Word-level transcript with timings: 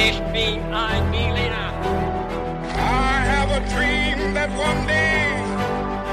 Ich 0.00 0.20
bin 0.32 0.62
ein 0.72 1.10
Berliner. 1.10 1.72
I 2.72 3.18
have 3.32 3.50
a 3.50 3.58
dream 3.74 4.32
that 4.32 4.48
one 4.50 4.86
day. 4.86 5.34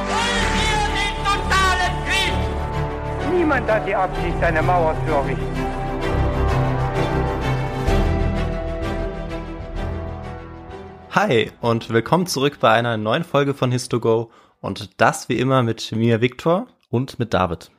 Wollen 0.09 0.49
wir 0.57 0.81
den 0.97 1.15
totalen 1.23 1.93
Krieg? 2.07 3.37
Niemand 3.37 3.69
hat 3.69 3.87
die 3.87 3.93
Absicht, 3.93 4.41
eine 4.41 4.63
Mauer 4.63 4.95
zu 5.05 5.13
errichten. 5.13 5.55
Hi 11.11 11.51
und 11.61 11.91
willkommen 11.91 12.25
zurück 12.25 12.57
bei 12.59 12.71
einer 12.71 12.97
neuen 12.97 13.23
Folge 13.23 13.53
von 13.53 13.71
Histogo 13.71 14.31
und 14.61 14.99
das 14.99 15.29
wie 15.29 15.37
immer 15.37 15.61
mit 15.61 15.91
mir 15.91 16.21
Viktor 16.21 16.65
und 16.89 17.19
mit 17.19 17.35
David. 17.35 17.69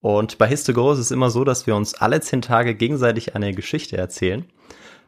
Und 0.00 0.36
bei 0.36 0.48
Histogo 0.48 0.90
ist 0.90 0.98
es 0.98 1.12
immer 1.12 1.30
so, 1.30 1.44
dass 1.44 1.68
wir 1.68 1.76
uns 1.76 1.94
alle 1.94 2.20
zehn 2.20 2.42
Tage 2.42 2.74
gegenseitig 2.74 3.36
eine 3.36 3.54
Geschichte 3.54 3.96
erzählen. 3.96 4.50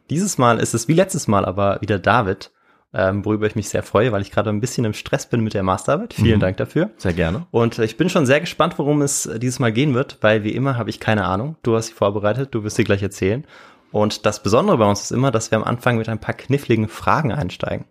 Dieses 0.09 0.37
Mal 0.37 0.59
ist 0.59 0.73
es 0.73 0.87
wie 0.87 0.93
letztes 0.93 1.27
Mal 1.27 1.45
aber 1.45 1.79
wieder 1.81 1.99
David, 1.99 2.51
ähm, 2.93 3.25
worüber 3.25 3.47
ich 3.47 3.55
mich 3.55 3.69
sehr 3.69 3.83
freue, 3.83 4.11
weil 4.11 4.21
ich 4.21 4.31
gerade 4.31 4.49
ein 4.49 4.61
bisschen 4.61 4.85
im 4.85 4.93
Stress 4.93 5.27
bin 5.27 5.41
mit 5.41 5.53
der 5.53 5.63
Masterarbeit. 5.63 6.13
Vielen 6.13 6.37
Mhm. 6.37 6.41
Dank 6.41 6.57
dafür. 6.57 6.91
Sehr 6.97 7.13
gerne. 7.13 7.45
Und 7.51 7.79
ich 7.79 7.97
bin 7.97 8.09
schon 8.09 8.25
sehr 8.25 8.39
gespannt, 8.39 8.79
worum 8.79 9.01
es 9.01 9.29
dieses 9.37 9.59
Mal 9.59 9.71
gehen 9.73 9.93
wird, 9.93 10.17
weil 10.21 10.43
wie 10.43 10.55
immer 10.55 10.77
habe 10.77 10.89
ich 10.89 10.99
keine 10.99 11.25
Ahnung. 11.25 11.57
Du 11.63 11.75
hast 11.75 11.87
sie 11.87 11.93
vorbereitet, 11.93 12.55
du 12.55 12.63
wirst 12.63 12.77
sie 12.77 12.83
gleich 12.85 13.03
erzählen. 13.03 13.45
Und 13.91 14.25
das 14.25 14.41
Besondere 14.43 14.77
bei 14.77 14.89
uns 14.89 15.03
ist 15.03 15.11
immer, 15.11 15.31
dass 15.31 15.51
wir 15.51 15.57
am 15.57 15.63
Anfang 15.63 15.97
mit 15.97 16.09
ein 16.09 16.19
paar 16.19 16.35
kniffligen 16.35 16.87
Fragen 16.87 17.31
einsteigen. 17.31 17.85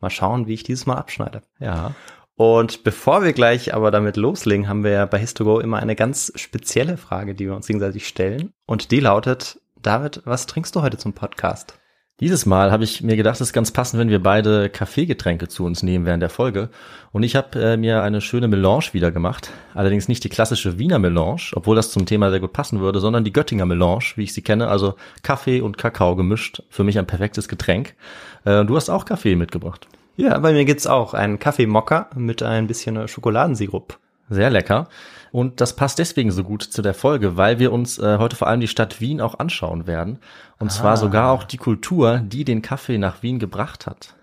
Mal 0.00 0.10
schauen, 0.10 0.46
wie 0.46 0.54
ich 0.54 0.64
dieses 0.64 0.86
Mal 0.86 0.96
abschneide. 0.96 1.42
Ja. 1.58 1.94
Und 2.34 2.82
bevor 2.82 3.22
wir 3.22 3.32
gleich 3.34 3.74
aber 3.74 3.90
damit 3.90 4.16
loslegen, 4.16 4.68
haben 4.68 4.84
wir 4.84 4.90
ja 4.90 5.06
bei 5.06 5.18
Histogo 5.18 5.60
immer 5.60 5.78
eine 5.78 5.94
ganz 5.94 6.32
spezielle 6.36 6.96
Frage, 6.96 7.34
die 7.34 7.46
wir 7.46 7.54
uns 7.54 7.66
gegenseitig 7.66 8.08
stellen. 8.08 8.52
Und 8.66 8.90
die 8.90 9.00
lautet, 9.00 9.60
David, 9.82 10.22
was 10.24 10.46
trinkst 10.46 10.76
du 10.76 10.82
heute 10.82 10.96
zum 10.96 11.12
Podcast? 11.12 11.76
Dieses 12.20 12.46
Mal 12.46 12.70
habe 12.70 12.84
ich 12.84 13.02
mir 13.02 13.16
gedacht, 13.16 13.34
es 13.34 13.48
ist 13.48 13.52
ganz 13.52 13.72
passend, 13.72 13.98
wenn 13.98 14.10
wir 14.10 14.22
beide 14.22 14.68
Kaffeegetränke 14.68 15.48
zu 15.48 15.64
uns 15.64 15.82
nehmen 15.82 16.06
während 16.06 16.22
der 16.22 16.30
Folge. 16.30 16.68
Und 17.10 17.24
ich 17.24 17.34
habe 17.34 17.60
äh, 17.60 17.76
mir 17.76 18.00
eine 18.04 18.20
schöne 18.20 18.46
Melange 18.46 18.92
wieder 18.92 19.10
gemacht. 19.10 19.50
Allerdings 19.74 20.06
nicht 20.06 20.22
die 20.22 20.28
klassische 20.28 20.78
Wiener 20.78 21.00
Melange, 21.00 21.50
obwohl 21.56 21.74
das 21.74 21.90
zum 21.90 22.06
Thema 22.06 22.30
sehr 22.30 22.38
gut 22.38 22.52
passen 22.52 22.78
würde, 22.78 23.00
sondern 23.00 23.24
die 23.24 23.32
Göttinger 23.32 23.66
Melange, 23.66 24.12
wie 24.14 24.22
ich 24.22 24.34
sie 24.34 24.42
kenne. 24.42 24.68
Also 24.68 24.94
Kaffee 25.24 25.60
und 25.60 25.78
Kakao 25.78 26.14
gemischt. 26.14 26.62
Für 26.70 26.84
mich 26.84 26.96
ein 26.96 27.06
perfektes 27.08 27.48
Getränk. 27.48 27.96
Äh, 28.44 28.64
du 28.64 28.76
hast 28.76 28.88
auch 28.88 29.04
Kaffee 29.04 29.34
mitgebracht. 29.34 29.88
Ja, 30.14 30.38
bei 30.38 30.52
mir 30.52 30.64
gibt's 30.64 30.86
auch 30.86 31.12
einen 31.12 31.40
Kaffeemokka 31.40 32.10
mit 32.14 32.44
ein 32.44 32.68
bisschen 32.68 33.08
Schokoladensirup. 33.08 33.98
Sehr 34.28 34.50
lecker. 34.50 34.88
Und 35.32 35.62
das 35.62 35.74
passt 35.74 35.98
deswegen 35.98 36.30
so 36.30 36.44
gut 36.44 36.62
zu 36.62 36.82
der 36.82 36.92
Folge, 36.92 37.38
weil 37.38 37.58
wir 37.58 37.72
uns 37.72 37.98
äh, 37.98 38.18
heute 38.18 38.36
vor 38.36 38.48
allem 38.48 38.60
die 38.60 38.68
Stadt 38.68 39.00
Wien 39.00 39.22
auch 39.22 39.38
anschauen 39.38 39.86
werden. 39.86 40.18
Und 40.58 40.70
zwar 40.70 40.98
sogar 40.98 41.32
auch 41.32 41.44
die 41.44 41.56
Kultur, 41.56 42.18
die 42.18 42.44
den 42.44 42.60
Kaffee 42.60 42.98
nach 42.98 43.22
Wien 43.22 43.38
gebracht 43.38 43.86
hat. 43.86 44.14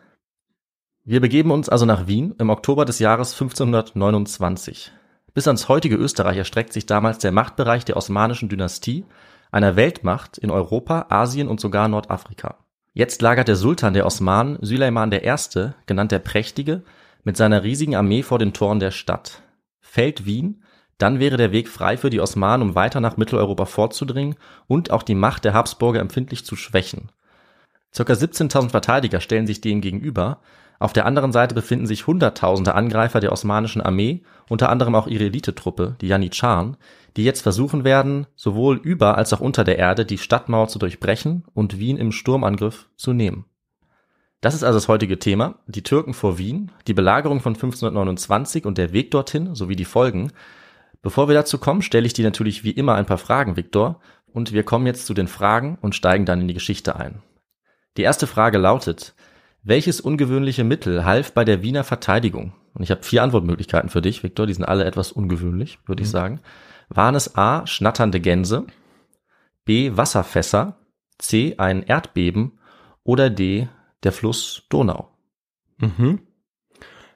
Wir 1.04 1.20
begeben 1.20 1.50
uns 1.50 1.68
also 1.68 1.88
nach 1.88 2.06
Wien 2.06 2.36
im 2.38 2.52
Oktober 2.52 2.86
des 2.86 3.00
Jahres 3.00 3.34
1529. 3.34 4.92
Bis 5.34 5.48
ans 5.48 5.68
heutige 5.68 5.96
Österreich 5.96 6.38
erstreckt 6.38 6.74
sich 6.74 6.86
damals 6.86 7.18
der 7.18 7.32
Machtbereich 7.32 7.86
der 7.86 7.98
osmanischen 7.98 8.48
Dynastie, 8.48 9.04
einer 9.52 9.76
Weltmacht 9.76 10.38
in 10.38 10.52
Europa, 10.52 11.08
Asien 11.10 11.48
und 11.48 11.60
sogar 11.60 11.88
Nordafrika. 11.88 12.60
Jetzt 12.94 13.23
lagert 13.23 13.48
der 13.48 13.56
Sultan 13.56 13.96
der 13.96 14.06
Osmanen, 14.06 14.60
Süleyman 14.62 15.12
I., 15.12 15.72
genannt 15.88 16.12
der 16.12 16.20
Prächtige, 16.20 16.84
mit 17.23 17.36
seiner 17.36 17.64
riesigen 17.64 17.96
Armee 17.96 18.22
vor 18.22 18.38
den 18.38 18.54
Toren 18.54 18.80
der 18.80 18.92
Stadt. 18.92 19.42
Fällt 19.80 20.28
Wien, 20.28 20.62
dann 21.00 21.19
wäre 21.19 21.38
der 21.38 21.52
Weg 21.52 21.67
frei 21.67 21.97
für 21.97 22.11
die 22.11 22.22
Osmanen, 22.22 22.69
um 22.69 22.75
weiter 22.75 23.00
nach 23.00 23.17
Mitteleuropa 23.17 23.66
vorzudringen 23.66 24.36
und 24.67 24.92
auch 24.92 25.02
die 25.02 25.16
Macht 25.16 25.45
der 25.45 25.53
Habsburger 25.53 26.00
empfindlich 26.00 26.45
zu 26.45 26.55
schwächen. 26.55 27.09
Circa 27.95 28.14
17.000 28.14 28.69
Verteidiger 28.69 29.20
stellen 29.20 29.47
sich 29.47 29.61
dem 29.61 29.81
gegenüber. 29.81 30.39
Auf 30.77 30.94
der 30.94 31.05
anderen 31.05 31.31
Seite 31.31 31.55
befinden 31.55 31.88
sich 31.88 32.05
Hunderttausende 32.05 32.75
Angreifer 32.75 33.20
der 33.20 33.31
osmanischen 33.31 33.81
Armee, 33.81 34.23
unter 34.47 34.70
anderem 34.70 34.93
auch 34.93 35.08
ihre 35.08 35.26
Elitetruppe, 35.26 35.95
die 35.99 36.08
Janitscharen, 36.08 36.77
die 37.17 37.23
jetzt 37.23 37.42
versuchen 37.42 37.83
werden, 37.83 38.27
sowohl 38.36 38.77
über 38.77 39.17
als 39.17 39.33
auch 39.33 39.39
unter 39.39 39.64
der 39.64 39.77
Erde 39.77 40.05
die 40.05 40.17
Stadtmauer 40.17 40.67
zu 40.67 40.80
durchbrechen 40.80 41.43
und 41.54 41.80
Wien 41.80 41.98
im 41.98 42.11
Sturmangriff 42.11 42.88
zu 42.95 43.14
nehmen. 43.14 43.45
Das 44.42 44.54
ist 44.54 44.64
also 44.64 44.77
das 44.77 44.88
heutige 44.88 45.20
Thema, 45.20 45.55
die 45.67 45.83
Türken 45.83 46.14
vor 46.14 46.38
Wien, 46.38 46.71
die 46.88 46.93
Belagerung 46.93 47.42
von 47.42 47.55
1529 47.55 48.65
und 48.65 48.77
der 48.77 48.93
Weg 48.93 49.11
dorthin 49.11 49.54
sowie 49.55 49.76
die 49.76 49.86
Folgen. 49.86 50.32
Bevor 51.02 51.27
wir 51.27 51.36
dazu 51.36 51.58
kommen, 51.58 51.82
stelle 51.82 52.05
ich 52.05 52.14
dir 52.14 52.26
natürlich 52.26 52.64
wie 52.64 52.71
immer 52.71 52.95
ein 52.95 53.05
paar 53.05 53.17
Fragen, 53.17 53.55
Viktor, 53.55 53.99
und 54.26 54.52
wir 54.52 54.64
kommen 54.64 54.86
jetzt 54.86 55.05
zu 55.05 55.14
den 55.14 55.27
Fragen 55.27 55.77
und 55.82 55.95
steigen 55.95 56.26
dann 56.26 56.42
in 56.42 56.48
die 56.48 56.54
Geschichte 56.54 56.95
ein. 56.95 57.21
Die 57.98 58.04
erste 58.04 58.27
Frage 58.27 58.58
lautet, 58.58 59.15
welches 59.64 60.02
ungewöhnliche 60.02 60.64
Mittel 60.64 61.05
half 61.05 61.33
bei 61.33 61.43
der 61.43 61.64
Wiener 61.64 61.83
Verteidigung? 61.83 62.54
Und 62.73 62.83
ich 62.83 62.92
habe 62.92 63.04
vier 63.04 63.23
Antwortmöglichkeiten 63.23 63.89
für 63.89 64.02
dich, 64.02 64.23
Viktor, 64.23 64.45
die 64.45 64.54
sind 64.54 64.65
alle 64.65 64.86
etwas 64.86 65.11
ungewöhnlich, 65.11 65.80
würde 65.86 66.04
ich 66.04 66.09
sagen. 66.09 66.39
Waren 66.89 67.15
es 67.15 67.36
A, 67.36 67.65
schnatternde 67.67 68.20
Gänse, 68.20 68.67
B, 69.65 69.95
Wasserfässer, 69.95 70.77
C, 71.17 71.55
ein 71.58 71.83
Erdbeben 71.83 72.59
oder 73.04 73.30
D, 73.30 73.67
der 74.04 74.11
Fluss 74.11 74.64
Donau? 74.70 75.09
Mhm. 75.77 76.21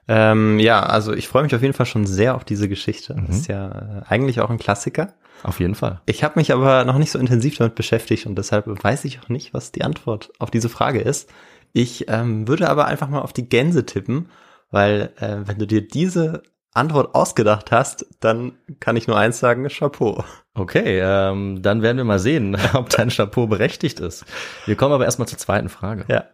Ähm, 0.06 0.58
ja, 0.58 0.82
also 0.82 1.12
ich 1.14 1.28
freue 1.28 1.44
mich 1.44 1.54
auf 1.54 1.62
jeden 1.62 1.74
Fall 1.74 1.86
schon 1.86 2.06
sehr 2.06 2.34
auf 2.34 2.44
diese 2.44 2.68
Geschichte. 2.68 3.16
Das 3.26 3.36
ist 3.36 3.48
ja 3.48 3.68
äh, 3.68 4.02
eigentlich 4.08 4.40
auch 4.40 4.50
ein 4.50 4.58
Klassiker. 4.58 5.14
Auf 5.42 5.60
jeden 5.60 5.74
Fall. 5.74 6.00
Ich 6.06 6.24
habe 6.24 6.38
mich 6.38 6.52
aber 6.52 6.84
noch 6.84 6.98
nicht 6.98 7.10
so 7.10 7.18
intensiv 7.18 7.56
damit 7.56 7.74
beschäftigt 7.74 8.26
und 8.26 8.36
deshalb 8.36 8.66
weiß 8.66 9.04
ich 9.04 9.20
auch 9.20 9.28
nicht, 9.28 9.52
was 9.52 9.72
die 9.72 9.82
Antwort 9.82 10.32
auf 10.38 10.50
diese 10.50 10.68
Frage 10.68 11.00
ist. 11.00 11.30
Ich 11.72 12.08
ähm, 12.08 12.46
würde 12.46 12.68
aber 12.68 12.86
einfach 12.86 13.08
mal 13.08 13.20
auf 13.20 13.32
die 13.32 13.48
Gänse 13.48 13.84
tippen, 13.84 14.28
weil 14.70 15.12
äh, 15.18 15.38
wenn 15.44 15.58
du 15.58 15.66
dir 15.66 15.86
diese 15.86 16.42
Antwort 16.72 17.14
ausgedacht 17.14 17.70
hast, 17.70 18.06
dann 18.20 18.52
kann 18.80 18.96
ich 18.96 19.06
nur 19.06 19.16
eins 19.16 19.38
sagen, 19.38 19.68
Chapeau. 19.68 20.24
Okay, 20.54 21.00
ähm, 21.02 21.62
dann 21.62 21.82
werden 21.82 21.96
wir 21.96 22.04
mal 22.04 22.18
sehen, 22.18 22.56
ob 22.74 22.90
dein 22.90 23.08
Chapeau 23.08 23.46
berechtigt 23.46 24.00
ist. 24.00 24.24
Wir 24.66 24.76
kommen 24.76 24.92
aber 24.92 25.04
erstmal 25.04 25.28
zur 25.28 25.38
zweiten 25.38 25.68
Frage. 25.68 26.04
Ja. 26.08 26.24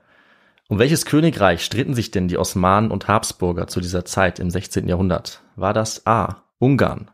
Um 0.70 0.78
welches 0.78 1.04
Königreich 1.04 1.64
stritten 1.64 1.94
sich 1.94 2.12
denn 2.12 2.28
die 2.28 2.38
Osmanen 2.38 2.92
und 2.92 3.08
Habsburger 3.08 3.66
zu 3.66 3.80
dieser 3.80 4.04
Zeit 4.04 4.38
im 4.38 4.50
16. 4.50 4.86
Jahrhundert? 4.86 5.42
War 5.56 5.74
das 5.74 6.06
A. 6.06 6.44
Ungarn, 6.60 7.10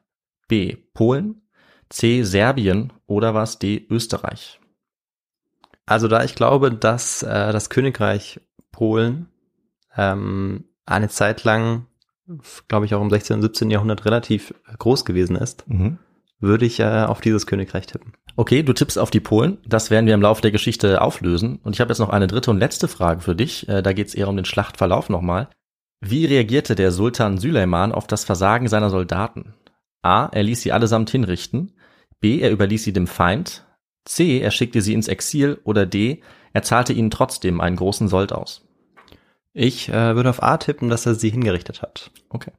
B. 0.47 0.77
Polen, 0.93 1.41
C. 1.89 2.22
Serbien 2.22 2.93
oder 3.06 3.33
war 3.33 3.44
es 3.44 3.59
D. 3.59 3.87
Österreich? 3.89 4.61
Also 5.87 6.06
da 6.06 6.22
ich 6.22 6.34
glaube, 6.34 6.71
dass 6.71 7.22
äh, 7.22 7.50
das 7.50 7.71
Königreich 7.71 8.43
Polen 8.72 9.31
ähm, 9.97 10.65
eine 10.84 11.09
Zeit 11.09 11.43
lang, 11.44 11.87
glaube 12.69 12.84
ich 12.84 12.94
auch 12.94 13.00
im 13.00 13.09
16. 13.09 13.37
und 13.37 13.43
17. 13.43 13.71
Jahrhundert 13.71 14.05
relativ 14.05 14.53
groß 14.78 15.06
gewesen 15.06 15.34
ist, 15.34 15.65
würde 16.38 16.66
ich 16.66 16.80
äh, 16.80 17.04
auf 17.04 17.20
dieses 17.20 17.47
Königreich 17.47 17.86
tippen. 17.86 18.12
Okay, 18.36 18.62
du 18.62 18.72
tippst 18.72 18.98
auf 18.98 19.10
die 19.10 19.20
Polen. 19.20 19.58
Das 19.66 19.91
werden 19.91 20.06
wir 20.06 20.14
im 20.14 20.20
Laufe 20.22 20.42
der 20.42 20.50
Geschichte 20.50 21.00
auflösen. 21.00 21.58
Und 21.62 21.74
ich 21.74 21.80
habe 21.80 21.91
jetzt 21.91 21.98
noch 21.98 22.10
eine 22.10 22.26
dritte 22.26 22.50
und 22.50 22.58
letzte 22.58 22.88
Frage 22.88 23.20
für 23.20 23.34
dich. 23.34 23.69
Äh, 23.69 23.82
Da 23.82 23.92
geht 23.92 24.08
es 24.08 24.14
eher 24.14 24.28
um 24.28 24.36
den 24.36 24.44
Schlachtverlauf 24.44 25.08
nochmal. 25.08 25.48
Wie 26.00 26.26
reagierte 26.26 26.75
der 26.75 26.92
Sultan 26.92 27.38
Süleyman 27.38 27.92
auf 27.92 28.06
das 28.06 28.25
Versagen 28.25 28.69
seiner 28.69 28.91
Soldaten? 28.91 29.54
A. 30.02 30.26
Er 30.26 30.42
ließ 30.42 30.60
sie 30.60 30.72
allesamt 30.72 31.10
hinrichten. 31.10 31.72
B. 32.20 32.41
Er 32.41 32.52
überließ 32.52 32.84
sie 32.84 32.92
dem 32.92 33.06
Feind. 33.06 33.64
C. 34.04 34.38
Er 34.41 34.50
schickte 34.50 34.82
sie 34.82 34.92
ins 34.92 35.08
Exil. 35.08 35.58
Oder 35.64 35.86
D. 35.86 36.22
Er 36.52 36.62
zahlte 36.62 36.92
ihnen 36.92 37.10
trotzdem 37.10 37.60
einen 37.60 37.76
großen 37.76 38.08
Sold 38.08 38.32
aus. 38.32 38.66
Ich 39.54 39.88
äh, 39.88 40.14
würde 40.14 40.28
auf 40.28 40.42
A 40.42 40.58
tippen, 40.58 40.91
dass 40.91 41.06
er 41.06 41.14
sie 41.14 41.30
hingerichtet 41.30 41.80
hat. 41.80 42.10
Okay. 42.28 42.52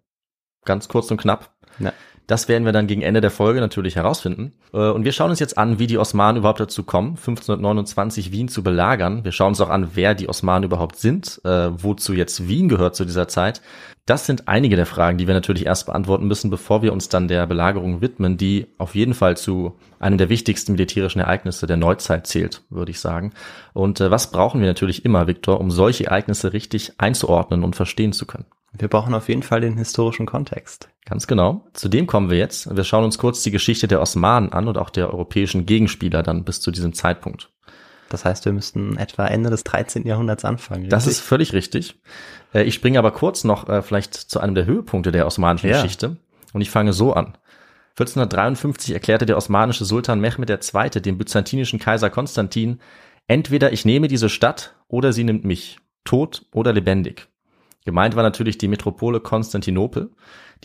Ganz 0.65 0.87
kurz 0.87 1.11
und 1.11 1.21
knapp. 1.21 1.55
Ja. 1.77 1.93
Das 2.27 2.49
werden 2.49 2.65
wir 2.65 2.73
dann 2.73 2.87
gegen 2.87 3.01
Ende 3.01 3.21
der 3.21 3.31
Folge 3.31 3.61
natürlich 3.61 3.95
herausfinden. 3.95 4.51
Äh, 4.73 4.89
Und 4.89 5.05
wir 5.05 5.13
schauen 5.13 5.29
uns 5.29 5.39
jetzt 5.39 5.57
an, 5.57 5.79
wie 5.79 5.87
die 5.87 5.97
Osmanen 5.97 6.37
überhaupt 6.37 6.59
dazu 6.59 6.83
kommen, 6.83 7.11
1529 7.11 8.33
Wien 8.33 8.49
zu 8.49 8.63
belagern. 8.63 9.23
Wir 9.23 9.31
schauen 9.31 9.49
uns 9.49 9.61
auch 9.61 9.69
an, 9.69 9.91
wer 9.93 10.13
die 10.13 10.27
Osmanen 10.27 10.65
überhaupt 10.65 10.97
sind, 10.97 11.39
äh, 11.45 11.69
wozu 11.71 12.13
jetzt 12.13 12.47
Wien 12.49 12.67
gehört 12.67 12.95
zu 12.97 13.05
dieser 13.05 13.29
Zeit. 13.29 13.61
Das 14.05 14.25
sind 14.25 14.47
einige 14.47 14.75
der 14.75 14.85
Fragen, 14.85 15.17
die 15.17 15.27
wir 15.27 15.33
natürlich 15.33 15.65
erst 15.65 15.85
beantworten 15.85 16.27
müssen, 16.27 16.49
bevor 16.49 16.81
wir 16.81 16.93
uns 16.93 17.09
dann 17.09 17.27
der 17.27 17.45
Belagerung 17.47 18.01
widmen, 18.01 18.37
die 18.37 18.67
auf 18.77 18.95
jeden 18.95 19.13
Fall 19.13 19.35
zu 19.35 19.77
einem 19.99 20.17
der 20.17 20.29
wichtigsten 20.29 20.73
militärischen 20.73 21.19
Ereignisse 21.19 21.65
der 21.65 21.77
Neuzeit 21.77 22.27
zählt, 22.27 22.61
würde 22.69 22.91
ich 22.91 22.99
sagen. 22.99 23.31
Und 23.73 24.01
äh, 24.01 24.11
was 24.11 24.31
brauchen 24.31 24.59
wir 24.59 24.67
natürlich 24.67 25.05
immer, 25.05 25.27
Viktor, 25.27 25.61
um 25.61 25.71
solche 25.71 26.07
Ereignisse 26.07 26.51
richtig 26.51 26.93
einzuordnen 26.97 27.63
und 27.63 27.75
verstehen 27.77 28.11
zu 28.11 28.25
können? 28.25 28.45
Wir 28.73 28.87
brauchen 28.87 29.13
auf 29.13 29.29
jeden 29.29 29.43
Fall 29.43 29.61
den 29.61 29.77
historischen 29.77 30.25
Kontext. 30.25 30.89
Ganz 31.05 31.25
genau. 31.27 31.65
Zu 31.73 31.89
dem 31.89 32.05
kommen 32.05 32.29
wir 32.29 32.37
jetzt. 32.37 32.75
Wir 32.75 32.83
schauen 32.83 33.05
uns 33.05 33.17
kurz 33.17 33.41
die 33.43 33.51
Geschichte 33.51 33.87
der 33.87 34.01
Osmanen 34.01 34.51
an 34.51 34.67
und 34.67 34.77
auch 34.77 34.89
der 34.89 35.11
europäischen 35.11 35.65
Gegenspieler 35.65 36.21
dann 36.21 36.43
bis 36.43 36.61
zu 36.61 36.69
diesem 36.71 36.93
Zeitpunkt. 36.93 37.49
Das 38.09 38.23
heißt, 38.23 38.45
wir 38.45 38.53
müssten 38.53 38.97
etwa 38.97 39.25
Ende 39.27 39.49
des 39.49 39.63
13. 39.63 40.05
Jahrhunderts 40.05 40.45
anfangen. 40.45 40.89
Das 40.89 41.03
richtig? 41.03 41.19
ist 41.19 41.25
völlig 41.27 41.53
richtig. 41.53 41.99
Äh, 42.53 42.63
Ich 42.63 42.75
springe 42.75 42.99
aber 42.99 43.11
kurz 43.11 43.43
noch 43.43 43.67
äh, 43.67 43.81
vielleicht 43.81 44.13
zu 44.13 44.39
einem 44.39 44.55
der 44.55 44.65
Höhepunkte 44.65 45.11
der 45.11 45.25
osmanischen 45.25 45.69
Ja. 45.69 45.81
Geschichte 45.81 46.17
und 46.53 46.61
ich 46.61 46.69
fange 46.69 46.93
so 46.93 47.13
an. 47.13 47.37
1453 47.99 48.93
erklärte 48.93 49.25
der 49.25 49.37
osmanische 49.37 49.83
Sultan 49.83 50.19
Mehmed 50.19 50.49
II. 50.49 50.89
dem 51.01 51.17
byzantinischen 51.17 51.79
Kaiser 51.79 52.09
Konstantin, 52.09 52.79
Entweder 53.29 53.73
ich 53.73 53.83
nehme 53.83 54.07
diese 54.07 54.29
Stadt 54.29 54.75
oder 54.87 55.11
sie 55.11 55.25
nimmt 55.25 55.43
mich, 55.43 55.79
tot 56.05 56.45
oder 56.53 56.71
lebendig. 56.71 57.27
Gemeint 57.87 58.17
war 58.17 58.23
natürlich 58.23 58.57
die 58.57 58.67
Metropole 58.67 59.21
Konstantinopel. 59.21 60.11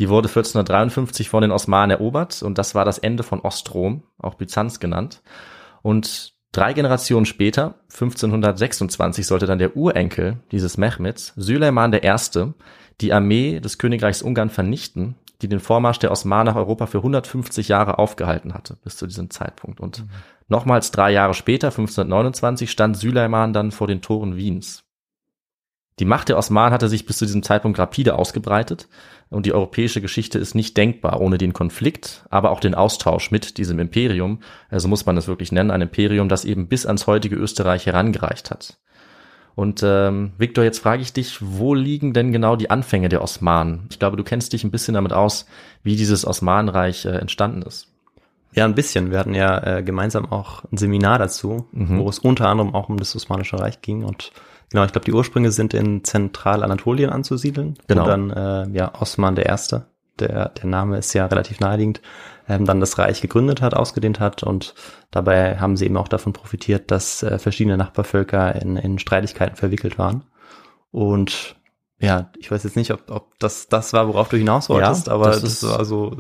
Die 0.01 0.09
wurde 0.09 0.27
1453 0.27 1.29
von 1.29 1.43
den 1.43 1.53
Osmanen 1.53 1.93
erobert 1.97 2.43
und 2.43 2.59
das 2.59 2.75
war 2.75 2.85
das 2.85 2.99
Ende 2.99 3.23
von 3.23 3.39
Ostrom, 3.39 4.03
auch 4.19 4.35
Byzanz 4.35 4.81
genannt. 4.81 5.23
Und 5.83 6.33
drei 6.51 6.73
Generationen 6.73 7.25
später, 7.25 7.77
1526, 7.93 9.25
sollte 9.25 9.47
dann 9.47 9.61
der 9.61 9.77
Urenkel 9.77 10.41
dieses 10.51 10.77
Mehmeds, 10.79 11.33
Süleyman 11.37 11.93
I., 11.93 12.53
die 13.01 13.13
Armee 13.13 13.61
des 13.61 13.79
Königreichs 13.79 14.23
Ungarn 14.23 14.51
vernichten, 14.51 15.15
die 15.43 15.49
den 15.49 15.61
Vormarsch 15.61 16.01
der 16.01 16.11
Osmanen 16.11 16.53
nach 16.53 16.57
Europa 16.57 16.87
für 16.87 16.99
150 16.99 17.69
Jahre 17.69 18.01
aufgehalten 18.01 18.53
hatte, 18.53 18.79
bis 18.83 18.97
zu 18.97 19.07
diesem 19.07 19.31
Zeitpunkt. 19.31 19.79
Und 19.79 20.01
mhm. 20.01 20.11
nochmals 20.49 20.91
drei 20.91 21.13
Jahre 21.13 21.35
später, 21.35 21.69
1529, 21.69 22.69
stand 22.69 22.97
Süleyman 22.97 23.53
dann 23.53 23.71
vor 23.71 23.87
den 23.87 24.03
Toren 24.03 24.35
Wiens. 24.35 24.83
Die 25.99 26.05
Macht 26.05 26.29
der 26.29 26.39
Osmanen 26.39 26.73
hatte 26.73 26.89
sich 26.89 27.05
bis 27.05 27.19
zu 27.19 27.27
diesem 27.27 27.43
Zeitpunkt 27.43 27.79
rapide 27.79 28.15
ausgebreitet 28.15 28.89
und 29.29 29.47
die 29.47 29.53
europäische 29.53 30.01
Geschichte 30.01 30.39
ist 30.39 30.55
nicht 30.55 30.77
denkbar 30.77 31.21
ohne 31.21 31.39
den 31.39 31.53
Konflikt, 31.53 32.25
aber 32.31 32.51
auch 32.51 32.61
den 32.61 32.75
Austausch 32.75 33.31
mit 33.31 33.59
diesem 33.59 33.79
Imperium, 33.79 34.41
also 34.71 34.89
muss 34.89 35.07
man 35.07 35.17
es 35.17 35.29
wirklich 35.29 35.53
nennen, 35.53 35.71
ein 35.71 35.83
Imperium, 35.83 36.29
das 36.29 36.45
eben 36.45 36.69
bis 36.69 36.87
ans 36.87 37.07
heutige 37.07 37.37
Österreich 37.37 37.87
herangereicht 37.87 38.51
hat. 38.51 38.79
Und 39.55 39.83
ähm, 39.85 40.33
Viktor, 40.39 40.65
jetzt 40.65 40.79
frage 40.79 41.03
ich 41.03 41.13
dich, 41.13 41.39
wo 41.41 41.75
liegen 41.75 42.15
denn 42.15 42.33
genau 42.33 42.57
die 42.57 42.71
Anfänge 42.71 43.11
der 43.11 43.23
Osmanen? 43.23 43.87
Ich 43.91 43.99
glaube, 43.99 44.17
du 44.17 44.25
kennst 44.25 44.55
dich 44.55 44.65
ein 44.65 44.71
bisschen 44.71 44.95
damit 44.95 45.13
aus, 45.13 45.47
wie 45.83 45.97
dieses 45.97 46.27
Osmanenreich 46.27 47.05
äh, 47.05 47.11
entstanden 47.11 47.63
ist. 47.63 47.89
Ja, 48.55 48.65
ein 48.65 48.75
bisschen. 48.75 49.11
Wir 49.11 49.19
hatten 49.19 49.35
ja 49.35 49.79
äh, 49.79 49.83
gemeinsam 49.83 50.31
auch 50.31 50.65
ein 50.71 50.77
Seminar 50.77 51.19
dazu, 51.19 51.67
mhm. 51.73 51.99
wo 51.99 52.09
es 52.09 52.19
unter 52.19 52.49
anderem 52.49 52.75
auch 52.75 52.89
um 52.89 52.99
das 52.99 53.15
Osmanische 53.17 53.59
Reich 53.59 53.81
ging 53.81 54.05
und 54.05 54.33
Genau, 54.73 54.85
ich 54.85 54.93
glaube, 54.93 55.05
die 55.05 55.13
Ursprünge 55.13 55.53
sind 55.53 55.75
in 55.75 56.03
Zentralanatolien 56.03 57.11
anzusiedeln. 57.11 57.77
Genau. 57.89 58.03
Und 58.03 58.09
dann, 58.09 58.31
äh, 58.31 58.79
ja, 58.79 58.93
Osman 58.99 59.35
der 59.35 59.45
Erste, 59.45 59.85
der, 60.19 60.49
der 60.49 60.65
Name 60.65 60.97
ist 60.97 61.13
ja 61.13 61.27
relativ 61.27 61.61
naheliegend, 61.61 62.01
ähm, 62.49 62.65
dann 62.65 62.81
das 62.81 62.97
Reich 62.97 63.21
gegründet 63.21 63.61
hat, 63.61 63.75
ausgedehnt 63.75 64.19
hat 64.19 64.43
und 64.43 64.75
dabei 65.11 65.59
haben 65.59 65.77
sie 65.77 65.85
eben 65.85 65.99
auch 65.99 66.09
davon 66.09 66.33
profitiert, 66.33 66.91
dass 66.91 67.23
äh, 67.23 67.39
verschiedene 67.39 67.77
Nachbarvölker 67.77 68.61
in, 68.63 68.79
in 68.79 68.99
Streitigkeiten 68.99 69.57
verwickelt 69.57 69.99
waren. 69.99 70.25
Und 70.91 71.55
ja, 71.99 72.31
ich 72.39 72.51
weiß 72.51 72.65
jetzt 72.65 72.77
nicht, 72.77 72.93
ob, 72.93 73.11
ob 73.11 73.39
das 73.41 73.69
das 73.69 73.93
war, 73.93 74.09
worauf 74.09 74.31
du 74.31 74.39
hinaus 74.39 74.71
wolltest, 74.71 75.09
ja, 75.09 75.13
aber 75.13 75.27
das, 75.27 75.43
das 75.43 75.63
war 75.65 75.85
so 75.85 76.17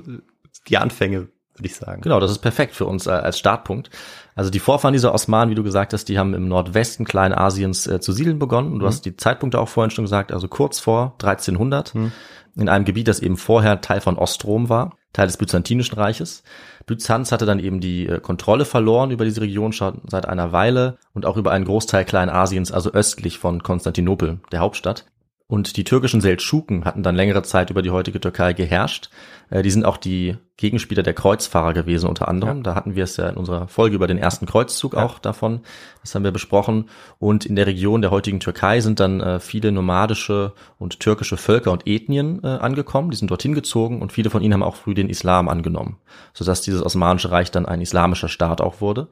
die 0.69 0.77
Anfänge, 0.77 1.29
würde 1.55 1.67
ich 1.67 1.77
sagen. 1.77 2.03
Genau, 2.03 2.21
das 2.21 2.31
ist 2.31 2.39
perfekt 2.39 2.75
für 2.75 2.87
uns 2.87 3.07
äh, 3.07 3.11
als 3.11 3.39
Startpunkt. 3.39 3.91
Also 4.35 4.51
die 4.51 4.59
Vorfahren 4.59 4.93
dieser 4.93 5.13
Osmanen, 5.13 5.51
wie 5.51 5.55
du 5.55 5.63
gesagt 5.63 5.93
hast, 5.93 6.09
die 6.09 6.19
haben 6.19 6.35
im 6.35 6.49
Nordwesten 6.49 7.05
Kleinasiens 7.05 7.87
äh, 7.87 8.01
zu 8.01 8.13
siedeln 8.13 8.39
begonnen. 8.39 8.73
Und 8.73 8.79
du 8.79 8.85
mhm. 8.85 8.89
hast 8.89 9.05
die 9.05 9.17
Zeitpunkte 9.17 9.61
auch 9.61 9.69
vorhin 9.69 9.91
schon 9.91 10.05
gesagt, 10.05 10.33
also 10.33 10.49
kurz 10.49 10.81
vor 10.81 11.15
1300, 11.23 11.95
mhm. 11.95 12.13
in 12.57 12.69
einem 12.69 12.85
Gebiet, 12.85 13.09
das 13.09 13.21
eben 13.21 13.37
vorher 13.37 13.81
Teil 13.81 14.01
von 14.01 14.17
Ostrom 14.17 14.69
war, 14.69 14.97
Teil 15.13 15.27
des 15.27 15.37
Byzantinischen 15.37 15.99
Reiches. 15.99 16.43
Byzanz 16.87 17.33
hatte 17.33 17.45
dann 17.45 17.59
eben 17.59 17.81
die 17.81 18.07
äh, 18.07 18.21
Kontrolle 18.21 18.65
verloren 18.65 19.11
über 19.11 19.25
diese 19.25 19.43
Region 19.43 19.73
schon 19.73 20.01
seit 20.09 20.27
einer 20.27 20.53
Weile 20.53 20.97
und 21.13 21.27
auch 21.27 21.37
über 21.37 21.53
einen 21.53 21.67
Großteil 21.67 22.05
Kleinasiens, 22.07 22.73
also 22.73 22.93
östlich 22.93 23.39
von 23.39 23.63
Konstantinopel, 23.63 24.41
der 24.51 24.61
Hauptstadt. 24.61 25.05
Und 25.53 25.77
die 25.77 25.85
türkischen 25.85 26.23
Seldschuken 26.23 26.87
hatten 26.87 27.03
dann 27.03 27.15
längere 27.15 27.43
Zeit 27.43 27.69
über 27.69 27.83
die 27.83 27.91
heutige 27.91 28.19
Türkei 28.19 28.55
geherrscht. 28.55 29.11
Äh, 29.51 29.61
die 29.61 29.71
sind 29.71 29.85
auch 29.85 29.99
die 29.99 30.39
Gegenspieler 30.57 31.03
der 31.03 31.13
Kreuzfahrer 31.13 31.75
gewesen 31.75 32.09
unter 32.09 32.27
anderem. 32.27 32.59
Ja. 32.59 32.63
Da 32.63 32.75
hatten 32.75 32.95
wir 32.97 33.05
es 33.05 33.19
ja 33.19 33.29
in 33.29 33.37
unserer 33.37 33.69
Folge 33.69 33.97
über 33.97 34.07
den 34.07 34.17
ersten 34.17 34.47
Kreuzzug 34.47 34.95
ja. 34.95 35.05
auch 35.05 35.19
davon. 35.19 35.61
Das 36.01 36.15
haben 36.15 36.25
wir 36.25 36.31
besprochen. 36.31 36.89
Und 37.19 37.45
in 37.45 37.55
der 37.55 37.67
Region 37.67 38.01
der 38.01 38.11
heutigen 38.11 38.41
Türkei 38.41 38.81
sind 38.81 38.99
dann 38.99 39.21
äh, 39.21 39.41
viele 39.41 39.73
nomadische 39.73 40.55
und 40.79 41.01
türkische 41.01 41.37
Völker 41.37 41.71
und 41.71 41.87
Ethnien 41.87 42.41
äh, 42.43 42.47
angekommen. 42.47 43.11
Die 43.11 43.19
sind 43.19 43.31
dorthin 43.31 43.55
gezogen 43.55 44.01
und 44.01 44.11
viele 44.11 44.31
von 44.31 44.41
ihnen 44.41 44.55
haben 44.55 44.63
auch 44.63 44.77
früh 44.77 44.95
den 44.95 45.11
Islam 45.11 45.51
angenommen, 45.51 45.99
sodass 46.33 46.63
dieses 46.63 46.83
Osmanische 46.83 47.31
Reich 47.31 47.51
dann 47.51 47.67
ein 47.67 47.83
islamischer 47.83 48.29
Staat 48.29 48.63
auch 48.63 48.81
wurde. 48.81 49.09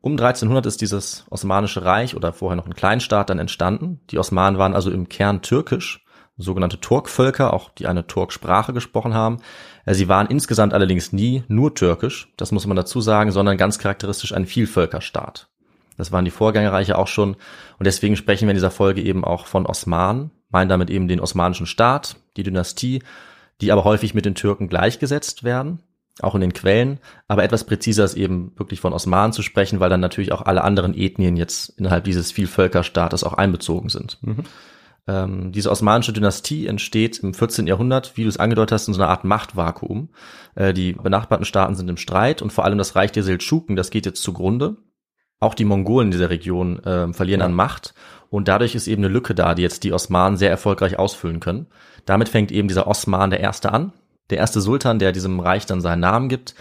Um 0.00 0.12
1300 0.12 0.66
ist 0.66 0.80
dieses 0.80 1.24
Osmanische 1.30 1.84
Reich 1.84 2.14
oder 2.14 2.32
vorher 2.32 2.56
noch 2.56 2.66
ein 2.66 2.74
Kleinstaat 2.74 3.30
dann 3.30 3.38
entstanden. 3.38 4.00
Die 4.10 4.18
Osmanen 4.18 4.58
waren 4.58 4.74
also 4.74 4.90
im 4.90 5.08
Kern 5.08 5.42
türkisch, 5.42 6.04
sogenannte 6.36 6.80
Turkvölker, 6.80 7.52
auch 7.52 7.70
die 7.70 7.86
eine 7.86 8.06
Turksprache 8.06 8.72
gesprochen 8.72 9.14
haben. 9.14 9.38
Äh, 9.84 9.94
sie 9.94 10.08
waren 10.08 10.26
insgesamt 10.26 10.74
allerdings 10.74 11.12
nie 11.12 11.44
nur 11.48 11.74
türkisch, 11.74 12.32
das 12.36 12.52
muss 12.52 12.66
man 12.66 12.76
dazu 12.76 13.00
sagen, 13.00 13.32
sondern 13.32 13.56
ganz 13.56 13.78
charakteristisch 13.78 14.32
ein 14.32 14.46
Vielvölkerstaat. 14.46 15.48
Das 15.96 16.12
waren 16.12 16.26
die 16.26 16.30
Vorgängerreiche 16.30 16.98
auch 16.98 17.08
schon 17.08 17.36
und 17.78 17.86
deswegen 17.86 18.16
sprechen 18.16 18.46
wir 18.46 18.50
in 18.50 18.56
dieser 18.56 18.70
Folge 18.70 19.00
eben 19.00 19.24
auch 19.24 19.46
von 19.46 19.64
Osmanen, 19.64 20.30
meinen 20.50 20.68
damit 20.68 20.90
eben 20.90 21.08
den 21.08 21.20
osmanischen 21.20 21.66
Staat, 21.66 22.16
die 22.36 22.42
Dynastie, 22.42 23.02
die 23.62 23.72
aber 23.72 23.84
häufig 23.84 24.12
mit 24.12 24.26
den 24.26 24.34
Türken 24.34 24.68
gleichgesetzt 24.68 25.42
werden 25.42 25.82
auch 26.20 26.34
in 26.34 26.40
den 26.40 26.52
Quellen, 26.52 26.98
aber 27.28 27.44
etwas 27.44 27.64
präziser 27.64 28.04
ist 28.04 28.14
eben 28.14 28.52
wirklich 28.56 28.80
von 28.80 28.92
Osmanen 28.92 29.32
zu 29.32 29.42
sprechen, 29.42 29.80
weil 29.80 29.90
dann 29.90 30.00
natürlich 30.00 30.32
auch 30.32 30.42
alle 30.42 30.64
anderen 30.64 30.94
Ethnien 30.94 31.36
jetzt 31.36 31.78
innerhalb 31.78 32.04
dieses 32.04 32.32
Vielvölkerstaates 32.32 33.22
auch 33.22 33.34
einbezogen 33.34 33.90
sind. 33.90 34.18
Mhm. 34.22 34.44
Ähm, 35.08 35.52
diese 35.52 35.70
osmanische 35.70 36.12
Dynastie 36.12 36.66
entsteht 36.66 37.18
im 37.18 37.32
14. 37.32 37.66
Jahrhundert, 37.66 38.16
wie 38.16 38.22
du 38.22 38.28
es 38.28 38.38
angedeutet 38.38 38.72
hast, 38.72 38.88
in 38.88 38.94
so 38.94 39.00
einer 39.00 39.10
Art 39.10 39.24
Machtvakuum. 39.24 40.08
Äh, 40.54 40.72
die 40.72 40.94
benachbarten 40.94 41.44
Staaten 41.44 41.76
sind 41.76 41.88
im 41.88 41.96
Streit 41.96 42.42
und 42.42 42.52
vor 42.52 42.64
allem 42.64 42.78
das 42.78 42.96
Reich 42.96 43.12
der 43.12 43.22
Seldschuken, 43.22 43.76
das 43.76 43.90
geht 43.90 44.06
jetzt 44.06 44.22
zugrunde. 44.22 44.76
Auch 45.38 45.54
die 45.54 45.66
Mongolen 45.66 46.08
in 46.08 46.12
dieser 46.12 46.30
Region 46.30 46.82
äh, 46.82 47.12
verlieren 47.12 47.40
ja. 47.40 47.46
an 47.46 47.52
Macht 47.52 47.94
und 48.30 48.48
dadurch 48.48 48.74
ist 48.74 48.88
eben 48.88 49.04
eine 49.04 49.12
Lücke 49.12 49.34
da, 49.34 49.54
die 49.54 49.62
jetzt 49.62 49.84
die 49.84 49.92
Osmanen 49.92 50.38
sehr 50.38 50.50
erfolgreich 50.50 50.98
ausfüllen 50.98 51.40
können. 51.40 51.66
Damit 52.04 52.28
fängt 52.28 52.50
eben 52.50 52.68
dieser 52.68 52.86
Osman 52.86 53.30
der 53.30 53.40
Erste 53.40 53.72
an, 53.72 53.92
der 54.30 54.38
erste 54.38 54.60
Sultan, 54.60 54.98
der 54.98 55.12
diesem 55.12 55.40
Reich 55.40 55.66
dann 55.66 55.80
seinen 55.80 56.00
Namen 56.00 56.28
gibt. 56.28 56.54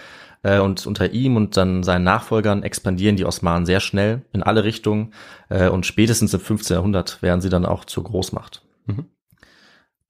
Äh, 0.43 0.59
und 0.59 0.85
unter 0.85 1.11
ihm 1.11 1.35
und 1.35 1.57
dann 1.57 1.83
seinen 1.83 2.03
Nachfolgern 2.03 2.63
expandieren 2.63 3.15
die 3.15 3.25
Osmanen 3.25 3.65
sehr 3.65 3.79
schnell 3.79 4.21
in 4.31 4.43
alle 4.43 4.63
Richtungen. 4.63 5.13
Äh, 5.49 5.69
und 5.69 5.85
spätestens 5.85 6.33
im 6.33 6.39
15. 6.39 6.75
Jahrhundert 6.75 7.21
werden 7.21 7.41
sie 7.41 7.49
dann 7.49 7.65
auch 7.65 7.85
zur 7.85 8.03
Großmacht. 8.03 8.63
Mhm. 8.85 9.05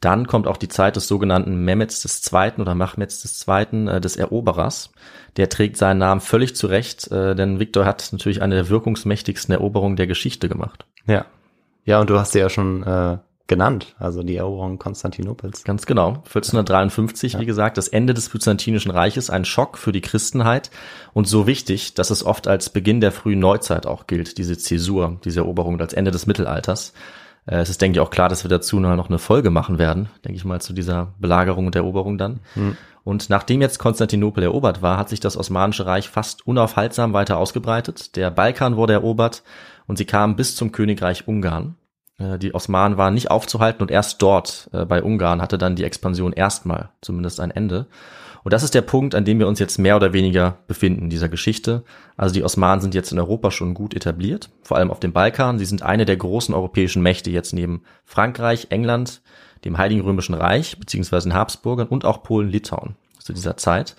Dann 0.02 0.28
kommt 0.28 0.46
auch 0.46 0.58
die 0.58 0.68
Zeit 0.68 0.98
des 0.98 1.08
sogenannten 1.08 1.64
Mehmeds 1.64 2.06
II. 2.32 2.62
oder 2.62 2.76
Machmeds 2.76 3.48
II. 3.48 3.88
Äh, 3.88 4.02
des 4.02 4.18
Eroberers. 4.18 4.92
Der 5.38 5.50
trägt 5.50 5.78
seinen 5.78 6.00
Namen 6.00 6.22
völlig 6.22 6.56
zurecht, 6.56 7.10
äh, 7.12 7.34
denn 7.36 7.60
Viktor 7.60 7.86
hat 7.86 8.10
natürlich 8.12 8.42
eine 8.42 8.56
der 8.56 8.70
wirkungsmächtigsten 8.70 9.54
Eroberungen 9.54 9.96
der 9.96 10.08
Geschichte 10.08 10.50
gemacht. 10.50 10.86
Ja. 11.08 11.26
Ja, 11.86 12.02
und 12.02 12.10
du 12.10 12.20
hast 12.20 12.36
ja 12.36 12.50
schon 12.50 12.84
äh, 12.84 13.18
genannt, 13.48 13.96
also 14.00 14.24
die 14.24 14.38
Eroberung 14.38 14.80
Konstantinopels. 14.80 15.64
Ganz 15.64 15.86
genau. 15.86 16.10
1453, 16.26 17.34
ja. 17.34 17.40
wie 17.40 17.46
gesagt, 17.46 17.78
das 17.78 17.88
Ende 17.88 18.14
des 18.14 18.30
Byzantinischen 18.30 18.92
Reiches, 18.92 19.30
ein 19.30 19.46
Schock 19.46 19.78
für 19.78 19.92
die 19.92 20.02
Christenheit 20.02 20.72
und 21.14 21.28
so 21.28 21.46
wichtig, 21.46 21.94
dass 21.94 22.10
es 22.10 22.26
oft 22.26 22.48
als 22.48 22.70
Beginn 22.70 23.02
der 23.02 23.12
frühen 23.12 23.40
Neuzeit 23.40 23.86
auch 23.86 24.08
gilt, 24.08 24.38
diese 24.38 24.58
Zäsur, 24.58 25.20
diese 25.24 25.42
Eroberung 25.42 25.80
als 25.80 25.94
Ende 25.94 26.12
des 26.12 26.26
Mittelalters. 26.26 26.94
Äh, 27.46 27.58
es 27.58 27.70
ist, 27.70 27.82
denke 27.82 27.98
ich, 27.98 28.02
auch 28.02 28.10
klar, 28.10 28.30
dass 28.30 28.44
wir 28.44 28.50
dazu 28.50 28.80
noch 28.80 29.10
eine 29.10 29.20
Folge 29.20 29.52
machen 29.52 29.78
werden, 29.78 30.10
denke 30.24 30.38
ich 30.38 30.46
mal, 30.46 30.62
zu 30.62 30.74
dieser 30.74 31.14
Belagerung 31.20 31.68
und 31.68 31.76
Eroberung 31.76 32.18
dann. 32.18 32.40
Hm. 32.56 32.78
Und 33.04 33.30
nachdem 33.30 33.62
jetzt 33.62 33.78
Konstantinopel 33.78 34.44
erobert 34.44 34.82
war, 34.82 34.98
hat 34.98 35.10
sich 35.10 35.20
das 35.20 35.38
Osmanische 35.38 35.86
Reich 35.86 36.10
fast 36.10 36.48
unaufhaltsam 36.48 37.14
weiter 37.14 37.38
ausgebreitet. 37.38 38.16
Der 38.16 38.32
Balkan 38.32 38.78
wurde 38.78 38.94
erobert 38.94 39.44
und 39.86 40.00
sie 40.00 40.06
kamen 40.06 40.36
bis 40.36 40.56
zum 40.56 40.72
Königreich 40.72 41.28
Ungarn. 41.28 41.76
Äh, 42.18 42.38
die 42.38 42.54
Osmanen 42.54 42.98
waren 42.98 43.14
nicht 43.14 43.32
aufzuhalten 43.32 43.82
und 43.82 43.92
erst 43.92 44.22
dort 44.22 44.70
äh, 44.74 44.86
bei 44.86 45.04
Ungarn 45.04 45.42
hatte 45.42 45.58
dann 45.58 45.76
die 45.76 45.84
Expansion 45.84 46.34
erstmal 46.34 46.90
zumindest 47.02 47.40
ein 47.40 47.52
Ende. 47.52 47.88
Und 48.44 48.54
das 48.54 48.62
ist 48.62 48.76
der 48.76 48.84
Punkt, 48.84 49.16
an 49.16 49.26
dem 49.26 49.40
wir 49.40 49.48
uns 49.48 49.58
jetzt 49.58 49.80
mehr 49.80 49.96
oder 49.96 50.14
weniger 50.14 50.60
befinden 50.68 51.06
in 51.06 51.10
dieser 51.10 51.30
Geschichte. 51.30 51.84
Also 52.16 52.34
die 52.36 52.44
Osmanen 52.44 52.80
sind 52.80 52.94
jetzt 52.94 53.12
in 53.12 53.18
Europa 53.18 53.50
schon 53.50 53.74
gut 53.74 53.96
etabliert, 53.96 54.52
vor 54.62 54.78
allem 54.78 54.92
auf 54.92 55.00
dem 55.00 55.14
Balkan. 55.14 55.58
Sie 55.58 55.66
sind 55.66 55.82
eine 55.82 56.06
der 56.06 56.18
großen 56.18 56.54
europäischen 56.54 57.02
Mächte 57.02 57.32
jetzt 57.32 57.54
neben 57.54 57.82
Frankreich, 58.06 58.68
England, 58.70 59.22
dem 59.66 59.80
Heiligen 59.80 60.02
Römischen 60.02 60.36
Reich 60.36 60.80
beziehungsweise 60.80 61.30
den 61.30 61.34
Habsburgern 61.34 61.88
und 61.88 62.06
auch 62.06 62.22
Polen-Litauen 62.22 62.96
zu 63.18 63.34
dieser 63.34 63.58
Zeit. 63.58 63.96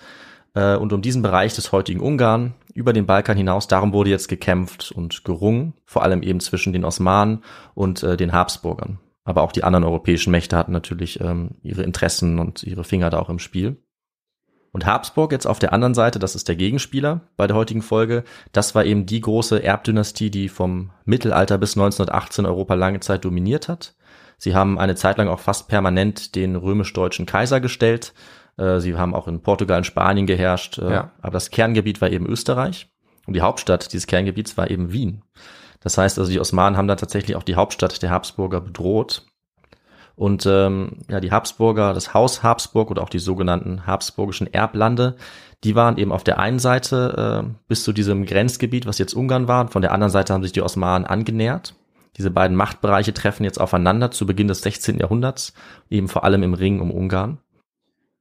Äh, 0.57 0.75
und 0.75 0.91
um 0.91 1.03
diesen 1.03 1.21
Bereich 1.21 1.53
des 1.53 1.71
heutigen 1.71 1.99
Ungarn 1.99 2.55
über 2.73 2.91
den 2.91 3.05
Balkan 3.05 3.37
hinaus, 3.37 3.67
darum 3.67 3.93
wurde 3.93 4.09
jetzt 4.09 4.27
gekämpft 4.27 4.91
und 4.91 5.23
gerungen, 5.23 5.73
vor 5.85 6.01
allem 6.01 6.23
eben 6.23 6.39
zwischen 6.39 6.73
den 6.73 6.83
Osmanen 6.83 7.43
und 7.75 8.01
äh, 8.01 8.17
den 8.17 8.33
Habsburgern. 8.33 8.99
Aber 9.23 9.43
auch 9.43 9.51
die 9.51 9.63
anderen 9.63 9.83
europäischen 9.83 10.31
Mächte 10.31 10.57
hatten 10.57 10.71
natürlich 10.71 11.19
ähm, 11.21 11.51
ihre 11.61 11.83
Interessen 11.83 12.39
und 12.39 12.63
ihre 12.63 12.83
Finger 12.83 13.11
da 13.11 13.19
auch 13.19 13.29
im 13.29 13.39
Spiel. 13.39 13.83
Und 14.71 14.85
Habsburg 14.85 15.31
jetzt 15.31 15.45
auf 15.45 15.59
der 15.59 15.73
anderen 15.73 15.93
Seite, 15.93 16.17
das 16.17 16.35
ist 16.35 16.47
der 16.47 16.55
Gegenspieler 16.55 17.21
bei 17.35 17.45
der 17.45 17.55
heutigen 17.55 17.81
Folge, 17.81 18.23
das 18.51 18.73
war 18.73 18.83
eben 18.83 19.05
die 19.05 19.21
große 19.21 19.63
Erbdynastie, 19.63 20.31
die 20.31 20.49
vom 20.49 20.91
Mittelalter 21.05 21.57
bis 21.57 21.75
1918 21.77 22.45
Europa 22.45 22.73
lange 22.73 22.99
Zeit 22.99 23.25
dominiert 23.25 23.67
hat. 23.67 23.95
Sie 24.37 24.55
haben 24.55 24.77
eine 24.79 24.95
Zeit 24.95 25.17
lang 25.17 25.27
auch 25.27 25.39
fast 25.39 25.67
permanent 25.67 26.35
den 26.35 26.55
römisch-deutschen 26.55 27.25
Kaiser 27.25 27.59
gestellt, 27.59 28.13
äh, 28.57 28.79
sie 28.79 28.95
haben 28.95 29.15
auch 29.15 29.27
in 29.27 29.41
Portugal 29.41 29.79
und 29.79 29.85
Spanien 29.85 30.25
geherrscht, 30.25 30.77
äh, 30.79 30.91
ja. 30.91 31.11
aber 31.21 31.33
das 31.33 31.49
Kerngebiet 31.49 32.01
war 32.01 32.09
eben 32.09 32.25
Österreich 32.25 32.89
und 33.25 33.35
die 33.35 33.41
Hauptstadt 33.41 33.91
dieses 33.93 34.07
Kerngebiets 34.07 34.57
war 34.57 34.69
eben 34.69 34.91
Wien. 34.91 35.21
Das 35.81 35.97
heißt 35.97 36.17
also, 36.17 36.31
die 36.31 36.39
Osmanen 36.39 36.77
haben 36.77 36.87
da 36.87 36.95
tatsächlich 36.95 37.35
auch 37.35 37.43
die 37.43 37.55
Hauptstadt 37.55 38.01
der 38.01 38.09
Habsburger 38.09 38.61
bedroht. 38.61 39.25
Und 40.15 40.47
ähm, 40.47 41.03
ja, 41.09 41.19
die 41.19 41.31
Habsburger, 41.31 41.93
das 41.93 42.15
Haus 42.15 42.41
Habsburg 42.41 42.89
oder 42.89 43.03
auch 43.03 43.09
die 43.09 43.19
sogenannten 43.19 43.85
habsburgischen 43.85 44.51
Erblande, 44.51 45.15
die 45.63 45.75
waren 45.75 45.97
eben 45.97 46.11
auf 46.11 46.23
der 46.23 46.39
einen 46.39 46.57
Seite 46.57 47.45
äh, 47.45 47.49
bis 47.67 47.83
zu 47.83 47.93
diesem 47.93 48.25
Grenzgebiet, 48.25 48.87
was 48.87 48.97
jetzt 48.97 49.13
Ungarn 49.13 49.47
war, 49.47 49.61
und 49.61 49.71
von 49.71 49.83
der 49.83 49.91
anderen 49.91 50.11
Seite 50.11 50.33
haben 50.33 50.41
sich 50.41 50.51
die 50.51 50.63
Osmanen 50.63 51.05
angenähert. 51.05 51.75
Diese 52.17 52.31
beiden 52.31 52.57
Machtbereiche 52.57 53.13
treffen 53.13 53.43
jetzt 53.43 53.61
aufeinander 53.61 54.09
zu 54.09 54.25
Beginn 54.25 54.47
des 54.47 54.61
16. 54.61 54.97
Jahrhunderts, 54.97 55.53
eben 55.89 56.07
vor 56.07 56.23
allem 56.23 56.41
im 56.41 56.55
Ring 56.55 56.79
um 56.79 56.89
Ungarn. 56.89 57.37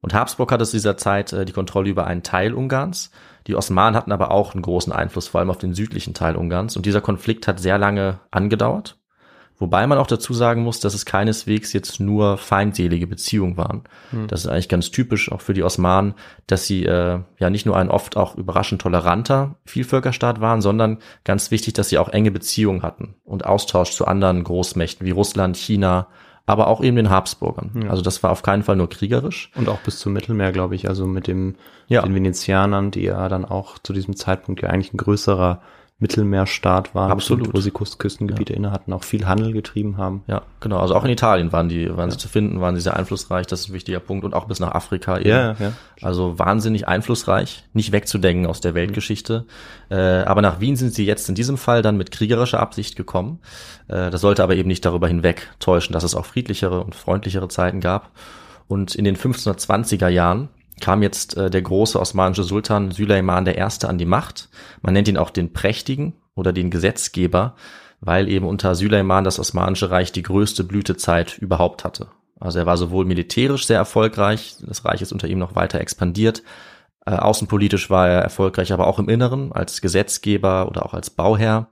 Und 0.06 0.14
Habsburg 0.14 0.52
hatte 0.52 0.64
zu 0.64 0.76
dieser 0.76 0.96
Zeit 0.96 1.32
äh, 1.32 1.44
die 1.44 1.52
Kontrolle 1.52 1.90
über 1.90 2.06
einen 2.06 2.22
Teil 2.22 2.54
Ungarns. 2.54 3.10
Die 3.48 3.56
Osmanen 3.56 3.96
hatten 3.96 4.12
aber 4.12 4.30
auch 4.30 4.54
einen 4.54 4.62
großen 4.62 4.92
Einfluss, 4.92 5.26
vor 5.26 5.40
allem 5.40 5.50
auf 5.50 5.58
den 5.58 5.75
südlichen 5.75 6.14
Teil 6.14 6.36
Ungarns. 6.36 6.76
Und 6.76 6.86
dieser 6.86 7.00
Konflikt 7.00 7.48
hat 7.48 7.58
sehr 7.58 7.76
lange 7.76 8.20
angedauert. 8.30 9.00
Wobei 9.58 9.84
man 9.88 9.98
auch 9.98 10.06
dazu 10.06 10.32
sagen 10.32 10.62
muss, 10.62 10.78
dass 10.78 10.94
es 10.94 11.06
keineswegs 11.06 11.72
jetzt 11.72 11.98
nur 11.98 12.38
feindselige 12.38 13.08
Beziehungen 13.08 13.56
waren. 13.56 13.82
Hm. 14.10 14.28
Das 14.28 14.44
ist 14.44 14.46
eigentlich 14.46 14.68
ganz 14.68 14.92
typisch 14.92 15.32
auch 15.32 15.40
für 15.40 15.54
die 15.54 15.64
Osmanen, 15.64 16.14
dass 16.46 16.68
sie 16.68 16.84
äh, 16.84 17.18
ja 17.40 17.50
nicht 17.50 17.66
nur 17.66 17.76
ein 17.76 17.90
oft 17.90 18.16
auch 18.16 18.36
überraschend 18.36 18.82
toleranter 18.82 19.56
Vielvölkerstaat 19.64 20.40
waren, 20.40 20.60
sondern 20.60 20.98
ganz 21.25 21.50
wichtig, 21.50 21.75
dass 21.75 21.88
sie 21.88 21.98
auch 21.98 22.10
enge 22.10 22.30
Beziehungen 22.30 22.82
hatten 22.82 23.16
und 23.25 23.44
Austausch 23.44 23.90
zu 23.90 24.06
anderen 24.06 24.44
Großmächten 24.44 25.04
wie 25.04 25.10
Russland, 25.10 25.56
China, 25.56 26.06
aber 26.47 26.69
auch 26.69 26.83
eben 26.83 26.97
den 26.97 27.11
Habsburgern. 27.11 27.71
Ja. 27.83 27.91
Also 27.91 28.03
das 28.03 28.23
war 28.23 28.31
auf 28.31 28.43
keinen 28.43 28.62
Fall 28.62 28.76
nur 28.76 28.88
kriegerisch. 28.88 29.50
Und 29.57 29.69
auch 29.69 29.81
bis 29.81 29.99
zum 29.99 30.12
Mittelmeer, 30.12 30.53
glaube 30.53 30.76
ich, 30.76 30.88
also 30.88 31.07
mit 31.07 31.26
dem 31.26 31.57
ja. 31.88 32.03
den 32.03 32.15
Venezianern, 32.15 32.93
die 32.93 33.03
ja 33.03 33.29
dann 33.29 33.45
auch 33.45 33.79
zu 33.79 33.93
diesem 33.93 34.17
Zeitpunkt 34.17 34.62
ja 34.62 34.71
eigentlich 34.71 34.95
ein 34.95 34.99
größerer 34.99 35.61
Mittelmeerstaat 35.99 36.95
waren, 36.95 37.11
Absolut. 37.11 37.55
wo 37.55 37.61
sie 37.61 37.71
Küstengebiete 37.71 38.53
ja. 38.53 38.59
inne 38.59 38.71
hatten, 38.71 38.93
auch 38.93 39.03
viel 39.03 39.26
Handel 39.26 39.55
getrieben 39.55 39.97
haben. 39.97 40.25
Ja, 40.26 40.43
genau. 40.61 40.79
Also 40.79 40.95
auch 40.95 41.05
in 41.05 41.11
Italien 41.11 41.53
waren 41.53 41.71
die, 41.71 41.88
waren 41.88 42.11
ja. 42.11 42.11
sie 42.11 42.19
zu 42.19 42.29
finden, 42.29 42.61
waren 42.61 42.75
sie 42.75 42.83
sehr 42.83 42.97
einflussreich. 42.97 43.47
Das 43.47 43.61
ist 43.61 43.71
ein 43.71 43.73
wichtiger 43.73 44.00
Punkt 44.00 44.26
und 44.26 44.35
auch 44.35 44.45
bis 44.45 44.61
nach 44.61 44.73
Afrika 44.73 45.17
eben. 45.19 45.31
Ja, 45.31 45.53
ja. 45.59 45.73
Also 46.03 46.38
wahnsinnig 46.38 46.87
einflussreich, 46.87 47.65
nicht 47.73 47.93
wegzudenken 47.93 48.47
aus 48.47 48.61
der 48.61 48.75
Weltgeschichte. 48.75 49.47
Mhm. 49.88 49.97
Äh, 49.97 50.25
aber 50.25 50.43
nach 50.43 50.61
Wien 50.61 50.76
sind 50.76 50.93
sie 50.93 51.07
jetzt 51.07 51.31
in 51.31 51.35
diesem 51.35 51.57
Fall 51.57 51.81
dann 51.81 51.97
mit 51.97 52.11
kriegerischer 52.11 52.61
Absicht 52.61 52.95
gekommen. 52.95 53.38
Äh, 53.88 54.11
das 54.11 54.21
sollte 54.21 54.43
aber 54.43 54.55
eben 54.55 54.69
nicht 54.69 54.85
darüber 54.85 55.09
hinweg 55.09 55.49
täuschen, 55.61 55.95
dass 55.95 56.05
es 56.05 56.15
auch 56.15 56.26
friedlichere 56.26 56.85
und 56.85 56.95
freundlichere 56.95 57.49
Zeiten 57.49 57.81
gab. 57.81 58.11
Und 58.69 58.95
in 58.95 59.05
den 59.05 59.17
1520er 59.17 60.09
Jahren 60.09 60.50
kam 60.80 61.02
jetzt 61.02 61.37
äh, 61.37 61.50
der 61.50 61.62
große 61.62 61.99
osmanische 61.99 62.42
Sultan 62.42 62.90
Süleyman 62.90 63.47
I. 63.47 63.61
an 63.61 63.99
die 63.99 64.06
Macht. 64.06 64.49
Man 64.83 64.95
nennt 64.95 65.09
ihn 65.09 65.16
auch 65.16 65.30
den 65.30 65.52
Prächtigen 65.52 66.14
oder 66.35 66.52
den 66.52 66.71
Gesetzgeber, 66.71 67.54
weil 68.00 68.28
eben 68.28 68.47
unter 68.47 68.75
Süleyman 68.75 69.25
das 69.25 69.38
Osmanische 69.38 69.90
Reich 69.90 70.12
die 70.12 70.23
größte 70.23 70.64
Blütezeit 70.64 71.38
überhaupt 71.38 71.85
hatte. 71.85 72.09
Also 72.38 72.59
er 72.59 72.66
war 72.66 72.76
sowohl 72.76 73.06
militärisch 73.06 73.66
sehr 73.66 73.78
erfolgreich, 73.78 74.56
das 74.61 74.85
Reich 74.85 75.00
ist 75.00 75.12
unter 75.12 75.28
ihm 75.28 75.38
noch 75.38 75.54
weiter 75.54 75.80
expandiert, 75.80 76.42
äh, 77.06 77.12
außenpolitisch 77.12 77.88
war 77.88 78.09
er 78.09 78.21
erfolgreich, 78.21 78.73
aber 78.73 78.87
auch 78.87 78.99
im 78.99 79.09
Inneren 79.09 79.52
als 79.52 79.80
Gesetzgeber 79.80 80.68
oder 80.68 80.85
auch 80.85 80.92
als 80.92 81.09
Bauherr. 81.09 81.68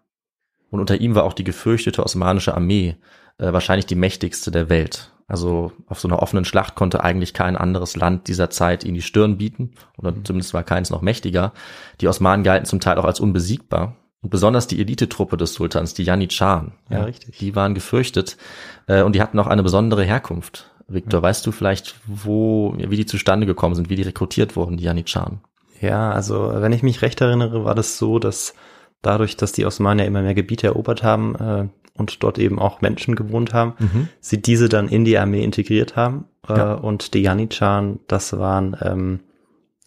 Und 0.71 0.81
unter 0.81 1.01
ihm 1.01 1.15
war 1.15 1.25
auch 1.25 1.35
die 1.35 1.45
gefürchtete 1.45 2.03
osmanische 2.03 2.55
Armee 2.55 2.97
äh, 3.39 3.53
wahrscheinlich 3.53 3.87
die 3.87 3.95
mächtigste 3.95 4.51
der 4.51 4.69
Welt. 4.69 5.13
Also 5.27 5.73
auf 5.87 6.01
so 6.01 6.09
einer 6.09 6.21
offenen 6.21 6.45
Schlacht 6.45 6.75
konnte 6.75 7.03
eigentlich 7.03 7.33
kein 7.33 7.57
anderes 7.57 7.97
Land 7.97 8.29
dieser 8.29 8.51
Zeit 8.51 8.85
ihn 8.85 8.95
die 8.95 9.03
Stirn 9.03 9.39
bieten, 9.39 9.73
oder 9.97 10.13
mhm. 10.13 10.25
zumindest 10.25 10.55
war 10.55 10.63
keins 10.63 10.91
noch 10.91 11.03
mächtiger. 11.03 11.53
Die 12.01 12.09
Osmanen 12.09 12.45
galten 12.45 12.67
zum 12.67 12.81
Teil 12.81 12.99
auch 12.99 13.05
als 13.05 13.21
unbesiegbar. 13.21 13.97
Und 14.23 14.31
besonders 14.31 14.67
die 14.67 14.81
Elitetruppe 14.81 15.37
des 15.37 15.55
Sultans, 15.55 15.93
die 15.93 16.05
Janitscharen, 16.05 16.73
ja, 16.89 16.99
ja, 16.99 17.05
richtig. 17.05 17.39
die 17.39 17.55
waren 17.55 17.75
gefürchtet 17.75 18.39
äh, 18.87 19.03
und 19.03 19.15
die 19.15 19.21
hatten 19.21 19.39
auch 19.39 19.47
eine 19.47 19.63
besondere 19.63 20.03
Herkunft. 20.03 20.71
Victor, 20.89 21.21
ja. 21.21 21.23
weißt 21.23 21.47
du 21.47 21.53
vielleicht, 21.53 21.95
wo, 22.07 22.75
wie 22.77 22.97
die 22.97 23.07
zustande 23.07 23.47
gekommen 23.47 23.75
sind, 23.75 23.91
wie 23.91 23.97
die 23.97 24.03
rekrutiert 24.03 24.57
wurden, 24.57 24.77
die 24.77 24.85
Janitscharen? 24.85 25.41
Ja, 25.81 26.11
also 26.13 26.53
wenn 26.55 26.73
ich 26.73 26.83
mich 26.83 27.03
recht 27.03 27.21
erinnere, 27.21 27.65
war 27.65 27.75
das 27.75 27.99
so, 27.99 28.19
dass 28.19 28.55
dadurch, 29.03 29.37
dass 29.37 29.53
die 29.53 29.67
Osmanen 29.67 30.01
ja 30.01 30.05
immer 30.07 30.23
mehr 30.23 30.35
Gebiete 30.35 30.69
erobert 30.69 31.03
haben, 31.03 31.35
äh, 31.35 31.69
und 31.97 32.23
dort 32.23 32.39
eben 32.39 32.59
auch 32.59 32.81
Menschen 32.81 33.15
gewohnt 33.15 33.55
haben, 33.55 33.75
mhm. 33.79 34.09
sie 34.21 34.43
diese 34.43 34.69
dann 34.69 34.89
in 34.89 35.05
die 35.05 35.17
Armee 35.19 35.45
integriert 35.45 35.97
haben. 35.97 36.27
Äh, 36.49 36.57
ja. 36.57 36.75
und 36.75 37.15
die 37.15 37.23
Janitscharen, 37.23 38.01
das 38.07 38.37
waren 38.37 38.77
ähm, 38.83 39.21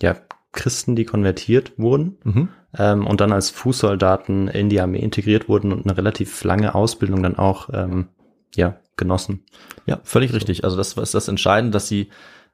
ja 0.01 0.15
Christen, 0.53 0.95
die 0.95 1.05
konvertiert 1.05 1.73
wurden 1.77 2.17
mhm. 2.23 2.49
ähm, 2.77 3.05
und 3.05 3.21
dann 3.21 3.31
als 3.31 3.49
Fußsoldaten 3.51 4.47
in 4.47 4.69
die 4.69 4.81
Armee 4.81 4.99
integriert 4.99 5.47
wurden 5.49 5.71
und 5.71 5.85
eine 5.85 5.97
relativ 5.97 6.43
lange 6.43 6.73
Ausbildung 6.73 7.21
dann 7.21 7.37
auch 7.37 7.69
ähm, 7.73 8.07
ja 8.55 8.77
genossen. 8.95 9.43
Ja, 9.85 9.99
völlig 10.03 10.33
richtig. 10.33 10.63
Also 10.63 10.75
das 10.75 10.93
ist 10.93 11.13
das 11.13 11.27
Entscheidende, 11.27 11.71
dass 11.71 11.87
sie 11.87 12.09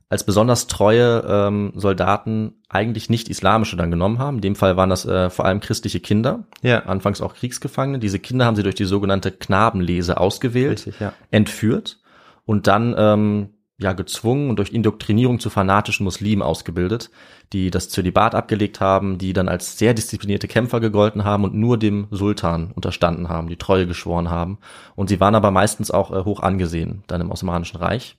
als 0.09 0.25
besonders 0.25 0.67
treue 0.67 1.23
ähm, 1.27 1.73
Soldaten 1.75 2.55
eigentlich 2.69 3.09
nicht 3.09 3.29
islamische 3.29 3.75
dann 3.75 3.91
genommen 3.91 4.19
haben. 4.19 4.37
In 4.37 4.41
dem 4.41 4.55
Fall 4.55 4.77
waren 4.77 4.89
das 4.89 5.05
äh, 5.05 5.29
vor 5.29 5.45
allem 5.45 5.59
christliche 5.59 5.99
Kinder, 5.99 6.45
ja. 6.61 6.85
anfangs 6.85 7.21
auch 7.21 7.35
Kriegsgefangene. 7.35 7.99
Diese 7.99 8.19
Kinder 8.19 8.45
haben 8.45 8.55
sie 8.55 8.63
durch 8.63 8.75
die 8.75 8.85
sogenannte 8.85 9.31
Knabenlese 9.31 10.17
ausgewählt, 10.17 10.85
Richtig, 10.85 10.99
ja. 10.99 11.13
entführt 11.31 11.99
und 12.45 12.67
dann 12.67 12.95
ähm, 12.97 13.49
ja 13.77 13.93
gezwungen 13.93 14.49
und 14.49 14.57
durch 14.57 14.71
Indoktrinierung 14.71 15.39
zu 15.39 15.49
fanatischen 15.49 16.03
Muslimen 16.03 16.41
ausgebildet, 16.41 17.09
die 17.53 17.71
das 17.71 17.89
Zölibat 17.89 18.35
abgelegt 18.35 18.79
haben, 18.79 19.17
die 19.17 19.33
dann 19.33 19.49
als 19.49 19.77
sehr 19.77 19.93
disziplinierte 19.93 20.47
Kämpfer 20.47 20.79
gegolten 20.79 21.23
haben 21.23 21.43
und 21.43 21.53
nur 21.53 21.77
dem 21.77 22.07
Sultan 22.11 22.71
unterstanden 22.73 23.29
haben, 23.29 23.47
die 23.47 23.57
Treue 23.57 23.87
geschworen 23.87 24.29
haben. 24.29 24.59
Und 24.95 25.09
sie 25.09 25.19
waren 25.19 25.35
aber 25.35 25.51
meistens 25.51 25.91
auch 25.91 26.11
äh, 26.11 26.23
hoch 26.23 26.39
angesehen 26.39 27.03
dann 27.07 27.21
im 27.21 27.31
Osmanischen 27.31 27.77
Reich. 27.77 28.17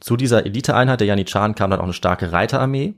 Zu 0.00 0.16
dieser 0.16 0.46
Eliteeinheit 0.46 1.00
der 1.00 1.06
Janitscharen 1.06 1.54
kam 1.54 1.70
dann 1.70 1.80
auch 1.80 1.84
eine 1.84 1.92
starke 1.92 2.32
Reiterarmee 2.32 2.94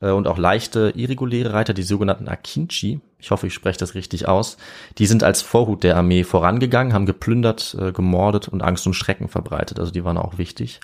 äh, 0.00 0.10
und 0.10 0.26
auch 0.26 0.38
leichte 0.38 0.92
irreguläre 0.94 1.52
Reiter, 1.52 1.74
die 1.74 1.82
sogenannten 1.82 2.28
Akinci. 2.28 3.00
Ich 3.18 3.30
hoffe, 3.30 3.46
ich 3.46 3.54
spreche 3.54 3.78
das 3.78 3.94
richtig 3.94 4.28
aus. 4.28 4.56
Die 4.98 5.06
sind 5.06 5.22
als 5.22 5.42
Vorhut 5.42 5.84
der 5.84 5.96
Armee 5.96 6.24
vorangegangen, 6.24 6.94
haben 6.94 7.06
geplündert, 7.06 7.76
äh, 7.78 7.92
gemordet 7.92 8.48
und 8.48 8.62
Angst 8.62 8.86
und 8.86 8.94
Schrecken 8.94 9.28
verbreitet. 9.28 9.78
Also 9.78 9.92
die 9.92 10.04
waren 10.04 10.18
auch 10.18 10.38
wichtig. 10.38 10.80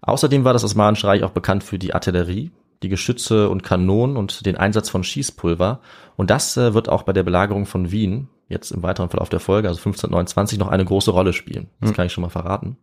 Außerdem 0.00 0.44
war 0.44 0.52
das 0.52 0.64
Osmanische 0.64 1.06
Reich 1.06 1.22
auch 1.22 1.30
bekannt 1.30 1.64
für 1.64 1.78
die 1.78 1.94
Artillerie, 1.94 2.50
die 2.82 2.88
Geschütze 2.88 3.48
und 3.48 3.62
Kanonen 3.62 4.16
und 4.16 4.44
den 4.46 4.56
Einsatz 4.56 4.90
von 4.90 5.02
Schießpulver. 5.02 5.80
Und 6.16 6.30
das 6.30 6.56
äh, 6.56 6.74
wird 6.74 6.88
auch 6.88 7.02
bei 7.02 7.12
der 7.12 7.22
Belagerung 7.22 7.66
von 7.66 7.90
Wien 7.90 8.28
jetzt 8.48 8.70
im 8.70 8.82
weiteren 8.82 9.08
Verlauf 9.08 9.30
der 9.30 9.40
Folge, 9.40 9.68
also 9.68 9.78
1529, 9.78 10.58
noch 10.58 10.68
eine 10.68 10.84
große 10.84 11.10
Rolle 11.10 11.32
spielen. 11.32 11.70
Das 11.80 11.90
hm. 11.90 11.96
kann 11.96 12.06
ich 12.06 12.12
schon 12.12 12.22
mal 12.22 12.28
verraten. 12.28 12.76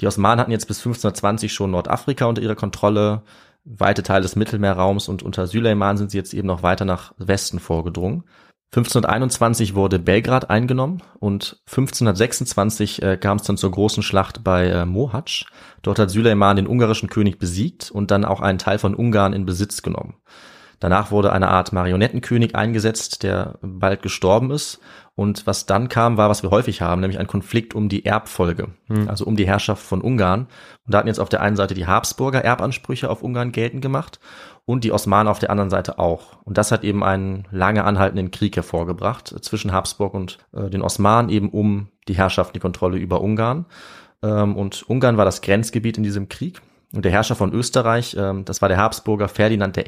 Die 0.00 0.06
Osmanen 0.06 0.40
hatten 0.40 0.50
jetzt 0.50 0.66
bis 0.66 0.78
1520 0.78 1.52
schon 1.52 1.70
Nordafrika 1.70 2.24
unter 2.24 2.42
ihrer 2.42 2.54
Kontrolle, 2.54 3.22
weite 3.64 4.02
Teile 4.02 4.22
des 4.22 4.36
Mittelmeerraums 4.36 5.08
und 5.08 5.22
unter 5.22 5.46
Süleyman 5.46 5.98
sind 5.98 6.10
sie 6.10 6.18
jetzt 6.18 6.32
eben 6.32 6.46
noch 6.46 6.62
weiter 6.62 6.84
nach 6.84 7.12
Westen 7.18 7.60
vorgedrungen. 7.60 8.24
1521 8.72 9.74
wurde 9.74 9.98
Belgrad 9.98 10.48
eingenommen 10.48 11.02
und 11.18 11.60
1526 11.66 13.02
äh, 13.02 13.16
kam 13.16 13.38
es 13.38 13.42
dann 13.42 13.56
zur 13.56 13.72
großen 13.72 14.04
Schlacht 14.04 14.44
bei 14.44 14.68
äh, 14.68 14.86
Mohacs. 14.86 15.44
Dort 15.82 15.98
hat 15.98 16.10
Süleyman 16.10 16.54
den 16.54 16.68
ungarischen 16.68 17.08
König 17.08 17.40
besiegt 17.40 17.90
und 17.90 18.12
dann 18.12 18.24
auch 18.24 18.40
einen 18.40 18.58
Teil 18.58 18.78
von 18.78 18.94
Ungarn 18.94 19.32
in 19.32 19.44
Besitz 19.44 19.82
genommen. 19.82 20.14
Danach 20.78 21.10
wurde 21.10 21.32
eine 21.32 21.48
Art 21.48 21.72
Marionettenkönig 21.72 22.54
eingesetzt, 22.54 23.22
der 23.24 23.58
bald 23.60 24.02
gestorben 24.02 24.50
ist. 24.50 24.80
Und 25.20 25.46
was 25.46 25.66
dann 25.66 25.90
kam, 25.90 26.16
war, 26.16 26.30
was 26.30 26.42
wir 26.42 26.50
häufig 26.50 26.80
haben, 26.80 27.02
nämlich 27.02 27.18
ein 27.18 27.26
Konflikt 27.26 27.74
um 27.74 27.90
die 27.90 28.06
Erbfolge, 28.06 28.68
hm. 28.86 29.06
also 29.06 29.26
um 29.26 29.36
die 29.36 29.46
Herrschaft 29.46 29.82
von 29.82 30.00
Ungarn. 30.00 30.46
Und 30.86 30.94
da 30.94 30.96
hatten 30.96 31.08
jetzt 31.08 31.20
auf 31.20 31.28
der 31.28 31.42
einen 31.42 31.56
Seite 31.56 31.74
die 31.74 31.86
Habsburger 31.86 32.42
Erbansprüche 32.42 33.10
auf 33.10 33.22
Ungarn 33.22 33.52
geltend 33.52 33.82
gemacht 33.82 34.18
und 34.64 34.82
die 34.82 34.92
Osmanen 34.92 35.28
auf 35.28 35.38
der 35.38 35.50
anderen 35.50 35.68
Seite 35.68 35.98
auch. 35.98 36.38
Und 36.44 36.56
das 36.56 36.72
hat 36.72 36.84
eben 36.84 37.04
einen 37.04 37.46
lange 37.50 37.84
anhaltenden 37.84 38.30
Krieg 38.30 38.56
hervorgebracht 38.56 39.44
zwischen 39.44 39.72
Habsburg 39.72 40.14
und 40.14 40.38
äh, 40.54 40.70
den 40.70 40.80
Osmanen 40.80 41.30
eben 41.30 41.50
um 41.50 41.88
die 42.08 42.14
Herrschaft, 42.14 42.54
die 42.54 42.60
Kontrolle 42.60 42.96
über 42.96 43.20
Ungarn. 43.20 43.66
Ähm, 44.22 44.56
und 44.56 44.88
Ungarn 44.88 45.18
war 45.18 45.26
das 45.26 45.42
Grenzgebiet 45.42 45.98
in 45.98 46.02
diesem 46.02 46.30
Krieg. 46.30 46.62
Und 46.94 47.04
der 47.04 47.12
Herrscher 47.12 47.34
von 47.34 47.52
Österreich, 47.52 48.16
ähm, 48.18 48.46
das 48.46 48.62
war 48.62 48.70
der 48.70 48.78
Habsburger 48.78 49.28
Ferdinand 49.28 49.76
I., 49.76 49.82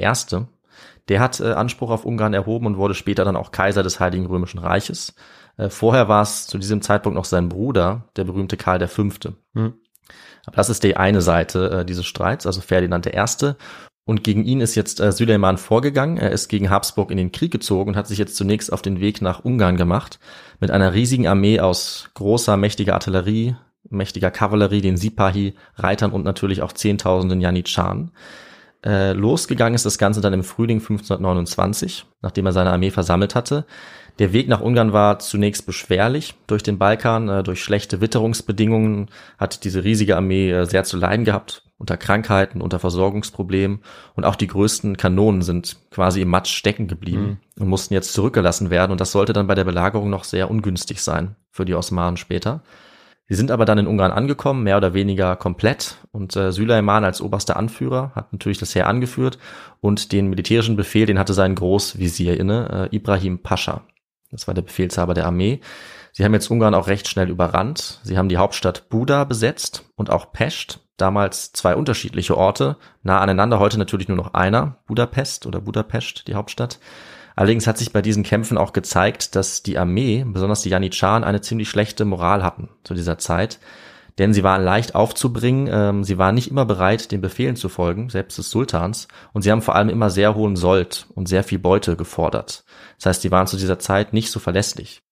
der 1.09 1.21
hat 1.21 1.41
äh, 1.41 1.53
Anspruch 1.53 1.91
auf 1.91 2.05
Ungarn 2.05 2.35
erhoben 2.35 2.67
und 2.67 2.77
wurde 2.77 2.95
später 2.95 3.25
dann 3.25 3.37
auch 3.37 3.51
Kaiser 3.51 3.83
des 3.83 4.01
Heiligen 4.01 4.27
Römischen 4.27 4.59
Reiches. 4.59 5.15
Äh, 5.57 5.69
vorher 5.69 6.09
war 6.09 6.23
es 6.23 6.47
zu 6.47 6.59
diesem 6.59 6.83
Zeitpunkt 6.83 7.17
noch 7.17 7.25
sein 7.25 7.49
Bruder, 7.49 8.09
der 8.17 8.25
berühmte 8.25 8.57
Karl 8.57 8.87
V. 8.87 9.03
Hm. 9.55 9.75
Aber 10.45 10.57
das 10.57 10.71
ist 10.71 10.83
die 10.83 10.97
eine 10.97 11.21
Seite 11.21 11.81
äh, 11.81 11.85
dieses 11.85 12.07
Streits, 12.07 12.47
also 12.47 12.61
Ferdinand 12.61 13.07
I. 13.07 13.55
Und 14.05 14.25
gegen 14.25 14.45
ihn 14.45 14.61
ist 14.61 14.75
jetzt 14.75 15.01
äh, 15.01 15.13
Süleyman 15.13 15.59
vorgegangen. 15.59 16.17
Er 16.17 16.33
ist 16.33 16.49
gegen 16.49 16.71
Habsburg 16.71 17.11
in 17.11 17.17
den 17.17 17.31
Krieg 17.31 17.53
gezogen 17.53 17.91
und 17.91 17.97
hat 17.97 18.09
sich 18.09 18.19
jetzt 18.19 18.37
zunächst 18.37 18.73
auf 18.73 18.83
den 18.83 19.01
Weg 19.01 19.23
nach 19.23 19.45
Ungarn 19.45 19.77
gemacht 19.77 20.19
mit 20.59 20.73
einer 20.73 20.93
riesigen 20.93 21.29
Armee 21.29 21.61
aus 21.61 22.11
großer, 22.15 22.57
mächtiger 22.57 22.95
Artillerie, 22.95 23.55
mächtiger 23.89 24.33
Kavallerie, 24.33 24.81
den 24.81 24.97
Sipahi, 24.97 25.55
Reitern 25.77 26.11
und 26.11 26.25
natürlich 26.25 26.63
auch 26.63 26.73
Zehntausenden 26.73 27.41
Janitscharen. 27.41 28.11
Äh, 28.85 29.13
losgegangen 29.13 29.75
ist 29.75 29.87
das 29.87 29.99
Ganze 29.99 30.21
dann 30.21 30.33
im 30.33 30.43
Frühling 30.43 30.79
1529, 30.79 32.05
nachdem 32.21 32.47
er 32.47 32.53
seine 32.53 32.73
Armee 32.73 32.91
versammelt 32.91 33.35
hatte. 33.35 33.65
Der 34.19 34.33
Weg 34.33 34.49
nach 34.49 34.61
Ungarn 34.61 34.93
war 34.93 35.21
zunächst 35.21 35.67
beschwerlich 35.67 36.35
durch 36.47 36.63
den 36.63 36.79
Balkan, 36.79 37.29
äh, 37.29 37.43
durch 37.43 37.63
schlechte 37.63 38.01
Witterungsbedingungen 38.01 39.09
hat 39.39 39.65
diese 39.65 39.85
riesige 39.85 40.17
Armee 40.17 40.51
äh, 40.51 40.67
sehr 40.67 40.85
zu 40.85 40.97
leiden 40.97 41.25
gehabt, 41.25 41.65
unter 41.79 41.97
Krankheiten, 41.97 42.61
unter 42.61 42.79
Versorgungsproblemen 42.79 43.81
und 44.15 44.25
auch 44.25 44.37
die 44.37 44.49
größten 44.49 44.97
Kanonen 44.97 45.43
sind 45.43 45.77
quasi 45.91 46.21
im 46.21 46.29
Matsch 46.29 46.53
stecken 46.53 46.89
geblieben 46.89 47.41
mhm. 47.57 47.63
und 47.63 47.69
mussten 47.69 47.95
jetzt 47.95 48.13
zurückgelassen 48.13 48.71
werden 48.71 48.93
und 48.93 49.01
das 49.01 49.13
sollte 49.13 49.33
dann 49.33 49.47
bei 49.47 49.55
der 49.55 49.65
Belagerung 49.65 50.11
noch 50.11 50.25
sehr 50.25 50.51
ungünstig 50.51 51.03
sein 51.03 51.37
für 51.51 51.65
die 51.65 51.75
Osmanen 51.75 52.17
später. 52.17 52.63
Sie 53.29 53.35
sind 53.35 53.51
aber 53.51 53.65
dann 53.65 53.79
in 53.79 53.87
Ungarn 53.87 54.13
angekommen, 54.13 54.63
mehr 54.63 54.77
oder 54.77 54.95
weniger 54.95 55.37
komplett. 55.37 55.99
Und 56.11 56.37
äh, 56.37 56.53
Süleyman 56.53 57.05
als 57.05 57.21
oberster 57.21 57.57
Anführer 57.57 58.13
hat 58.15 58.33
natürlich 58.33 58.59
das 58.59 58.75
Heer 58.75 58.89
angeführt 58.89 59.39
und 59.81 60.13
den 60.13 60.29
militärischen 60.29 60.77
Befehl, 60.77 61.07
den 61.07 61.19
hatte 61.19 61.33
sein 61.33 61.55
Großvisier 61.55 62.39
inne, 62.39 62.89
äh, 62.93 62.97
Ibrahim 62.97 63.39
Pascha. 63.39 63.83
Das 64.31 64.47
war 64.49 64.55
der 64.55 64.63
Befehlshaber 64.63 65.15
der 65.15 65.27
Armee. 65.27 65.61
Sie 66.13 66.25
haben 66.25 66.35
jetzt 66.35 66.51
Ungarn 66.51 66.75
auch 66.75 66.89
recht 66.89 67.09
schnell 67.09 67.31
überrannt. 67.31 68.01
Sie 68.03 68.19
haben 68.19 68.29
die 68.29 68.37
Hauptstadt 68.37 68.89
Buda 68.91 69.25
besetzt 69.25 69.85
und 69.95 70.11
auch 70.11 70.33
Pest, 70.33 70.81
damals 70.99 71.53
zwei 71.53 71.75
unterschiedliche 71.75 72.37
Orte, 72.37 72.77
nah 73.03 73.21
aneinander, 73.21 73.59
heute 73.59 73.79
natürlich 73.79 74.09
nur 74.09 74.17
noch 74.19 74.35
einer, 74.35 74.79
Budapest 74.87 75.47
oder 75.47 75.61
Budapest, 75.61 76.29
die 76.29 76.35
Hauptstadt. 76.35 76.79
Allerdings 77.37 77.67
hat 77.67 77.79
sich 77.79 77.93
bei 77.93 78.03
diesen 78.03 78.23
Kämpfen 78.23 78.59
auch 78.59 78.73
gezeigt, 78.73 79.37
dass 79.37 79.63
die 79.63 79.79
Armee, 79.79 80.25
besonders 80.27 80.63
die 80.63 80.69
Janitscharen, 80.69 81.25
eine 81.25 81.41
ziemlich 81.41 81.69
schlechte 81.69 82.05
Moral 82.05 82.43
hatten 82.43 82.69
zu 82.85 82.95
dieser 82.95 83.19
Zeit. 83.19 83.59
Denn 84.19 84.35
sie 84.35 84.43
waren 84.43 84.63
leicht 84.63 84.95
aufzubringen, 84.95 85.69
ähm, 85.73 86.05
sie 86.05 86.19
waren 86.19 86.35
nicht 86.35 86.51
immer 86.51 86.67
bereit, 86.67 87.13
den 87.13 87.23
Befehlen 87.23 87.57
zu 87.57 87.71
folgen, 87.71 88.11
selbst 88.11 88.37
des 88.37 88.51
Sultans, 88.51 89.09
und 89.33 89.43
sie 89.43 89.51
haben 89.51 89.63
vor 89.63 89.75
allem 89.75 89.89
immer 89.89 90.11
sehr 90.11 90.35
hohen 90.35 90.55
Sold 90.55 91.07
und 91.15 91.29
sehr 91.29 91.45
viel 91.45 91.59
Beute 91.59 91.97
gefordert. 91.97 92.65
Das 92.99 93.07
heißt, 93.07 93.23
sie 93.23 93.31
waren 93.31 93.47
zu 93.47 93.57
dieser 93.57 93.79
Zeit 93.79 94.13
nicht 94.13 94.31
so 94.31 94.39
verlässlich. 94.39 95.03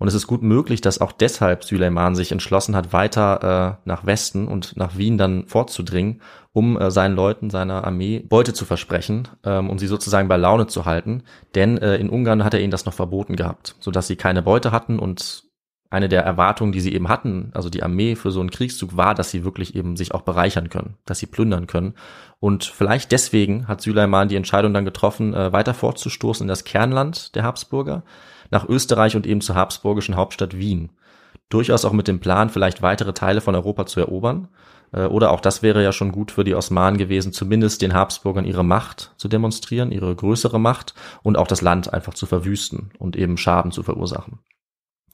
Und 0.00 0.08
es 0.08 0.14
ist 0.14 0.26
gut 0.26 0.42
möglich, 0.42 0.80
dass 0.80 1.02
auch 1.02 1.12
deshalb 1.12 1.62
Süleyman 1.62 2.14
sich 2.14 2.32
entschlossen 2.32 2.74
hat, 2.74 2.94
weiter 2.94 3.78
äh, 3.84 3.86
nach 3.86 4.06
Westen 4.06 4.48
und 4.48 4.74
nach 4.74 4.96
Wien 4.96 5.18
dann 5.18 5.46
vorzudringen, 5.46 6.22
um 6.52 6.80
äh, 6.80 6.90
seinen 6.90 7.14
Leuten, 7.14 7.50
seiner 7.50 7.84
Armee 7.84 8.20
Beute 8.20 8.54
zu 8.54 8.64
versprechen 8.64 9.28
ähm, 9.44 9.68
und 9.68 9.78
sie 9.78 9.86
sozusagen 9.86 10.26
bei 10.26 10.38
Laune 10.38 10.66
zu 10.66 10.86
halten. 10.86 11.24
Denn 11.54 11.76
äh, 11.76 11.96
in 11.96 12.08
Ungarn 12.08 12.44
hat 12.44 12.54
er 12.54 12.60
ihnen 12.60 12.70
das 12.70 12.86
noch 12.86 12.94
verboten 12.94 13.36
gehabt, 13.36 13.76
sodass 13.78 14.06
sie 14.06 14.16
keine 14.16 14.40
Beute 14.40 14.72
hatten 14.72 14.98
und 14.98 15.44
eine 15.90 16.08
der 16.08 16.22
Erwartungen, 16.22 16.72
die 16.72 16.80
sie 16.80 16.94
eben 16.94 17.08
hatten, 17.08 17.50
also 17.52 17.68
die 17.68 17.82
Armee 17.82 18.14
für 18.14 18.30
so 18.30 18.40
einen 18.40 18.50
Kriegszug 18.50 18.96
war, 18.96 19.14
dass 19.14 19.30
sie 19.30 19.44
wirklich 19.44 19.74
eben 19.74 19.96
sich 19.96 20.14
auch 20.14 20.22
bereichern 20.22 20.70
können, 20.70 20.96
dass 21.04 21.18
sie 21.18 21.26
plündern 21.26 21.66
können. 21.66 21.94
Und 22.38 22.64
vielleicht 22.64 23.12
deswegen 23.12 23.68
hat 23.68 23.82
Süleyman 23.82 24.28
die 24.28 24.36
Entscheidung 24.36 24.72
dann 24.72 24.86
getroffen, 24.86 25.34
äh, 25.34 25.52
weiter 25.52 25.74
fortzustoßen 25.74 26.44
in 26.44 26.48
das 26.48 26.64
Kernland 26.64 27.34
der 27.34 27.42
Habsburger 27.42 28.02
nach 28.50 28.68
Österreich 28.68 29.16
und 29.16 29.26
eben 29.26 29.40
zur 29.40 29.56
habsburgischen 29.56 30.16
Hauptstadt 30.16 30.56
Wien. 30.56 30.90
Durchaus 31.48 31.84
auch 31.84 31.92
mit 31.92 32.08
dem 32.08 32.20
Plan, 32.20 32.50
vielleicht 32.50 32.82
weitere 32.82 33.12
Teile 33.12 33.40
von 33.40 33.54
Europa 33.54 33.86
zu 33.86 34.00
erobern. 34.00 34.48
Äh, 34.92 35.06
oder 35.06 35.30
auch 35.30 35.40
das 35.40 35.62
wäre 35.62 35.82
ja 35.82 35.92
schon 35.92 36.12
gut 36.12 36.30
für 36.30 36.44
die 36.44 36.54
Osmanen 36.54 36.98
gewesen, 36.98 37.32
zumindest 37.32 37.82
den 37.82 37.94
Habsburgern 37.94 38.44
ihre 38.44 38.64
Macht 38.64 39.12
zu 39.16 39.28
demonstrieren, 39.28 39.92
ihre 39.92 40.14
größere 40.14 40.60
Macht 40.60 40.94
und 41.22 41.36
auch 41.36 41.46
das 41.46 41.62
Land 41.62 41.92
einfach 41.92 42.14
zu 42.14 42.26
verwüsten 42.26 42.90
und 42.98 43.16
eben 43.16 43.36
Schaden 43.36 43.72
zu 43.72 43.82
verursachen. 43.82 44.38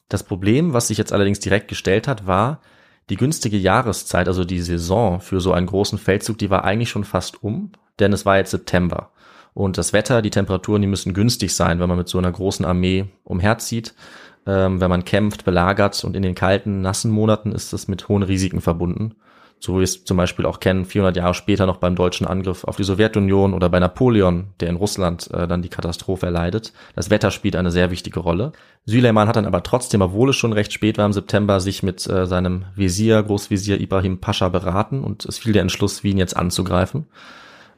Das 0.09 0.23
Problem, 0.23 0.73
was 0.73 0.87
sich 0.87 0.97
jetzt 0.97 1.11
allerdings 1.11 1.39
direkt 1.39 1.67
gestellt 1.67 2.07
hat, 2.07 2.27
war, 2.27 2.61
die 3.09 3.17
günstige 3.17 3.57
Jahreszeit, 3.57 4.27
also 4.27 4.43
die 4.43 4.61
Saison 4.61 5.21
für 5.21 5.39
so 5.39 5.53
einen 5.53 5.67
großen 5.67 5.97
Feldzug, 5.97 6.37
die 6.37 6.49
war 6.49 6.65
eigentlich 6.65 6.89
schon 6.89 7.03
fast 7.05 7.43
um, 7.43 7.71
denn 7.99 8.13
es 8.13 8.25
war 8.25 8.37
jetzt 8.37 8.51
September. 8.51 9.11
Und 9.57 9.79
das 9.79 9.91
Wetter, 9.91 10.21
die 10.21 10.29
Temperaturen, 10.29 10.83
die 10.83 10.87
müssen 10.87 11.15
günstig 11.15 11.55
sein, 11.55 11.79
wenn 11.79 11.89
man 11.89 11.97
mit 11.97 12.07
so 12.07 12.19
einer 12.19 12.31
großen 12.31 12.63
Armee 12.63 13.05
umherzieht. 13.23 13.95
Ähm, 14.45 14.79
wenn 14.79 14.89
man 14.91 15.03
kämpft, 15.03 15.45
belagert 15.45 16.03
und 16.03 16.15
in 16.15 16.21
den 16.21 16.35
kalten, 16.35 16.81
nassen 16.81 17.09
Monaten 17.09 17.51
ist 17.51 17.73
das 17.73 17.87
mit 17.87 18.07
hohen 18.07 18.21
Risiken 18.21 18.61
verbunden. 18.61 19.15
So 19.59 19.73
wie 19.73 19.77
wir 19.77 19.83
es 19.83 20.05
zum 20.05 20.15
Beispiel 20.15 20.45
auch 20.45 20.59
kennen, 20.59 20.85
400 20.85 21.17
Jahre 21.17 21.33
später 21.33 21.65
noch 21.65 21.77
beim 21.77 21.95
deutschen 21.95 22.27
Angriff 22.27 22.65
auf 22.65 22.75
die 22.75 22.83
Sowjetunion 22.83 23.55
oder 23.55 23.67
bei 23.67 23.79
Napoleon, 23.79 24.49
der 24.59 24.69
in 24.69 24.75
Russland 24.75 25.31
äh, 25.31 25.47
dann 25.47 25.63
die 25.63 25.69
Katastrophe 25.69 26.27
erleidet. 26.27 26.71
Das 26.95 27.09
Wetter 27.09 27.31
spielt 27.31 27.55
eine 27.55 27.71
sehr 27.71 27.89
wichtige 27.89 28.19
Rolle. 28.19 28.51
Süleyman 28.85 29.27
hat 29.27 29.37
dann 29.37 29.47
aber 29.47 29.63
trotzdem, 29.63 30.01
obwohl 30.01 30.29
es 30.29 30.35
schon 30.35 30.53
recht 30.53 30.71
spät 30.71 30.99
war 30.99 31.07
im 31.07 31.13
September, 31.13 31.61
sich 31.61 31.81
mit 31.81 32.05
äh, 32.05 32.27
seinem 32.27 32.65
Visier, 32.75 33.23
Großvisier 33.23 33.81
Ibrahim 33.81 34.19
Pascha 34.19 34.49
beraten 34.49 35.03
und 35.03 35.25
es 35.25 35.39
fiel 35.39 35.53
der 35.53 35.63
Entschluss, 35.63 36.03
Wien 36.03 36.19
jetzt 36.19 36.37
anzugreifen. 36.37 37.07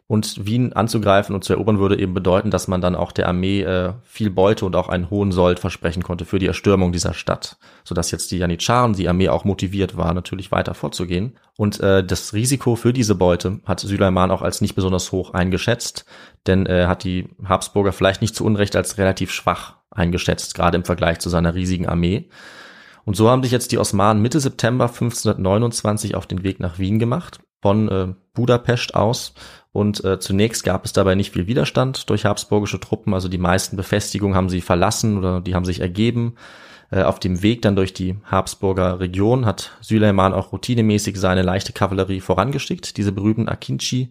Und 0.09 0.43
Wien 0.43 0.73
anzugreifen 0.73 1.35
und 1.35 1.43
zu 1.43 1.53
erobern 1.53 1.77
würde 1.77 1.99
eben 1.99 2.15
bedeuten, 2.15 2.49
dass 2.49 2.67
man 2.67 2.81
dann 2.81 2.95
auch 2.95 3.11
der 3.11 3.27
Armee 3.27 3.61
äh, 3.61 3.93
viel 4.03 4.31
Beute 4.31 4.65
und 4.65 4.75
auch 4.75 4.89
einen 4.89 5.11
hohen 5.11 5.31
Sold 5.31 5.59
versprechen 5.59 6.01
konnte 6.01 6.25
für 6.25 6.39
die 6.39 6.47
Erstürmung 6.47 6.91
dieser 6.91 7.13
Stadt, 7.13 7.57
sodass 7.83 8.09
jetzt 8.09 8.31
die 8.31 8.39
Janitscharen, 8.39 8.93
die 8.93 9.07
Armee 9.07 9.29
auch 9.29 9.45
motiviert 9.45 9.97
war, 9.97 10.15
natürlich 10.15 10.51
weiter 10.51 10.73
vorzugehen. 10.73 11.37
Und 11.57 11.79
äh, 11.81 12.03
das 12.03 12.33
Risiko 12.33 12.75
für 12.75 12.91
diese 12.91 13.13
Beute 13.13 13.59
hat 13.67 13.81
Süleyman 13.81 14.31
auch 14.31 14.41
als 14.41 14.61
nicht 14.61 14.73
besonders 14.73 15.11
hoch 15.11 15.35
eingeschätzt, 15.35 16.05
denn 16.47 16.65
er 16.65 16.85
äh, 16.85 16.87
hat 16.87 17.03
die 17.03 17.29
Habsburger 17.45 17.91
vielleicht 17.91 18.23
nicht 18.23 18.35
zu 18.35 18.43
Unrecht 18.43 18.75
als 18.75 18.97
relativ 18.97 19.31
schwach 19.31 19.75
eingeschätzt, 19.91 20.55
gerade 20.55 20.75
im 20.75 20.85
Vergleich 20.85 21.19
zu 21.19 21.29
seiner 21.29 21.53
riesigen 21.53 21.87
Armee. 21.87 22.29
Und 23.05 23.15
so 23.15 23.29
haben 23.29 23.43
sich 23.43 23.51
jetzt 23.51 23.71
die 23.71 23.77
Osmanen 23.77 24.23
Mitte 24.23 24.39
September 24.39 24.85
1529 24.85 26.15
auf 26.15 26.25
den 26.25 26.41
Weg 26.41 26.59
nach 26.59 26.79
Wien 26.79 26.97
gemacht, 26.97 27.41
von 27.61 27.89
äh, 27.89 28.07
Budapest 28.33 28.95
aus 28.95 29.33
und 29.71 30.03
äh, 30.03 30.19
zunächst 30.19 30.63
gab 30.63 30.86
es 30.86 30.93
dabei 30.93 31.15
nicht 31.15 31.34
viel 31.34 31.47
Widerstand 31.47 32.10
durch 32.10 32.25
habsburgische 32.25 32.79
Truppen. 32.79 33.13
Also 33.13 33.27
die 33.27 33.38
meisten 33.38 33.77
Befestigungen 33.77 34.36
haben 34.36 34.49
sie 34.49 34.62
verlassen 34.62 35.17
oder 35.17 35.41
die 35.41 35.53
haben 35.53 35.65
sich 35.65 35.79
ergeben. 35.79 36.36
Äh, 36.91 37.03
auf 37.03 37.19
dem 37.19 37.43
Weg 37.43 37.62
dann 37.62 37.75
durch 37.75 37.93
die 37.93 38.17
Habsburger 38.25 38.99
Region 38.99 39.45
hat 39.45 39.77
Süleyman 39.82 40.34
auch 40.34 40.51
routinemäßig 40.51 41.17
seine 41.17 41.43
leichte 41.43 41.71
Kavallerie 41.71 42.19
vorangeschickt. 42.19 42.97
Diese 42.97 43.12
berühmten 43.12 43.47
Akinci, 43.47 44.10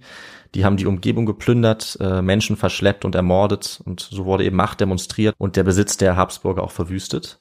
die 0.55 0.65
haben 0.65 0.77
die 0.77 0.87
Umgebung 0.87 1.27
geplündert, 1.27 1.99
äh, 2.01 2.23
Menschen 2.23 2.57
verschleppt 2.57 3.05
und 3.05 3.17
ermordet. 3.17 3.81
Und 3.85 4.01
so 4.01 4.27
wurde 4.27 4.45
eben 4.45 4.57
Macht 4.57 4.81
demonstriert 4.81 5.35
und 5.39 5.57
der 5.57 5.65
Besitz 5.65 5.97
der 5.97 6.17
Habsburger 6.17 6.63
auch 6.63 6.71
verwüstet. 6.71 7.37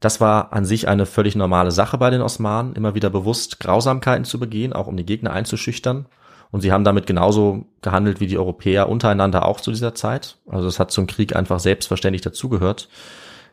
Das 0.00 0.20
war 0.20 0.52
an 0.52 0.66
sich 0.66 0.86
eine 0.86 1.06
völlig 1.06 1.34
normale 1.34 1.70
Sache 1.70 1.96
bei 1.96 2.10
den 2.10 2.20
Osmanen, 2.20 2.74
immer 2.74 2.94
wieder 2.94 3.08
bewusst 3.08 3.58
Grausamkeiten 3.60 4.26
zu 4.26 4.38
begehen, 4.38 4.74
auch 4.74 4.86
um 4.86 4.98
die 4.98 5.06
Gegner 5.06 5.32
einzuschüchtern. 5.32 6.04
Und 6.54 6.60
sie 6.60 6.70
haben 6.70 6.84
damit 6.84 7.08
genauso 7.08 7.64
gehandelt 7.82 8.20
wie 8.20 8.28
die 8.28 8.38
Europäer 8.38 8.88
untereinander 8.88 9.44
auch 9.44 9.60
zu 9.60 9.72
dieser 9.72 9.96
Zeit. 9.96 10.36
Also 10.46 10.68
es 10.68 10.78
hat 10.78 10.92
zum 10.92 11.08
Krieg 11.08 11.34
einfach 11.34 11.58
selbstverständlich 11.58 12.22
dazugehört. 12.22 12.88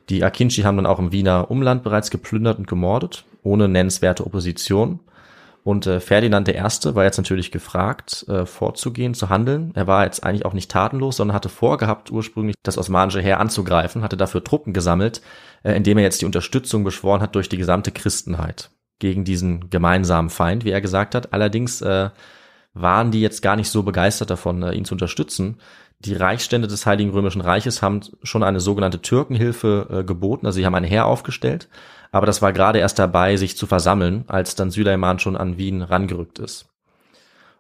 Die 0.10 0.24
Akinci 0.24 0.62
haben 0.62 0.76
dann 0.76 0.86
auch 0.86 1.00
im 1.00 1.12
Wiener 1.12 1.50
Umland 1.50 1.82
bereits 1.82 2.12
geplündert 2.12 2.60
und 2.60 2.68
gemordet, 2.68 3.26
ohne 3.42 3.68
nennenswerte 3.68 4.24
Opposition. 4.24 5.00
Und 5.64 5.88
äh, 5.88 6.00
Ferdinand 6.00 6.48
I. 6.48 6.62
war 6.94 7.04
jetzt 7.04 7.18
natürlich 7.18 7.52
gefragt, 7.52 8.24
äh, 8.30 8.46
vorzugehen, 8.46 9.16
zu 9.16 9.30
handeln. 9.30 9.72
Er 9.74 9.88
war 9.88 10.06
jetzt 10.06 10.24
eigentlich 10.24 10.46
auch 10.46 10.54
nicht 10.54 10.70
tatenlos, 10.70 11.18
sondern 11.18 11.34
hatte 11.34 11.50
vorgehabt, 11.50 12.12
ursprünglich 12.12 12.56
das 12.62 12.78
osmanische 12.78 13.22
Heer 13.22 13.40
anzugreifen, 13.40 14.04
hatte 14.04 14.16
dafür 14.16 14.44
Truppen 14.44 14.74
gesammelt, 14.74 15.24
äh, 15.64 15.74
indem 15.74 15.98
er 15.98 16.04
jetzt 16.04 16.22
die 16.22 16.28
Unterstützung 16.28 16.84
beschworen 16.84 17.22
hat 17.24 17.34
durch 17.34 17.50
die 17.50 17.58
gesamte 17.58 17.92
Christenheit 17.92 18.70
gegen 19.00 19.26
diesen 19.26 19.72
gemeinsamen 19.72 20.30
Feind, 20.30 20.66
wie 20.66 20.72
er 20.72 20.82
gesagt 20.82 21.16
hat. 21.16 21.34
Allerdings 21.34 21.82
äh, 21.82 22.12
waren 22.74 23.12
die 23.12 23.22
jetzt 23.22 23.42
gar 23.42 23.56
nicht 23.56 23.70
so 23.70 23.84
begeistert 23.84 24.30
davon, 24.30 24.64
äh, 24.64 24.74
ihn 24.74 24.86
zu 24.86 24.96
unterstützen. 24.96 25.58
Die 26.00 26.16
Reichsstände 26.16 26.68
des 26.68 26.86
Heiligen 26.86 27.12
Römischen 27.12 27.42
Reiches 27.42 27.82
haben 27.82 28.02
schon 28.24 28.44
eine 28.44 28.60
sogenannte 28.60 29.02
Türkenhilfe 29.02 29.88
äh, 29.90 30.04
geboten, 30.04 30.46
also 30.46 30.56
sie 30.56 30.66
haben 30.66 30.76
ein 30.76 30.84
Heer 30.84 31.06
aufgestellt, 31.06 31.70
aber 32.12 32.26
das 32.26 32.42
war 32.42 32.54
gerade 32.54 32.80
erst 32.80 32.98
dabei, 32.98 33.38
sich 33.38 33.56
zu 33.58 33.68
versammeln, 33.68 34.24
als 34.28 34.56
dann 34.56 34.72
Süleyman 34.72 35.20
schon 35.20 35.38
an 35.38 35.58
Wien 35.58 35.82
rangerückt 35.82 36.40
ist. 36.40 36.68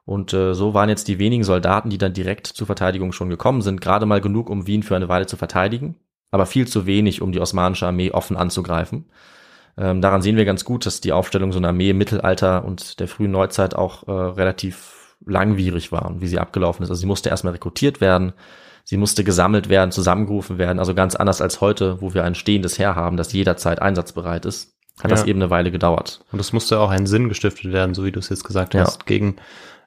Und 0.05 0.33
äh, 0.33 0.55
so 0.55 0.73
waren 0.73 0.89
jetzt 0.89 1.07
die 1.07 1.19
wenigen 1.19 1.43
Soldaten, 1.43 1.89
die 1.89 1.99
dann 1.99 2.13
direkt 2.13 2.47
zur 2.47 2.65
Verteidigung 2.65 3.11
schon 3.11 3.29
gekommen 3.29 3.61
sind, 3.61 3.81
gerade 3.81 4.05
mal 4.05 4.21
genug, 4.21 4.49
um 4.49 4.65
Wien 4.65 4.83
für 4.83 4.95
eine 4.95 5.09
Weile 5.09 5.27
zu 5.27 5.37
verteidigen, 5.37 5.95
aber 6.31 6.45
viel 6.45 6.67
zu 6.67 6.85
wenig, 6.85 7.21
um 7.21 7.31
die 7.31 7.39
osmanische 7.39 7.85
Armee 7.85 8.11
offen 8.11 8.37
anzugreifen. 8.37 9.05
Ähm, 9.77 10.01
daran 10.01 10.21
sehen 10.21 10.35
wir 10.35 10.45
ganz 10.45 10.65
gut, 10.65 10.85
dass 10.85 11.01
die 11.01 11.13
Aufstellung 11.13 11.51
so 11.51 11.59
einer 11.59 11.69
Armee 11.69 11.91
im 11.91 11.97
Mittelalter 11.97 12.65
und 12.65 12.99
der 12.99 13.07
frühen 13.07 13.31
Neuzeit 13.31 13.75
auch 13.75 14.07
äh, 14.07 14.11
relativ 14.11 15.00
langwierig 15.25 15.91
war 15.91 16.05
und 16.05 16.21
wie 16.21 16.27
sie 16.27 16.39
abgelaufen 16.39 16.83
ist. 16.83 16.89
Also 16.89 16.99
sie 16.99 17.07
musste 17.07 17.29
erstmal 17.29 17.53
rekrutiert 17.53 18.01
werden, 18.01 18.33
sie 18.83 18.97
musste 18.97 19.23
gesammelt 19.23 19.69
werden, 19.69 19.91
zusammengerufen 19.91 20.57
werden, 20.57 20.79
also 20.79 20.93
ganz 20.93 21.15
anders 21.15 21.41
als 21.41 21.61
heute, 21.61 22.01
wo 22.01 22.13
wir 22.13 22.23
ein 22.23 22.35
stehendes 22.35 22.79
Heer 22.79 22.95
haben, 22.95 23.17
das 23.17 23.33
jederzeit 23.33 23.81
einsatzbereit 23.81 24.45
ist. 24.45 24.73
Hat 24.97 25.09
ja. 25.09 25.15
das 25.15 25.25
eben 25.25 25.41
eine 25.41 25.49
Weile 25.49 25.71
gedauert. 25.71 26.21
Und 26.31 26.39
es 26.39 26.53
musste 26.53 26.79
auch 26.79 26.89
einen 26.89 27.07
Sinn 27.07 27.29
gestiftet 27.29 27.71
werden, 27.71 27.95
so 27.95 28.03
wie 28.05 28.11
du 28.11 28.19
es 28.19 28.29
jetzt 28.29 28.43
gesagt 28.43 28.75
hast, 28.75 28.99
ja. 28.99 29.05
gegen 29.05 29.37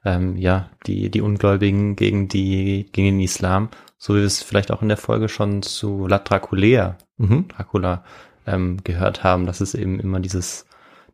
ähm, 0.05 0.37
ja 0.37 0.71
die 0.87 1.11
die 1.11 1.21
Ungläubigen, 1.21 1.95
gegen 1.97 2.29
die 2.29 2.89
gegen 2.93 3.19
den 3.19 3.21
Islam, 3.21 3.69
so 3.99 4.15
wie 4.15 4.19
wir 4.19 4.27
es 4.27 4.43
vielleicht 4.43 4.73
auch 4.73 4.83
in 4.83 4.89
der 4.89 4.97
Folge 4.97 5.29
schon 5.29 5.63
zu 5.63 6.07
La 6.07 6.19
Draculea, 6.19 6.97
mhm. 7.17 7.49
Dracula 7.49 8.05
ähm, 8.47 8.79
gehört 8.85 9.25
haben, 9.25 9.47
dass 9.47 9.61
es 9.61 9.75
eben 9.75 10.01
immer 10.01 10.21
dieses 10.21 10.67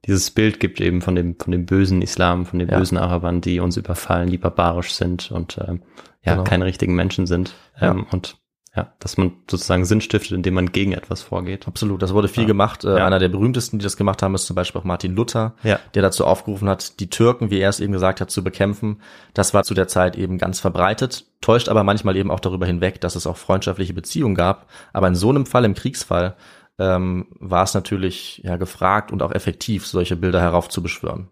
dieses 0.07 0.31
Bild 0.31 0.61
gibt 0.61 0.81
eben 0.81 1.03
von 1.03 1.15
dem, 1.15 1.37
von 1.39 1.53
dem 1.53 1.67
bösen 1.67 2.03
Islam, 2.03 2.47
von 2.47 2.59
den 2.59 2.69
ja. 2.69 2.79
bösen 2.79 2.99
Arabern, 2.99 3.41
die 3.41 3.61
uns 3.61 3.77
überfallen, 3.77 4.31
die 4.31 4.39
barbarisch 4.39 4.93
sind 4.95 5.31
und 5.31 5.59
ähm, 5.67 5.83
ja, 6.25 6.33
genau. 6.33 6.45
keine 6.45 6.65
richtigen 6.65 6.95
Menschen 6.95 7.27
sind. 7.27 7.55
Ähm, 7.81 7.99
ja. 7.99 8.07
Und 8.13 8.37
Ja, 8.77 8.93
dass 9.01 9.17
man 9.19 9.33
sozusagen 9.51 9.85
Sinn 9.85 10.01
stiftet, 10.01 10.31
indem 10.31 10.55
man 10.55 10.71
gegen 10.71 10.93
etwas 10.93 11.23
vorgeht. 11.23 11.67
Absolut, 11.67 12.03
das 12.03 12.15
wurde 12.15 12.29
viel 12.29 12.45
Ja. 12.45 12.47
gemacht. 12.47 12.85
Äh, 12.85 12.99
Ja. 12.99 13.07
Einer 13.07 13.19
der 13.19 13.29
berühmtesten, 13.29 13.81
die 13.81 13.83
das 13.83 13.97
gemacht 13.97 14.23
haben, 14.23 14.33
ist 14.37 14.47
zum 14.47 14.55
Beispiel 14.55 14.81
auch 14.81 14.85
Martin 14.85 15.17
Luther, 15.17 15.57
Ja. 15.65 15.81
der 15.95 16.03
dazu 16.03 16.25
aufgerufen 16.25 16.69
hat, 16.69 17.01
die 17.01 17.11
Türken, 17.11 17.51
wie 17.51 17.59
er 17.59 17.69
es 17.69 17.81
eben 17.81 17.93
gesagt 17.93 18.21
hat, 18.21 18.31
zu 18.31 18.45
bekämpfen. 18.45 19.01
Das 19.35 19.55
war 19.55 19.65
zu 19.65 19.75
der 19.75 19.89
Zeit 19.89 20.17
eben 20.17 20.39
ganz 20.39 20.61
verbreitet, 20.61 21.27
täuscht 21.41 21.69
aber 21.69 21.83
manchmal 21.83 22.17
eben 22.17 22.31
auch 22.31 22.39
darüber 22.39 22.65
hinweg, 22.65 23.01
dass 23.01 23.17
es 23.17 23.27
auch 23.27 23.37
freundschaftliche 23.37 23.93
Beziehungen 23.93 24.37
gab. 24.37 24.69
Aber 24.93 25.09
in 25.09 25.17
so 25.17 25.31
einem 25.31 25.47
Fall, 25.47 25.65
im 25.65 25.75
Kriegsfall, 25.75 26.37
ähm, 26.81 27.27
war 27.39 27.63
es 27.65 27.75
natürlich 27.75 28.41
ja 28.43 28.57
gefragt 28.57 29.13
und 29.13 29.23
auch 29.23 29.33
effektiv, 29.33 29.87
solche 29.87 30.17
Bilder 30.17 30.41
heraufzubeschwören. 30.41 31.29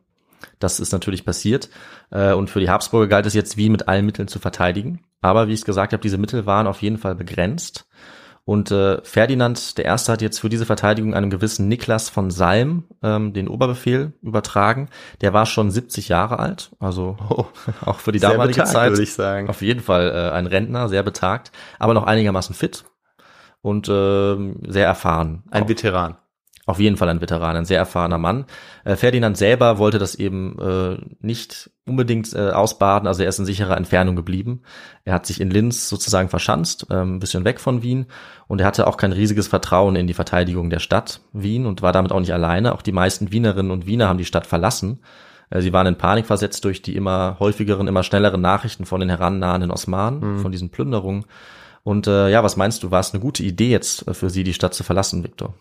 Das 0.59 0.79
ist 0.79 0.93
natürlich 0.93 1.25
passiert. 1.25 1.71
Äh, 2.11 2.35
und 2.35 2.51
für 2.51 2.61
die 2.61 2.69
Habsburger 2.69 3.09
galt 3.09 3.27
es 3.27 3.35
jetzt, 3.35 3.57
Wien 3.57 3.73
mit 3.73 3.89
allen 3.89 4.07
Mitteln 4.07 4.29
zu 4.29 4.39
verteidigen. 4.39 5.01
Aber 5.23 5.49
wie 5.49 5.53
ich 5.53 5.61
es 5.61 5.65
gesagt 5.65 5.93
habe, 5.93 6.03
diese 6.03 6.19
Mittel 6.19 6.47
waren 6.47 6.67
auf 6.67 6.83
jeden 6.83 6.99
Fall 6.99 7.15
begrenzt. 7.15 7.89
Und 8.45 8.71
äh, 8.71 9.03
Ferdinand 9.03 9.79
Erste 9.79 10.13
hat 10.13 10.23
jetzt 10.23 10.39
für 10.39 10.49
diese 10.49 10.65
Verteidigung 10.65 11.13
einem 11.13 11.29
gewissen 11.29 11.69
Niklas 11.69 12.09
von 12.09 12.31
Salm 12.31 12.85
ähm, 13.03 13.35
den 13.35 13.49
Oberbefehl 13.49 14.15
übertragen. 14.23 14.89
Der 15.21 15.35
war 15.35 15.45
schon 15.45 15.71
70 15.71 16.09
Jahre 16.09 16.39
alt, 16.39 16.71
also 16.79 17.19
auch 17.85 18.01
für 18.01 18.13
die 18.13 18.21
damalige 18.21 18.61
betagt, 18.61 18.69
Zeit 18.71 18.91
würde 18.93 19.03
ich 19.03 19.13
sagen. 19.13 19.51
auf 19.51 19.61
jeden 19.61 19.81
Fall 19.81 20.11
äh, 20.11 20.35
ein 20.35 20.47
Rentner, 20.47 20.89
sehr 20.89 21.03
betagt, 21.03 21.53
aber 21.79 21.93
noch 21.93 22.05
einigermaßen 22.05 22.55
fit 22.55 22.85
und 23.69 23.89
ähm, 23.89 24.57
sehr 24.67 24.87
erfahren. 24.87 25.45
Ein 25.51 25.69
Veteran. 25.69 26.17
Auf 26.69 26.81
jeden 26.81 26.99
Fall 26.99 27.09
ein 27.09 27.23
Veteran, 27.23 27.57
ein 27.57 27.65
sehr 27.65 27.79
erfahrener 27.79 28.19
Mann. 28.19 28.45
Äh, 28.85 28.97
Ferdinand 28.97 29.39
selber 29.39 29.79
wollte 29.79 29.99
das 29.99 30.15
eben 30.15 30.59
äh, 30.59 30.99
nicht 31.21 31.71
unbedingt 31.87 32.35
äh, 32.35 32.51
ausbaden, 32.51 33.09
also 33.09 33.23
er 33.23 33.31
ist 33.31 33.39
in 33.39 33.47
sicherer 33.47 33.79
Entfernung 33.79 34.17
geblieben. 34.17 34.61
Er 35.07 35.15
hat 35.15 35.25
sich 35.25 35.41
in 35.41 35.51
Linz 35.51 35.89
sozusagen 35.89 36.29
verschanzt, 36.29 36.87
ähm, 36.91 37.17
ein 37.17 37.21
bisschen 37.21 37.47
weg 37.47 37.59
von 37.59 37.83
Wien 37.83 38.05
und 38.49 38.61
er 38.61 38.67
hatte 38.67 38.87
auch 38.87 38.99
kein 38.99 39.13
riesiges 39.13 39.49
Vertrauen 39.49 39.97
in 39.97 40.07
die 40.07 40.13
Verteidigung 40.13 40.69
der 40.69 40.79
Stadt 40.79 41.23
Wien 41.33 41.65
und 41.65 41.81
war 41.81 41.93
damit 41.93 42.13
auch 42.13 42.21
nicht 42.21 42.35
alleine. 42.35 42.75
Auch 42.75 42.83
die 42.83 42.93
meisten 42.93 43.33
Wienerinnen 43.33 43.73
und 43.73 43.87
Wiener 43.87 44.09
haben 44.09 44.19
die 44.19 44.27
Stadt 44.27 44.47
verlassen. 44.47 45.01
Äh, 45.49 45.63
Sie 45.63 45.73
waren 45.73 45.87
in 45.87 45.97
Panik 45.97 46.27
versetzt 46.27 46.67
durch 46.67 46.83
die 46.83 46.97
immer 46.97 47.39
häufigeren, 47.41 47.89
immer 47.89 48.03
schnelleren 48.03 48.43
Nachrichten 48.43 48.85
von 48.85 49.01
den 49.01 49.09
herannahenden 49.09 49.71
Osmanen, 49.71 50.41
von 50.41 50.53
diesen 50.53 50.69
Plünderungen. 50.69 51.25
Und 51.83 52.07
äh, 52.07 52.29
ja, 52.31 52.43
was 52.43 52.57
meinst 52.57 52.83
du, 52.83 52.91
war 52.91 53.01
es 53.01 53.13
eine 53.13 53.21
gute 53.21 53.43
Idee 53.43 53.71
jetzt 53.71 54.07
äh, 54.07 54.15
für 54.15 54.31
Sie, 54.31 54.45
die 54.45 54.55
Stadt 54.55 54.75
zu 54.75 54.85
verlassen, 54.85 55.25
Viktor? 55.25 55.55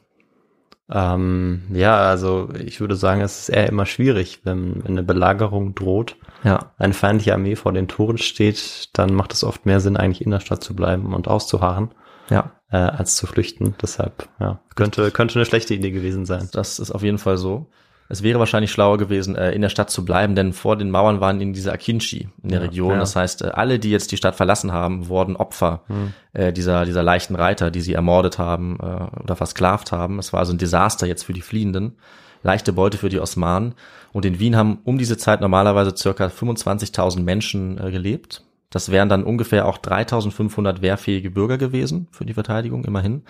Ähm, 0.90 1.64
ja, 1.74 1.98
also 1.98 2.50
ich 2.58 2.80
würde 2.80 2.96
sagen, 2.96 3.22
es 3.22 3.42
ist 3.42 3.50
eher 3.50 3.68
immer 3.68 3.86
schwierig, 3.86 4.42
wenn, 4.44 4.84
wenn 4.84 4.92
eine 4.92 5.04
Belagerung 5.04 5.76
droht, 5.76 6.16
Ja, 6.44 6.72
eine 6.78 6.94
feindliche 6.94 7.34
Armee 7.34 7.56
vor 7.56 7.74
den 7.74 7.88
Toren 7.88 8.18
steht, 8.18 8.90
dann 8.94 9.14
macht 9.14 9.34
es 9.34 9.44
oft 9.44 9.66
mehr 9.66 9.80
Sinn, 9.80 9.98
eigentlich 9.98 10.22
in 10.22 10.32
der 10.32 10.40
Stadt 10.40 10.64
zu 10.64 10.76
bleiben 10.76 11.14
und 11.14 11.28
auszuharren, 11.28 11.92
ja. 12.30 12.52
äh, 12.72 12.78
als 12.78 13.18
zu 13.18 13.28
flüchten. 13.28 13.76
Deshalb, 13.82 14.30
ja, 14.40 14.60
könnte, 14.76 15.12
könnte 15.12 15.36
eine 15.36 15.46
schlechte 15.46 15.74
Idee 15.74 15.92
gewesen 15.92 16.26
sein. 16.26 16.48
Das 16.54 16.80
ist 16.80 16.92
auf 16.92 17.04
jeden 17.04 17.18
Fall 17.18 17.38
so. 17.38 17.68
Es 18.10 18.24
wäre 18.24 18.40
wahrscheinlich 18.40 18.72
schlauer 18.72 18.98
gewesen, 18.98 19.36
äh, 19.36 19.52
in 19.52 19.62
der 19.62 19.70
Stadt 19.70 19.90
zu 19.90 20.06
bleiben, 20.06 20.36
denn 20.36 20.54
vor 20.54 20.78
den 20.78 20.90
Mauern 20.92 21.20
waren 21.20 21.42
in 21.42 21.54
diese 21.54 21.72
Akinci 21.74 22.30
in 22.42 22.50
der 22.50 22.60
Ja, 22.62 22.66
Region. 22.66 22.92
ja. 22.94 23.00
Das 23.00 23.16
heißt, 23.16 23.42
äh, 23.42 23.48
alle, 23.54 23.80
die 23.80 23.92
jetzt 23.92 24.12
die 24.12 24.18
Stadt 24.18 24.36
verlassen 24.36 24.72
haben, 24.72 25.10
wurden 25.10 25.36
Opfer 25.36 25.82
Hm. 25.88 26.14
äh, 26.34 26.54
dieser, 26.54 26.86
dieser 26.86 27.04
leichten 27.04 27.36
Reiter, 27.36 27.70
die 27.72 27.82
sie 27.82 27.94
ermordet 27.94 28.38
haben 28.38 28.78
oder 28.78 29.36
versklavt 29.36 29.92
haben. 29.92 30.20
Es 30.20 30.32
war 30.34 30.40
also 30.40 30.54
ein 30.54 30.58
Desaster 30.58 31.06
jetzt 31.08 31.24
für 31.24 31.34
die 31.34 31.42
Fliehenden. 31.42 31.98
Leichte 32.44 32.72
Beute 32.72 32.98
für 32.98 33.10
die 33.10 33.20
Osmanen. 33.20 33.74
Und 34.14 34.24
in 34.26 34.40
Wien 34.40 34.56
haben 34.56 34.80
um 34.86 34.98
diese 34.98 35.18
Zeit 35.18 35.42
normalerweise 35.42 35.96
circa 35.98 36.28
25.000 36.28 37.22
Menschen 37.22 37.76
gelebt. 37.92 38.44
Das 38.70 38.92
wären 38.92 39.08
dann 39.08 39.24
ungefähr 39.24 39.66
auch 39.66 39.78
3.500 39.78 40.82
wehrfähige 40.82 41.32
Bürger 41.32 41.58
gewesen 41.58 42.10
für 42.12 42.26
die 42.26 42.34
Verteidigung, 42.34 42.84
immerhin. 42.84 43.24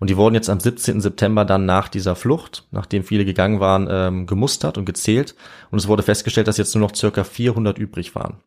Und 0.00 0.10
die 0.10 0.16
wurden 0.16 0.34
jetzt 0.34 0.50
am 0.50 0.58
17. 0.58 1.00
September 1.00 1.44
dann 1.44 1.64
nach 1.64 1.88
dieser 1.88 2.16
Flucht, 2.16 2.66
nachdem 2.72 3.04
viele 3.04 3.24
gegangen 3.24 3.60
waren, 3.60 3.86
ähm, 3.88 4.26
gemustert 4.26 4.78
und 4.78 4.86
gezählt. 4.86 5.36
Und 5.70 5.78
es 5.78 5.86
wurde 5.86 6.02
festgestellt, 6.02 6.48
dass 6.48 6.56
jetzt 6.56 6.74
nur 6.74 6.86
noch 6.86 6.96
circa 6.96 7.22
400 7.22 7.78
übrig 7.78 8.14
waren. 8.16 8.40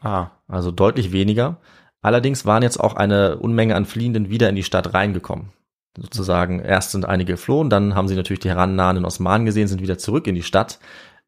Ah, 0.00 0.28
Also 0.46 0.70
deutlich 0.70 1.12
weniger. 1.12 1.58
Allerdings 2.02 2.46
waren 2.46 2.62
jetzt 2.62 2.78
auch 2.78 2.94
eine 2.94 3.36
Unmenge 3.38 3.74
an 3.74 3.84
Fliehenden 3.84 4.30
wieder 4.30 4.48
in 4.48 4.56
die 4.56 4.62
Stadt 4.62 4.94
reingekommen. 4.94 5.50
Sozusagen, 5.96 6.60
erst 6.60 6.92
sind 6.92 7.04
einige 7.04 7.32
geflohen, 7.32 7.68
dann 7.68 7.94
haben 7.94 8.06
sie 8.06 8.14
natürlich 8.14 8.40
die 8.40 8.48
herannahenden 8.48 9.04
Osmanen 9.04 9.44
gesehen, 9.44 9.66
sind 9.66 9.82
wieder 9.82 9.98
zurück 9.98 10.26
in 10.28 10.36
die 10.36 10.44
Stadt. 10.44 10.78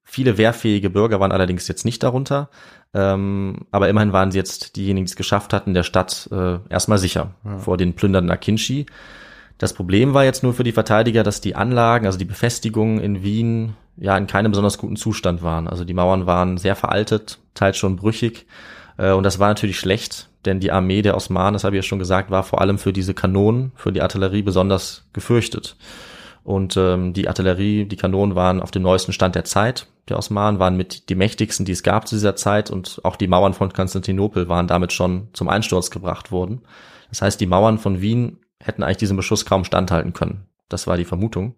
Viele 0.05 0.37
wehrfähige 0.37 0.91
Bürger 0.91 1.21
waren 1.21 1.33
allerdings 1.33 1.69
jetzt 1.69 1.85
nicht 1.85 2.03
darunter. 2.03 2.51
Ähm, 2.95 3.67
aber 3.71 3.89
immerhin 3.89 4.13
waren 4.13 4.31
sie 4.31 4.39
jetzt 4.39 4.77
diejenigen, 4.77 5.07
die 5.07 5.11
es 5.11 5.17
geschafft 5.17 5.53
hatten, 5.53 5.75
der 5.75 5.83
Stadt 5.83 6.29
äh, 6.31 6.59
erstmal 6.69 6.99
sicher 6.99 7.35
vor 7.59 7.77
den 7.77 7.95
plündernden 7.95 8.31
Akinci. 8.31 8.87
Das 9.59 9.73
Problem 9.73 10.13
war 10.13 10.25
jetzt 10.25 10.43
nur 10.43 10.55
für 10.55 10.65
die 10.65 10.73
Verteidiger, 10.73 11.23
dass 11.23 11.41
die 11.41 11.55
Anlagen, 11.55 12.07
also 12.07 12.19
die 12.19 12.25
Befestigungen 12.25 12.99
in 13.01 13.23
Wien, 13.23 13.75
ja 13.97 14.17
in 14.17 14.27
keinem 14.27 14.51
besonders 14.51 14.79
guten 14.79 14.97
Zustand 14.97 15.43
waren. 15.43 15.69
Also 15.69 15.85
die 15.85 15.95
Mauern 15.95 16.27
waren 16.27 16.59
sehr 16.59 16.77
veraltet, 16.77 17.39
teils 17.55 17.77
schon 17.79 17.97
brüchig. 17.97 18.47
Äh, 18.99 19.13
und 19.13 19.23
das 19.23 19.39
war 19.39 19.49
natürlich 19.49 19.79
schlecht, 19.79 20.29
denn 20.45 20.61
die 20.61 20.73
Armee 20.73 21.03
der 21.03 21.17
Osmanen, 21.17 21.55
das 21.55 21.65
habe 21.65 21.77
ich 21.77 21.85
ja 21.85 21.89
schon 21.89 21.99
gesagt, 21.99 22.31
war 22.31 22.43
vor 22.43 22.61
allem 22.61 22.79
für 22.79 22.93
diese 22.93 23.15
Kanonen, 23.15 23.73
für 23.77 23.93
die 23.93 24.03
Artillerie 24.03 24.43
besonders 24.43 25.05
gefürchtet. 25.13 25.77
Und 26.45 26.77
ähm, 26.77 27.13
die 27.13 27.29
Artillerie, 27.29 27.85
die 27.85 27.97
Kanonen 27.97 28.35
waren 28.35 28.61
auf 28.61 28.73
dem 28.73 28.83
neuesten 28.83 29.13
Stand 29.13 29.35
der 29.35 29.45
Zeit. 29.45 29.87
Der 30.09 30.19
Osmanen 30.19 30.59
waren 30.59 30.77
mit 30.77 31.09
die 31.09 31.15
mächtigsten, 31.15 31.65
die 31.65 31.73
es 31.73 31.83
gab 31.83 32.09
zu 32.09 32.17
dieser 32.17 32.37
Zeit. 32.37 32.71
Und 32.71 33.01
auch 33.05 33.17
die 33.17 33.29
Mauern 33.29 33.55
von 33.55 33.73
Konstantinopel 33.73 34.49
waren 34.49 34.67
damit 34.67 34.93
schon 34.93 35.29
zum 35.33 35.49
Einsturz 35.49 35.91
gebracht 35.91 36.33
worden. 36.33 36.63
Das 37.11 37.23
heißt, 37.23 37.41
die 37.41 37.47
Mauern 37.47 37.79
von 37.79 38.01
Wien 38.01 38.39
hätten 38.61 38.83
eigentlich 38.83 38.97
diesem 38.99 39.17
Beschuss 39.17 39.45
kaum 39.45 39.65
standhalten 39.65 40.13
können. 40.13 40.47
Das 40.69 40.87
war 40.87 40.97
die 40.97 41.05
Vermutung. 41.05 41.55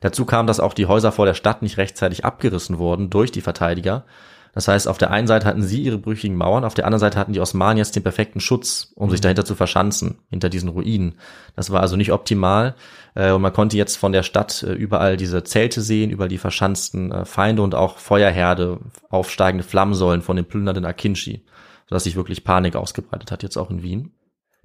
Dazu 0.00 0.24
kam, 0.24 0.46
dass 0.46 0.60
auch 0.60 0.74
die 0.74 0.86
Häuser 0.86 1.12
vor 1.12 1.26
der 1.26 1.34
Stadt 1.34 1.62
nicht 1.62 1.78
rechtzeitig 1.78 2.24
abgerissen 2.24 2.78
wurden 2.78 3.10
durch 3.10 3.32
die 3.32 3.40
Verteidiger. 3.40 4.04
Das 4.56 4.68
heißt, 4.68 4.88
auf 4.88 4.96
der 4.96 5.10
einen 5.10 5.26
Seite 5.26 5.46
hatten 5.46 5.62
sie 5.62 5.82
ihre 5.82 5.98
brüchigen 5.98 6.36
Mauern, 6.36 6.64
auf 6.64 6.72
der 6.72 6.86
anderen 6.86 7.00
Seite 7.00 7.18
hatten 7.18 7.34
die 7.34 7.40
Osmanen 7.40 7.76
jetzt 7.76 7.94
den 7.94 8.02
perfekten 8.02 8.40
Schutz, 8.40 8.90
um 8.94 9.10
sich 9.10 9.20
dahinter 9.20 9.44
zu 9.44 9.54
verschanzen, 9.54 10.20
hinter 10.30 10.48
diesen 10.48 10.70
Ruinen. 10.70 11.16
Das 11.56 11.70
war 11.70 11.82
also 11.82 11.96
nicht 11.96 12.10
optimal. 12.10 12.74
Äh, 13.16 13.32
Und 13.32 13.42
man 13.42 13.52
konnte 13.52 13.76
jetzt 13.76 13.96
von 13.96 14.12
der 14.12 14.22
Stadt 14.22 14.62
äh, 14.62 14.72
überall 14.72 15.16
diese 15.16 15.42
Zelte 15.42 15.80
sehen, 15.80 16.10
überall 16.10 16.28
die 16.28 16.38
verschanzten 16.38 17.10
äh, 17.10 17.24
Feinde 17.24 17.62
und 17.62 17.74
auch 17.74 17.98
Feuerherde, 17.98 18.78
aufsteigende 19.08 19.64
Flammensäulen 19.64 20.22
von 20.22 20.36
den 20.36 20.44
plündernden 20.44 20.84
Akinci, 20.84 21.44
sodass 21.88 22.04
sich 22.04 22.16
wirklich 22.16 22.44
Panik 22.44 22.76
ausgebreitet 22.76 23.32
hat, 23.32 23.42
jetzt 23.42 23.56
auch 23.56 23.70
in 23.70 23.82
Wien. 23.82 24.12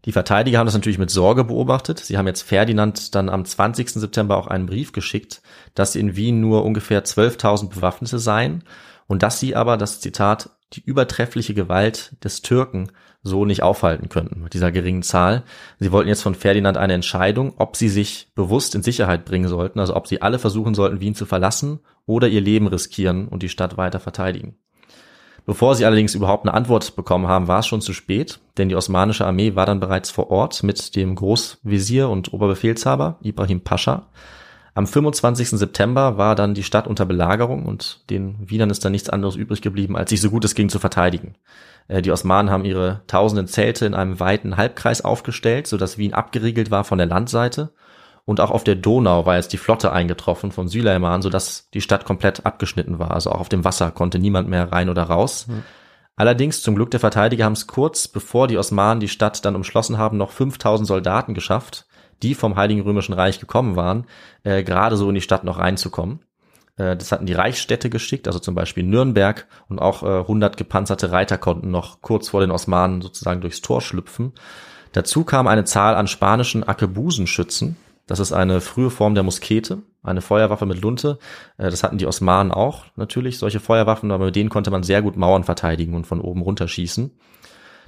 Die 0.06 0.12
Verteidiger 0.12 0.58
haben 0.58 0.66
das 0.66 0.74
natürlich 0.74 0.98
mit 0.98 1.12
Sorge 1.12 1.44
beobachtet. 1.44 2.00
Sie 2.00 2.18
haben 2.18 2.28
jetzt 2.28 2.42
Ferdinand 2.42 3.14
dann 3.14 3.30
am 3.30 3.46
20. 3.46 3.90
September 3.90 4.36
auch 4.36 4.48
einen 4.48 4.66
Brief 4.66 4.94
geschickt, 4.94 5.42
dass 5.76 5.96
in 5.96 6.16
Wien 6.16 6.42
nur 6.42 6.66
ungefähr 6.66 7.06
12.000 7.06 7.70
Bewaffnete 7.70 8.18
seien 8.18 8.64
und 9.08 9.22
dass 9.22 9.40
sie 9.40 9.56
aber, 9.56 9.78
das 9.78 10.00
Zitat, 10.00 10.50
die 10.74 10.82
übertreffliche 10.82 11.54
Gewalt 11.54 12.16
des 12.24 12.42
Türken 12.42 12.92
so 13.24 13.46
nicht 13.46 13.64
aufhalten 13.64 14.10
könnten 14.10 14.42
mit 14.42 14.54
dieser 14.54 14.72
geringen 14.72 15.04
Zahl. 15.04 15.44
Sie 15.80 15.92
wollten 15.92 16.10
jetzt 16.10 16.24
von 16.24 16.36
Ferdinand 16.36 16.78
eine 16.78 16.94
Entscheidung, 16.94 17.54
ob 17.58 17.76
sie 17.76 17.90
sich 17.90 18.32
bewusst 18.36 18.74
in 18.76 18.84
Sicherheit 18.84 19.26
bringen 19.26 19.48
sollten, 19.48 19.80
also 19.80 19.96
ob 19.96 20.08
sie 20.08 20.22
alle 20.22 20.40
versuchen 20.40 20.74
sollten, 20.74 21.02
Wien 21.02 21.16
zu 21.16 21.26
verlassen 21.26 21.80
oder 22.06 22.28
ihr 22.28 22.42
Leben 22.42 22.68
riskieren 22.68 23.28
und 23.28 23.44
die 23.44 23.50
Stadt 23.50 23.78
weiter 23.78 24.00
verteidigen. 24.00 24.56
Bevor 25.46 25.76
sie 25.76 25.86
allerdings 25.86 26.14
überhaupt 26.14 26.46
eine 26.46 26.54
Antwort 26.54 26.96
bekommen 26.96 27.28
haben, 27.28 27.48
war 27.48 27.60
es 27.60 27.68
schon 27.68 27.82
zu 27.82 27.94
spät, 27.94 28.40
denn 28.58 28.70
die 28.70 28.76
osmanische 28.76 29.26
Armee 29.26 29.56
war 29.56 29.66
dann 29.66 29.80
bereits 29.80 30.12
vor 30.12 30.30
Ort 30.30 30.62
mit 30.64 30.96
dem 30.96 31.16
Großvisier 31.16 32.10
und 32.10 32.32
Oberbefehlshaber 32.34 33.18
Ibrahim 33.22 33.62
Pascha. 33.62 34.08
Am 34.74 34.88
25. 34.88 35.50
September 35.50 36.18
war 36.18 36.36
dann 36.36 36.54
die 36.54 36.64
Stadt 36.64 36.88
unter 36.88 37.06
Belagerung 37.06 37.66
und 37.66 38.10
den 38.10 38.38
Wienern 38.50 38.70
ist 38.70 38.86
dann 38.86 38.94
nichts 38.94 39.10
anderes 39.10 39.36
übrig 39.36 39.62
geblieben, 39.62 39.98
als 39.98 40.12
sich 40.12 40.22
so 40.22 40.30
gut 40.30 40.46
es 40.46 40.56
ging 40.56 40.70
zu 40.70 40.80
verteidigen. 40.80 41.36
Äh, 41.88 42.02
Die 42.02 42.12
Osmanen 42.12 42.52
haben 42.52 42.64
ihre 42.64 43.02
tausenden 43.08 43.48
Zelte 43.48 43.86
in 43.86 43.94
einem 43.94 44.20
weiten 44.20 44.56
Halbkreis 44.56 45.04
aufgestellt, 45.04 45.68
sodass 45.68 45.98
Wien 45.98 46.14
abgeriegelt 46.14 46.72
war 46.72 46.86
von 46.86 46.98
der 46.98 47.08
Landseite. 47.08 47.74
Und 48.24 48.40
auch 48.40 48.52
auf 48.52 48.64
der 48.64 48.76
Donau 48.76 49.26
war 49.26 49.36
jetzt 49.36 49.52
die 49.52 49.58
Flotte 49.58 49.92
eingetroffen 49.92 50.52
von 50.52 50.68
Süleyman, 50.68 51.22
sodass 51.22 51.70
die 51.74 51.82
Stadt 51.82 52.06
komplett 52.06 52.46
abgeschnitten 52.46 53.00
war. 53.00 53.12
Also 53.12 53.32
auch 53.32 53.42
auf 53.42 53.50
dem 53.50 53.66
Wasser 53.66 53.92
konnte 53.92 54.20
niemand 54.20 54.48
mehr 54.48 54.72
rein 54.72 54.90
oder 54.90 55.04
raus. 55.04 55.48
Allerdings, 56.16 56.62
zum 56.62 56.76
Glück 56.76 56.92
der 56.92 57.00
Verteidiger, 57.00 57.46
haben 57.46 57.54
es 57.54 57.66
kurz 57.68 58.08
bevor 58.08 58.48
die 58.48 58.58
Osmanen 58.58 59.00
die 59.00 59.08
Stadt 59.08 59.44
dann 59.44 59.56
umschlossen 59.56 59.98
haben, 59.98 60.18
noch 60.18 60.30
5000 60.32 60.88
Soldaten 60.88 61.34
geschafft, 61.34 61.88
die 62.24 62.36
vom 62.36 62.56
Heiligen 62.56 62.82
Römischen 62.82 63.14
Reich 63.14 63.40
gekommen 63.40 63.76
waren, 63.76 64.06
äh, 64.44 64.64
gerade 64.64 64.96
so 64.98 65.10
in 65.10 65.16
die 65.16 65.22
Stadt 65.22 65.44
noch 65.44 65.60
reinzukommen. 65.60 66.20
Äh, 66.78 66.96
das 66.98 67.12
hatten 67.12 67.26
die 67.26 67.34
Reichsstädte 67.34 67.90
geschickt, 67.90 68.28
also 68.28 68.40
zum 68.40 68.56
Beispiel 68.56 68.84
Nürnberg 68.84 69.48
und 69.68 69.80
auch 69.80 70.04
äh, 70.04 70.20
100 70.22 70.58
gepanzerte 70.58 71.12
Reiter 71.12 71.38
konnten 71.38 71.72
noch 71.72 72.02
kurz 72.02 72.30
vor 72.30 72.42
den 72.42 72.52
Osmanen 72.52 73.02
sozusagen 73.02 73.42
durchs 73.42 73.62
Tor 73.62 73.82
schlüpfen. 73.82 74.34
Dazu 74.94 75.24
kam 75.24 75.48
eine 75.48 75.64
Zahl 75.64 75.96
an 75.96 76.08
spanischen 76.08 76.64
Arkebusenschützen. 76.64 77.78
Das 78.08 78.20
ist 78.20 78.34
eine 78.34 78.60
frühe 78.60 78.90
Form 78.90 79.16
der 79.16 79.24
Muskete, 79.24 79.84
eine 80.04 80.22
Feuerwaffe 80.22 80.66
mit 80.66 80.82
Lunte. 80.82 81.18
Äh, 81.58 81.70
Das 81.70 81.84
hatten 81.84 81.98
die 81.98 82.08
Osmanen 82.08 82.52
auch 82.52 82.86
natürlich, 82.96 83.38
solche 83.38 83.60
Feuerwaffen, 83.60 84.12
aber 84.12 84.26
mit 84.26 84.36
denen 84.36 84.50
konnte 84.50 84.72
man 84.72 84.84
sehr 84.84 85.02
gut 85.02 85.18
Mauern 85.18 85.44
verteidigen 85.44 85.96
und 85.96 86.08
von 86.08 86.20
oben 86.20 86.42
runterschießen. 86.42 87.12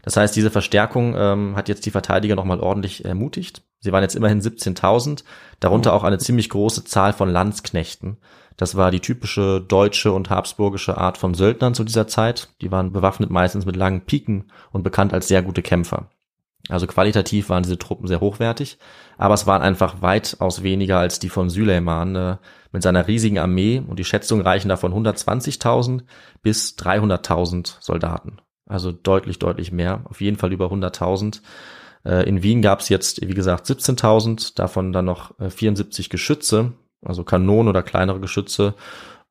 Das 0.03 0.17
heißt, 0.17 0.35
diese 0.35 0.51
Verstärkung 0.51 1.15
ähm, 1.17 1.55
hat 1.55 1.69
jetzt 1.69 1.85
die 1.85 1.91
Verteidiger 1.91 2.35
nochmal 2.35 2.59
ordentlich 2.59 3.05
ermutigt. 3.05 3.63
Sie 3.83 3.91
waren 3.91 4.01
jetzt 4.01 4.15
immerhin 4.15 4.39
17.000, 4.39 5.25
darunter 5.59 5.91
auch 5.93 6.05
eine 6.05 6.17
ziemlich 6.17 6.47
große 6.47 6.85
Zahl 6.85 7.11
von 7.11 7.29
Landsknechten. 7.29 8.15
Das 8.55 8.77
war 8.77 8.91
die 8.91 9.01
typische 9.01 9.59
deutsche 9.59 10.13
und 10.13 10.29
habsburgische 10.29 10.97
Art 10.97 11.17
von 11.17 11.33
Söldnern 11.33 11.73
zu 11.73 11.83
dieser 11.83 12.07
Zeit. 12.07 12.47
Die 12.61 12.71
waren 12.71 12.93
bewaffnet 12.93 13.29
meistens 13.29 13.65
mit 13.65 13.75
langen 13.75 14.05
Piken 14.05 14.49
und 14.71 14.83
bekannt 14.83 15.13
als 15.13 15.27
sehr 15.27 15.41
gute 15.41 15.61
Kämpfer. 15.61 16.07
Also 16.69 16.87
qualitativ 16.87 17.49
waren 17.49 17.63
diese 17.63 17.77
Truppen 17.77 18.07
sehr 18.07 18.21
hochwertig, 18.21 18.77
aber 19.17 19.33
es 19.33 19.47
waren 19.47 19.61
einfach 19.61 20.01
weitaus 20.01 20.63
weniger 20.63 20.99
als 20.99 21.19
die 21.19 21.27
von 21.27 21.49
Süleyman 21.49 22.15
äh, 22.15 22.37
mit 22.71 22.83
seiner 22.83 23.05
riesigen 23.05 23.37
Armee 23.37 23.83
und 23.85 23.99
die 23.99 24.05
Schätzungen 24.05 24.45
reichen 24.45 24.69
davon 24.69 24.93
120.000 24.93 26.03
bis 26.41 26.77
300.000 26.77 27.75
Soldaten. 27.81 28.37
Also 28.65 28.93
deutlich, 28.93 29.39
deutlich 29.39 29.73
mehr, 29.73 30.05
auf 30.05 30.21
jeden 30.21 30.37
Fall 30.37 30.53
über 30.53 30.67
100.000. 30.67 31.41
Äh, 32.05 32.27
in 32.27 32.43
Wien 32.43 32.61
gab 32.61 32.79
es 32.79 32.89
jetzt, 32.89 33.21
wie 33.21 33.33
gesagt, 33.33 33.67
17.000, 33.67 34.55
davon 34.55 34.93
dann 34.93 35.05
noch 35.05 35.33
74 35.39 36.05
äh, 36.05 36.09
Geschütze, 36.09 36.73
also 37.01 37.23
Kanonen 37.23 37.69
oder 37.69 37.83
kleinere 37.83 38.19
Geschütze 38.19 38.75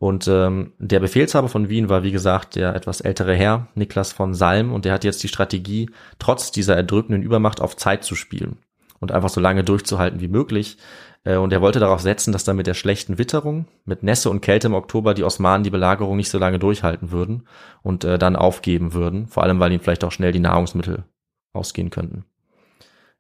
und 0.03 0.27
ähm, 0.27 0.73
der 0.81 0.99
Befehlshaber 0.99 1.49
von 1.49 1.69
Wien 1.69 1.89
war, 1.89 2.03
wie 2.03 2.11
gesagt, 2.11 2.57
der 2.57 2.75
etwas 2.75 3.01
ältere 3.01 3.37
Herr, 3.37 3.69
Niklas 3.77 4.13
von 4.13 4.35
Salm, 4.35 4.73
und 4.73 4.85
der 4.85 4.95
hat 4.95 5.05
jetzt 5.05 5.23
die 5.23 5.29
Strategie, 5.29 5.91
trotz 6.19 6.51
dieser 6.51 6.75
erdrückenden 6.75 7.23
Übermacht 7.23 7.61
auf 7.61 7.77
Zeit 7.77 8.03
zu 8.03 8.17
spielen 8.17 8.59
und 8.99 9.13
einfach 9.13 9.29
so 9.29 9.41
lange 9.41 9.63
durchzuhalten 9.63 10.21
wie 10.21 10.27
möglich. 10.27 10.77
Äh, 11.23 11.37
und 11.37 11.53
er 11.53 11.61
wollte 11.61 11.79
darauf 11.79 12.01
setzen, 12.01 12.33
dass 12.33 12.43
dann 12.43 12.57
mit 12.57 12.67
der 12.67 12.75
schlechten 12.75 13.17
Witterung, 13.17 13.67
mit 13.85 14.03
Nässe 14.03 14.29
und 14.29 14.41
Kälte 14.41 14.67
im 14.67 14.75
Oktober 14.75 15.15
die 15.15 15.23
Osmanen 15.23 15.63
die 15.63 15.71
Belagerung 15.71 16.17
nicht 16.17 16.31
so 16.31 16.39
lange 16.41 16.59
durchhalten 16.59 17.13
würden 17.13 17.47
und 17.83 18.03
äh, 18.03 18.19
dann 18.19 18.35
aufgeben 18.35 18.95
würden, 18.95 19.29
vor 19.29 19.45
allem 19.45 19.61
weil 19.61 19.71
ihnen 19.71 19.83
vielleicht 19.83 20.03
auch 20.03 20.11
schnell 20.11 20.33
die 20.33 20.41
Nahrungsmittel 20.41 21.05
ausgehen 21.53 21.91
könnten. 21.91 22.25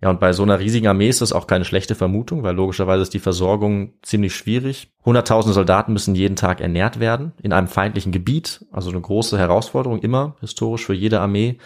Ja, 0.03 0.11
und 0.11 0.19
bei 0.19 0.33
so 0.33 0.43
einer 0.43 0.59
riesigen 0.59 0.89
Armee 0.89 1.09
ist 1.09 1.21
das 1.21 1.33
auch 1.33 1.47
keine 1.47 1.65
schlechte 1.65 1.95
Vermutung, 1.95 2.43
weil 2.43 2.57
logischerweise 2.57 3.03
ist 3.03 3.15
die 3.15 3.21
Versorgung 3.21 3.93
ziemlich 4.03 4.35
schwierig. 4.35 4.91
100.000 5.05 5.53
Soldaten 5.53 5.93
müssen 5.93 6.17
jeden 6.17 6.35
Tag 6.35 6.61
ernährt 6.61 6.99
werden 6.99 7.33
in 7.41 7.53
einem 7.53 7.69
feindlichen 7.69 8.11
Gebiet, 8.11 8.67
also 8.73 8.91
eine 8.91 9.01
große 9.01 9.39
Herausforderung 9.39 10.01
immer 10.01 10.35
historisch 10.41 10.85
für 10.85 10.95
jede 10.95 11.21
Armee. 11.21 11.59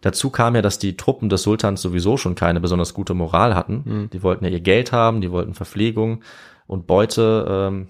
Dazu 0.00 0.30
kam 0.30 0.56
ja, 0.56 0.60
dass 0.60 0.80
die 0.80 0.96
Truppen 0.96 1.28
des 1.28 1.44
Sultans 1.44 1.80
sowieso 1.80 2.16
schon 2.16 2.34
keine 2.34 2.60
besonders 2.60 2.94
gute 2.94 3.14
Moral 3.14 3.54
hatten. 3.54 3.82
Mhm. 3.84 4.10
Die 4.10 4.24
wollten 4.24 4.44
ja 4.44 4.50
ihr 4.50 4.60
Geld 4.60 4.90
haben, 4.90 5.20
die 5.20 5.30
wollten 5.30 5.54
Verpflegung 5.54 6.24
und 6.66 6.88
Beute. 6.88 7.46
Ähm, 7.48 7.88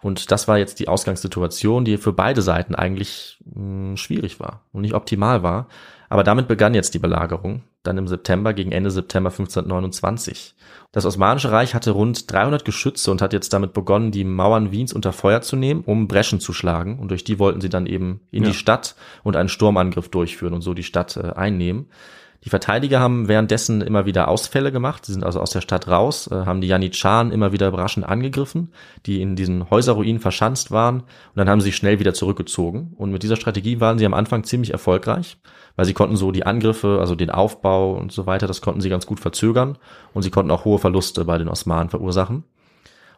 und 0.00 0.30
das 0.30 0.46
war 0.46 0.58
jetzt 0.58 0.78
die 0.78 0.86
Ausgangssituation, 0.86 1.84
die 1.84 1.98
für 1.98 2.12
beide 2.12 2.40
Seiten 2.40 2.76
eigentlich 2.76 3.38
mh, 3.44 3.54
hm, 3.56 3.96
schwierig 3.96 4.38
war 4.38 4.64
und 4.72 4.82
nicht 4.82 4.94
optimal 4.94 5.42
war. 5.42 5.66
Aber 6.08 6.22
damit 6.22 6.46
begann 6.46 6.74
jetzt 6.74 6.94
die 6.94 6.98
Belagerung, 6.98 7.62
dann 7.82 7.98
im 7.98 8.08
September 8.08 8.52
gegen 8.52 8.72
Ende 8.72 8.90
September 8.90 9.30
1529. 9.30 10.54
Das 10.92 11.06
Osmanische 11.06 11.50
Reich 11.50 11.74
hatte 11.74 11.92
rund 11.92 12.30
300 12.30 12.64
Geschütze 12.64 13.10
und 13.10 13.22
hat 13.22 13.32
jetzt 13.32 13.52
damit 13.52 13.72
begonnen, 13.72 14.10
die 14.10 14.24
Mauern 14.24 14.70
Wiens 14.70 14.92
unter 14.92 15.12
Feuer 15.12 15.40
zu 15.40 15.56
nehmen, 15.56 15.82
um 15.84 16.08
Breschen 16.08 16.40
zu 16.40 16.52
schlagen. 16.52 16.98
Und 16.98 17.10
durch 17.10 17.24
die 17.24 17.38
wollten 17.38 17.60
sie 17.60 17.68
dann 17.68 17.86
eben 17.86 18.20
in 18.30 18.42
ja. 18.42 18.50
die 18.50 18.54
Stadt 18.54 18.96
und 19.22 19.36
einen 19.36 19.48
Sturmangriff 19.48 20.08
durchführen 20.08 20.52
und 20.52 20.62
so 20.62 20.74
die 20.74 20.82
Stadt 20.82 21.16
äh, 21.16 21.32
einnehmen. 21.32 21.86
Die 22.42 22.48
Verteidiger 22.48 23.00
haben 23.00 23.28
währenddessen 23.28 23.82
immer 23.82 24.06
wieder 24.06 24.28
Ausfälle 24.28 24.72
gemacht. 24.72 25.04
Sie 25.04 25.12
sind 25.12 25.24
also 25.24 25.40
aus 25.40 25.50
der 25.50 25.60
Stadt 25.60 25.88
raus, 25.88 26.26
äh, 26.32 26.46
haben 26.46 26.62
die 26.62 26.68
Janitscharen 26.68 27.32
immer 27.32 27.52
wieder 27.52 27.68
überraschend 27.68 28.06
angegriffen, 28.06 28.72
die 29.04 29.20
in 29.20 29.36
diesen 29.36 29.68
Häuserruinen 29.68 30.20
verschanzt 30.20 30.70
waren. 30.70 31.00
Und 31.00 31.36
dann 31.36 31.50
haben 31.50 31.60
sie 31.60 31.66
sich 31.66 31.76
schnell 31.76 31.98
wieder 31.98 32.14
zurückgezogen. 32.14 32.94
Und 32.96 33.12
mit 33.12 33.22
dieser 33.22 33.36
Strategie 33.36 33.80
waren 33.80 33.98
sie 33.98 34.06
am 34.06 34.14
Anfang 34.14 34.44
ziemlich 34.44 34.72
erfolgreich, 34.72 35.36
weil 35.76 35.84
sie 35.84 35.92
konnten 35.92 36.16
so 36.16 36.32
die 36.32 36.46
Angriffe, 36.46 36.96
also 36.98 37.14
den 37.14 37.30
Aufbau 37.30 37.92
und 37.92 38.10
so 38.10 38.24
weiter, 38.24 38.46
das 38.46 38.62
konnten 38.62 38.80
sie 38.80 38.88
ganz 38.88 39.04
gut 39.04 39.20
verzögern. 39.20 39.76
Und 40.14 40.22
sie 40.22 40.30
konnten 40.30 40.50
auch 40.50 40.64
hohe 40.64 40.78
Verluste 40.78 41.26
bei 41.26 41.36
den 41.36 41.48
Osmanen 41.48 41.90
verursachen. 41.90 42.44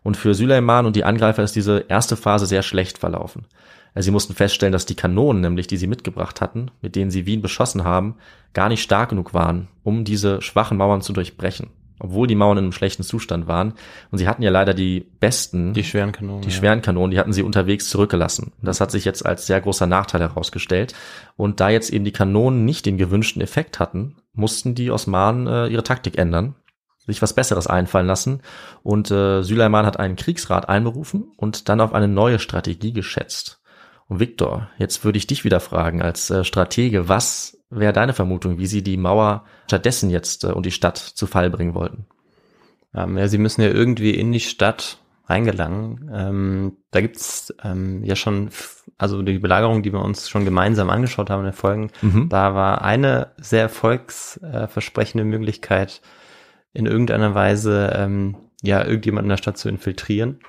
Und 0.02 0.16
für 0.16 0.34
Süleyman 0.34 0.84
und 0.84 0.96
die 0.96 1.04
Angreifer 1.04 1.44
ist 1.44 1.54
diese 1.54 1.84
erste 1.88 2.16
Phase 2.16 2.46
sehr 2.46 2.62
schlecht 2.62 2.98
verlaufen. 2.98 3.46
Sie 3.94 4.10
mussten 4.10 4.34
feststellen, 4.34 4.72
dass 4.72 4.86
die 4.86 4.94
Kanonen, 4.94 5.42
nämlich 5.42 5.66
die 5.66 5.76
sie 5.76 5.86
mitgebracht 5.86 6.40
hatten, 6.40 6.70
mit 6.80 6.96
denen 6.96 7.10
sie 7.10 7.26
Wien 7.26 7.42
beschossen 7.42 7.84
haben, 7.84 8.16
gar 8.54 8.68
nicht 8.68 8.82
stark 8.82 9.10
genug 9.10 9.34
waren, 9.34 9.68
um 9.82 10.04
diese 10.04 10.40
schwachen 10.40 10.78
Mauern 10.78 11.02
zu 11.02 11.12
durchbrechen. 11.12 11.70
Obwohl 11.98 12.26
die 12.26 12.34
Mauern 12.34 12.58
in 12.58 12.64
einem 12.64 12.72
schlechten 12.72 13.04
Zustand 13.04 13.46
waren. 13.46 13.74
Und 14.10 14.18
sie 14.18 14.26
hatten 14.26 14.42
ja 14.42 14.50
leider 14.50 14.74
die 14.74 15.06
besten, 15.20 15.72
die 15.72 15.84
schweren 15.84 16.10
Kanonen, 16.10 16.42
die 16.42 16.48
ja. 16.48 16.54
schweren 16.54 16.82
Kanonen, 16.82 17.12
die 17.12 17.18
hatten 17.18 17.32
sie 17.32 17.44
unterwegs 17.44 17.88
zurückgelassen. 17.90 18.52
Das 18.60 18.80
hat 18.80 18.90
sich 18.90 19.04
jetzt 19.04 19.24
als 19.24 19.46
sehr 19.46 19.60
großer 19.60 19.86
Nachteil 19.86 20.20
herausgestellt. 20.20 20.94
Und 21.36 21.60
da 21.60 21.68
jetzt 21.68 21.90
eben 21.92 22.04
die 22.04 22.12
Kanonen 22.12 22.64
nicht 22.64 22.86
den 22.86 22.98
gewünschten 22.98 23.40
Effekt 23.40 23.78
hatten, 23.78 24.16
mussten 24.32 24.74
die 24.74 24.90
Osmanen 24.90 25.46
äh, 25.46 25.68
ihre 25.68 25.84
Taktik 25.84 26.18
ändern 26.18 26.56
sich 27.06 27.20
was 27.20 27.32
Besseres 27.32 27.66
einfallen 27.66 28.06
lassen. 28.06 28.42
Und 28.82 29.10
äh, 29.10 29.42
Süleyman 29.42 29.86
hat 29.86 29.98
einen 29.98 30.16
Kriegsrat 30.16 30.68
einberufen 30.68 31.32
und 31.36 31.68
dann 31.68 31.80
auf 31.80 31.94
eine 31.94 32.08
neue 32.08 32.38
Strategie 32.38 32.92
geschätzt. 32.92 33.61
Und 34.12 34.20
Viktor, 34.20 34.68
jetzt 34.76 35.06
würde 35.06 35.16
ich 35.16 35.26
dich 35.26 35.42
wieder 35.42 35.58
fragen 35.58 36.02
als 36.02 36.28
äh, 36.28 36.44
Stratege, 36.44 37.08
was 37.08 37.56
wäre 37.70 37.94
deine 37.94 38.12
Vermutung, 38.12 38.58
wie 38.58 38.66
sie 38.66 38.82
die 38.82 38.98
Mauer 38.98 39.46
stattdessen 39.68 40.10
jetzt 40.10 40.44
äh, 40.44 40.48
und 40.48 40.66
die 40.66 40.70
Stadt 40.70 40.98
zu 40.98 41.26
Fall 41.26 41.48
bringen 41.48 41.72
wollten? 41.72 42.04
Ähm, 42.94 43.16
ja, 43.16 43.26
sie 43.28 43.38
müssen 43.38 43.62
ja 43.62 43.68
irgendwie 43.68 44.10
in 44.10 44.30
die 44.30 44.40
Stadt 44.40 44.98
reingelangen. 45.24 46.10
Ähm, 46.12 46.76
da 46.90 47.00
gibt's 47.00 47.54
ähm, 47.64 48.04
ja 48.04 48.14
schon, 48.14 48.50
also 48.98 49.22
die 49.22 49.38
Belagerung, 49.38 49.82
die 49.82 49.94
wir 49.94 50.02
uns 50.02 50.28
schon 50.28 50.44
gemeinsam 50.44 50.90
angeschaut 50.90 51.30
haben 51.30 51.40
in 51.40 51.46
den 51.46 51.54
Folgen, 51.54 51.90
mhm. 52.02 52.28
da 52.28 52.54
war 52.54 52.82
eine 52.82 53.28
sehr 53.38 53.62
erfolgsversprechende 53.62 55.24
Möglichkeit, 55.24 56.02
in 56.74 56.84
irgendeiner 56.84 57.34
Weise 57.34 57.94
ähm, 57.96 58.36
ja 58.60 58.84
irgendjemanden 58.84 59.30
in 59.30 59.36
der 59.36 59.38
Stadt 59.38 59.56
zu 59.56 59.70
infiltrieren. 59.70 60.40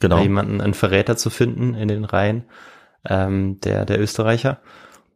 Genau. 0.00 0.20
Jemanden, 0.20 0.60
einen 0.60 0.74
Verräter 0.74 1.16
zu 1.16 1.30
finden 1.30 1.72
in 1.72 1.88
den 1.88 2.04
Reihen 2.04 2.44
ähm, 3.04 3.60
der, 3.60 3.84
der 3.84 4.00
Österreicher. 4.00 4.58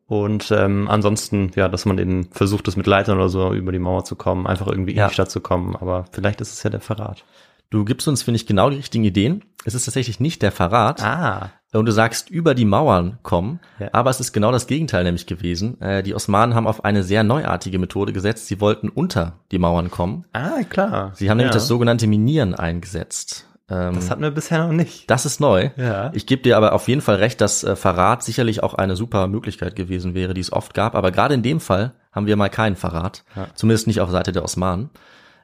Und 0.07 0.51
ähm, 0.51 0.89
ansonsten, 0.89 1.53
ja, 1.55 1.69
dass 1.69 1.87
man 1.87 1.99
eben 1.99 2.25
versucht, 2.33 2.67
das 2.67 2.77
mit 2.77 2.89
Leitern 2.89 3.19
oder 3.19 3.29
so 3.29 3.55
über 3.55 3.71
die 3.71 3.79
Mauer 3.79 4.05
zu 4.05 4.17
kommen, 4.17 4.47
einfach 4.47 4.67
irgendwie 4.67 4.95
ja. 4.95 5.05
in 5.05 5.09
die 5.09 5.15
Stadt 5.15 5.31
zu 5.31 5.41
kommen. 5.41 5.77
Aber 5.77 6.07
vielleicht 6.11 6.41
ist 6.41 6.53
es 6.53 6.63
ja 6.65 6.71
der 6.71 6.81
Verrat. 6.81 7.25
Du 7.71 7.85
gibst 7.85 8.09
uns, 8.09 8.25
finde 8.25 8.37
ich, 8.37 8.47
genau 8.47 8.71
die 8.71 8.79
richtigen 8.79 9.05
Ideen. 9.05 9.45
Es 9.65 9.75
ist 9.75 9.85
tatsächlich 9.85 10.19
nicht 10.19 10.43
der 10.43 10.51
Verrat. 10.51 11.01
Ah. 11.05 11.53
Und 11.73 11.87
du 11.87 11.93
sagst, 11.93 12.29
über 12.29 12.57
die 12.57 12.65
Mauern 12.65 13.19
kommen. 13.23 13.61
Ja. 13.79 13.91
Aber 13.93 14.11
es 14.11 14.19
ist 14.19 14.33
genau 14.33 14.51
das 14.51 14.67
Gegenteil 14.67 15.05
nämlich 15.05 15.27
gewesen. 15.27 15.81
Äh, 15.81 16.03
die 16.03 16.17
Osmanen 16.17 16.57
haben 16.57 16.67
auf 16.67 16.85
eine 16.85 17.05
sehr 17.05 17.23
neuartige 17.23 17.79
Methode 17.79 18.13
gesetzt. 18.13 18.49
Sie 18.49 18.61
wollten 18.61 18.89
unter 18.89 19.39
die 19.53 19.61
Mauern 19.61 19.93
kommen. 19.93 20.25
Ah, 20.33 20.65
klar. 20.69 21.13
Sie 21.15 21.31
haben 21.31 21.39
ja. 21.39 21.45
nämlich 21.45 21.55
das 21.55 21.69
sogenannte 21.69 22.09
Minieren 22.09 22.55
eingesetzt. 22.57 23.47
Ähm, 23.71 23.95
das 23.95 24.11
hatten 24.11 24.23
wir 24.23 24.31
bisher 24.31 24.67
noch 24.67 24.73
nicht. 24.73 25.09
Das 25.11 25.25
ist 25.25 25.41
neu. 25.41 25.71
Ja. 25.77 26.11
Ich 26.13 26.27
gebe 26.27 26.43
dir 26.43 26.57
aber 26.57 26.73
auf 26.73 26.89
jeden 26.89 27.01
Fall 27.01 27.17
recht, 27.17 27.41
dass 27.41 27.63
äh, 27.63 27.77
Verrat 27.77 28.23
sicherlich 28.23 28.63
auch 28.63 28.75
eine 28.75 28.97
super 28.97 29.29
Möglichkeit 29.29 29.77
gewesen 29.77 30.15
wäre, 30.15 30.35
die 30.35 30.41
es 30.41 30.53
oft 30.53 30.75
gab. 30.75 30.95
Aber 30.95 31.13
gerade 31.13 31.35
in 31.35 31.43
dem 31.43 31.61
Fall 31.61 31.93
haben 32.13 32.27
wir 32.27 32.37
mal 32.37 32.49
keinen 32.49 32.77
Verrat. 32.77 33.25
Ja. 33.37 33.47
Zumindest 33.55 33.87
nicht 33.87 34.01
auf 34.01 34.11
Seite 34.11 34.33
der 34.33 34.45
Osmanen. 34.45 34.91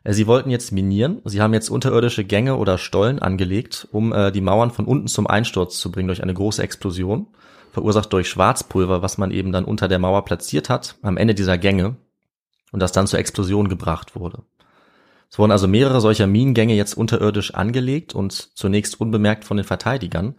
Äh, 0.03 0.13
sie 0.13 0.27
wollten 0.27 0.51
jetzt 0.51 0.73
minieren. 0.73 1.23
Sie 1.25 1.41
haben 1.41 1.55
jetzt 1.55 1.69
unterirdische 1.69 2.25
Gänge 2.25 2.57
oder 2.57 2.79
Stollen 2.79 3.21
angelegt, 3.21 3.87
um 3.93 4.13
äh, 4.13 4.33
die 4.33 4.41
Mauern 4.41 4.71
von 4.71 4.87
unten 4.87 5.07
zum 5.07 5.27
Einsturz 5.27 5.79
zu 5.79 5.93
bringen 5.93 6.09
durch 6.09 6.23
eine 6.23 6.35
große 6.35 6.63
Explosion, 6.63 7.29
verursacht 7.73 8.13
durch 8.13 8.29
Schwarzpulver, 8.29 9.03
was 9.03 9.19
man 9.19 9.31
eben 9.31 9.53
dann 9.53 9.65
unter 9.65 9.87
der 9.87 9.99
Mauer 9.99 10.25
platziert 10.25 10.69
hat, 10.69 10.97
am 11.03 11.17
Ende 11.17 11.35
dieser 11.35 11.59
Gänge 11.59 11.97
und 12.73 12.81
das 12.81 12.93
dann 12.93 13.07
zur 13.07 13.19
Explosion 13.19 13.69
gebracht 13.69 14.17
wurde. 14.17 14.43
Es 15.31 15.39
wurden 15.39 15.53
also 15.53 15.69
mehrere 15.69 16.01
solcher 16.01 16.27
Minengänge 16.27 16.75
jetzt 16.75 16.95
unterirdisch 16.95 17.55
angelegt 17.55 18.15
und 18.15 18.33
zunächst 18.33 19.01
unbemerkt 19.01 19.45
von 19.45 19.57
den 19.57 19.65
Verteidigern. 19.65 20.35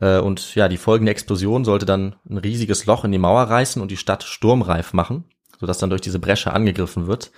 Äh, 0.00 0.18
und 0.18 0.54
ja, 0.54 0.68
die 0.68 0.76
folgende 0.76 1.12
Explosion 1.12 1.64
sollte 1.64 1.86
dann 1.86 2.16
ein 2.28 2.38
riesiges 2.38 2.86
Loch 2.86 3.04
in 3.04 3.12
die 3.12 3.18
Mauer 3.18 3.42
reißen 3.42 3.80
und 3.80 3.90
die 3.90 3.96
Stadt 3.96 4.22
sturmreif 4.22 4.92
machen, 4.92 5.24
sodass 5.60 5.78
dann 5.78 5.90
durch 5.90 6.02
diese 6.02 6.18
Bresche 6.18 6.52
angegriffen 6.52 7.06
wird. 7.06 7.30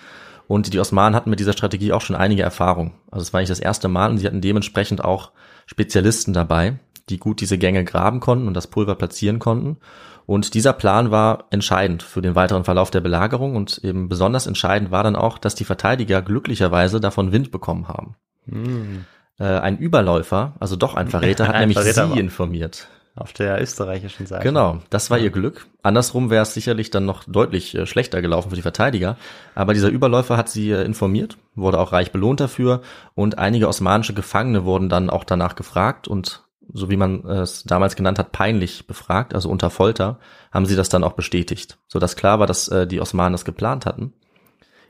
Und 0.49 0.73
die 0.73 0.79
Osmanen 0.79 1.17
hatten 1.17 1.31
mit 1.31 1.41
dieser 1.41 1.53
Strategie 1.53 1.93
auch 1.93 2.01
schon 2.01 2.17
einige 2.17 2.43
Erfahrung. 2.43 2.95
Also 3.11 3.23
es 3.23 3.33
war 3.33 3.41
nicht 3.41 3.51
das 3.51 3.61
erste 3.61 3.89
Mal 3.89 4.11
und 4.11 4.19
sie 4.19 4.27
hatten 4.27 4.41
dementsprechend 4.41 5.05
auch 5.05 5.33
Spezialisten 5.67 6.33
dabei, 6.33 6.79
die 7.09 7.19
gut 7.19 7.41
diese 7.41 7.59
Gänge 7.59 7.85
graben 7.85 8.21
konnten 8.21 8.47
und 8.47 8.55
das 8.55 8.69
Pulver 8.69 8.95
platzieren 8.95 9.41
konnten. 9.41 9.79
Und 10.27 10.55
dieser 10.55 10.73
Plan 10.73 11.13
war 11.13 11.45
entscheidend 11.51 12.03
für 12.03 12.21
den 12.21 12.35
weiteren 12.35 12.65
Verlauf 12.65 12.91
der 12.91 13.01
Belagerung 13.01 13.55
und 13.55 13.79
eben 13.79 14.09
besonders 14.09 14.47
entscheidend 14.47 14.91
war 14.91 15.05
dann 15.05 15.17
auch, 15.17 15.39
dass 15.39 15.55
die 15.55 15.65
Verteidiger 15.65 16.21
glücklicherweise 16.21 17.01
davon 17.01 17.31
Wind 17.31 17.53
bekommen 17.53 17.87
haben. 17.87 18.17
Hm. 18.49 19.05
Äh, 19.39 19.45
ein 19.45 19.79
Überläufer, 19.79 20.55
also 20.59 20.75
doch 20.77 20.95
ein 20.95 21.09
Verräter, 21.09 21.47
hat 21.47 21.55
ein 21.55 21.61
nämlich 21.61 21.79
Verräter 21.79 22.09
sie 22.09 22.19
informiert. 22.19 22.89
Auf 23.15 23.33
der 23.33 23.63
österreichischen 23.63 24.27
Seite. 24.27 24.43
Genau, 24.43 24.83
das 24.91 25.11
war 25.11 25.19
ihr 25.19 25.31
Glück. 25.31 25.67
Andersrum 25.83 26.29
wäre 26.29 26.43
es 26.43 26.53
sicherlich 26.53 26.91
dann 26.91 27.07
noch 27.07 27.25
deutlich 27.25 27.75
äh, 27.75 27.87
schlechter 27.87 28.21
gelaufen 28.21 28.51
für 28.51 28.57
die 28.57 28.63
Verteidiger. 28.63 29.17
Aber 29.55 29.73
dieser 29.73 29.89
Überläufer 29.89 30.37
hat 30.37 30.51
sie 30.51 30.71
äh, 30.71 30.85
informiert, 30.85 31.39
wurde 31.55 31.79
auch 31.79 31.93
reich 31.93 32.13
belohnt 32.13 32.41
dafür 32.41 32.83
und 33.15 33.39
einige 33.39 33.69
osmanische 33.69 34.13
Gefangene 34.13 34.65
wurden 34.65 34.91
dann 34.91 35.09
auch 35.09 35.25
danach 35.25 35.55
gefragt 35.55 36.09
und 36.09 36.46
so 36.73 36.91
wie 36.91 36.97
man 36.97 37.25
es 37.27 37.65
damals 37.65 37.97
genannt 37.97 38.19
hat, 38.19 38.33
peinlich 38.33 38.87
befragt, 38.87 39.35
also 39.35 39.49
unter 39.51 39.71
Folter, 39.71 40.19
haben 40.53 40.67
sie 40.67 40.77
das 40.77 40.89
dann 40.89 41.05
auch 41.05 41.13
bestätigt, 41.13 41.79
sodass 41.89 42.17
klar 42.17 42.39
war, 42.39 42.47
dass 42.47 42.69
äh, 42.69 42.87
die 42.87 43.01
Osmanen 43.01 43.33
das 43.33 43.45
geplant 43.45 43.87
hatten. 43.87 44.13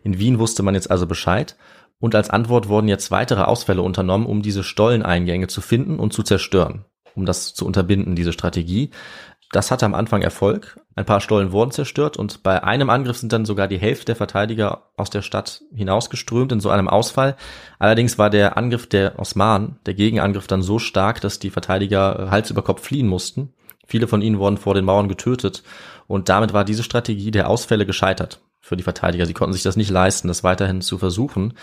In 0.03 0.19
Wien 0.19 0.39
wusste 0.39 0.63
man 0.63 0.75
jetzt 0.75 0.91
also 0.91 1.07
Bescheid 1.07 1.57
und 1.99 2.15
als 2.15 2.31
Antwort 2.31 2.69
wurden 2.69 2.89
jetzt 2.89 3.11
weitere 3.11 3.43
Ausfälle 3.43 3.83
unternommen, 3.83 4.27
um 4.27 4.43
diese 4.43 4.63
Stolleneingänge 4.63 5.49
zu 5.49 5.61
finden 5.61 5.99
und 5.99 6.13
zu 6.13 6.23
zerstören, 6.23 6.85
um 7.15 7.27
das 7.27 7.55
zu 7.55 7.67
unterbinden, 7.67 8.15
diese 8.15 8.33
Strategie. 8.33 8.91
Das 9.53 9.71
hatte 9.71 9.87
am 9.87 9.95
Anfang 9.95 10.23
Erfolg. 10.23 10.81
Ein 10.97 11.05
paar 11.05 11.21
Stollen 11.21 11.53
wurden 11.53 11.71
zerstört 11.71 12.17
und 12.17 12.43
bei 12.43 12.65
einem 12.65 12.91
Angriff 12.91 13.19
sind 13.19 13.33
dann 13.33 13.45
sogar 13.45 13.69
die 13.69 13.79
Hälfte 13.79 14.07
der 14.07 14.17
Verteidiger 14.17 14.91
aus 14.97 15.11
der 15.11 15.23
Stadt 15.23 15.63
hinausgeströmt 15.75 16.53
in 16.53 16.61
so 16.61 16.71
einem 16.71 16.89
Ausfall. 16.89 17.37
Allerdings 17.79 18.19
war 18.19 18.31
der 18.31 18.57
Angriff 18.57 18.89
der 18.89 19.19
Osmanen, 19.19 19.79
der 19.87 19.95
Gegenangriff 19.95 20.47
dann 20.47 20.63
so 20.63 20.79
stark, 20.79 21.21
dass 21.21 21.39
die 21.39 21.51
Verteidiger 21.51 22.29
Hals 22.31 22.51
über 22.51 22.63
Kopf 22.63 22.83
fliehen 22.83 23.07
mussten. 23.07 23.53
Viele 23.87 24.09
von 24.09 24.21
ihnen 24.21 24.39
wurden 24.39 24.57
vor 24.57 24.75
den 24.75 24.85
Mauern 24.85 25.09
getötet 25.09 25.63
und 26.09 26.29
damit 26.29 26.53
war 26.53 26.65
diese 26.65 26.83
Strategie 26.83 27.31
der 27.31 27.49
Ausfälle 27.49 27.87
gescheitert 27.87 28.41
für 28.67 28.77
die 28.77 28.83
Verteidiger. 28.83 29.27
Sie 29.27 29.33
konnten 29.33 29.53
sich 29.53 29.63
das 29.63 29.77
nicht 29.77 29.91
leisten, 29.91 30.27
das 30.27 30.43
weiterhin 30.43 30.81
zu 30.81 30.99
versuchen. 30.99 31.55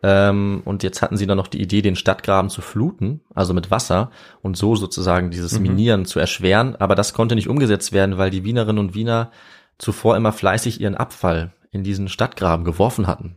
Ähm, 0.00 0.62
und 0.64 0.84
jetzt 0.84 1.02
hatten 1.02 1.16
sie 1.16 1.26
dann 1.26 1.36
noch 1.36 1.48
die 1.48 1.60
Idee, 1.60 1.82
den 1.82 1.96
Stadtgraben 1.96 2.50
zu 2.50 2.60
fluten, 2.60 3.20
also 3.34 3.52
mit 3.52 3.72
Wasser 3.72 4.12
und 4.42 4.56
so 4.56 4.76
sozusagen 4.76 5.32
dieses 5.32 5.58
mhm. 5.58 5.62
Minieren 5.62 6.04
zu 6.04 6.20
erschweren. 6.20 6.76
Aber 6.76 6.94
das 6.94 7.14
konnte 7.14 7.34
nicht 7.34 7.48
umgesetzt 7.48 7.92
werden, 7.92 8.16
weil 8.16 8.30
die 8.30 8.44
Wienerinnen 8.44 8.78
und 8.78 8.94
Wiener 8.94 9.32
zuvor 9.78 10.16
immer 10.16 10.30
fleißig 10.30 10.80
ihren 10.80 10.94
Abfall 10.94 11.52
in 11.72 11.82
diesen 11.82 12.08
Stadtgraben 12.08 12.64
geworfen 12.64 13.08
hatten. 13.08 13.34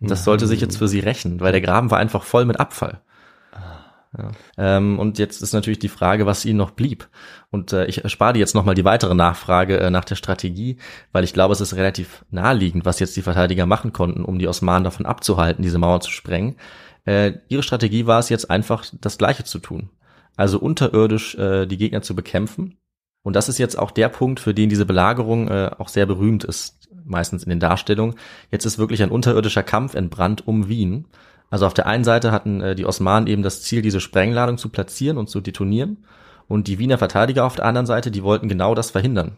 Das 0.00 0.24
sollte 0.24 0.48
sich 0.48 0.60
jetzt 0.60 0.76
für 0.76 0.88
sie 0.88 0.98
rächen, 0.98 1.38
weil 1.40 1.52
der 1.52 1.60
Graben 1.60 1.92
war 1.92 1.98
einfach 1.98 2.24
voll 2.24 2.44
mit 2.44 2.58
Abfall. 2.58 3.02
Ähm, 4.56 4.98
und 4.98 5.18
jetzt 5.18 5.42
ist 5.42 5.52
natürlich 5.52 5.78
die 5.78 5.88
Frage, 5.88 6.26
was 6.26 6.44
ihnen 6.44 6.58
noch 6.58 6.70
blieb. 6.70 7.08
Und 7.50 7.72
äh, 7.72 7.86
ich 7.86 8.04
erspare 8.04 8.34
dir 8.34 8.38
jetzt 8.38 8.54
nochmal 8.54 8.74
die 8.74 8.84
weitere 8.84 9.14
Nachfrage 9.14 9.78
äh, 9.78 9.90
nach 9.90 10.04
der 10.04 10.16
Strategie, 10.16 10.78
weil 11.12 11.24
ich 11.24 11.32
glaube, 11.32 11.52
es 11.52 11.60
ist 11.60 11.74
relativ 11.74 12.24
naheliegend, 12.30 12.84
was 12.84 13.00
jetzt 13.00 13.16
die 13.16 13.22
Verteidiger 13.22 13.66
machen 13.66 13.92
konnten, 13.92 14.24
um 14.24 14.38
die 14.38 14.48
Osmanen 14.48 14.84
davon 14.84 15.06
abzuhalten, 15.06 15.62
diese 15.62 15.78
Mauer 15.78 16.00
zu 16.00 16.10
sprengen. 16.10 16.56
Äh, 17.04 17.32
ihre 17.48 17.62
Strategie 17.62 18.06
war 18.06 18.18
es 18.18 18.28
jetzt 18.28 18.50
einfach, 18.50 18.84
das 19.00 19.18
Gleiche 19.18 19.44
zu 19.44 19.58
tun. 19.58 19.90
Also 20.36 20.58
unterirdisch 20.58 21.34
äh, 21.36 21.66
die 21.66 21.76
Gegner 21.76 22.02
zu 22.02 22.14
bekämpfen. 22.14 22.78
Und 23.22 23.36
das 23.36 23.48
ist 23.48 23.58
jetzt 23.58 23.78
auch 23.78 23.90
der 23.90 24.08
Punkt, 24.08 24.40
für 24.40 24.54
den 24.54 24.68
diese 24.68 24.86
Belagerung 24.86 25.48
äh, 25.48 25.70
auch 25.78 25.88
sehr 25.88 26.06
berühmt 26.06 26.44
ist, 26.44 26.88
meistens 27.04 27.44
in 27.44 27.50
den 27.50 27.60
Darstellungen. 27.60 28.16
Jetzt 28.50 28.66
ist 28.66 28.78
wirklich 28.78 29.02
ein 29.02 29.10
unterirdischer 29.10 29.62
Kampf 29.62 29.94
entbrannt 29.94 30.46
um 30.46 30.68
Wien. 30.68 31.06
Also 31.50 31.66
auf 31.66 31.74
der 31.74 31.86
einen 31.86 32.04
Seite 32.04 32.32
hatten 32.32 32.60
äh, 32.60 32.74
die 32.74 32.86
Osmanen 32.86 33.26
eben 33.26 33.42
das 33.42 33.62
Ziel, 33.62 33.82
diese 33.82 34.00
Sprengladung 34.00 34.58
zu 34.58 34.68
platzieren 34.68 35.18
und 35.18 35.28
zu 35.28 35.40
detonieren. 35.40 36.04
Und 36.48 36.68
die 36.68 36.78
Wiener 36.78 36.98
Verteidiger 36.98 37.44
auf 37.44 37.56
der 37.56 37.64
anderen 37.64 37.86
Seite, 37.86 38.10
die 38.10 38.22
wollten 38.22 38.48
genau 38.48 38.74
das 38.74 38.90
verhindern. 38.90 39.36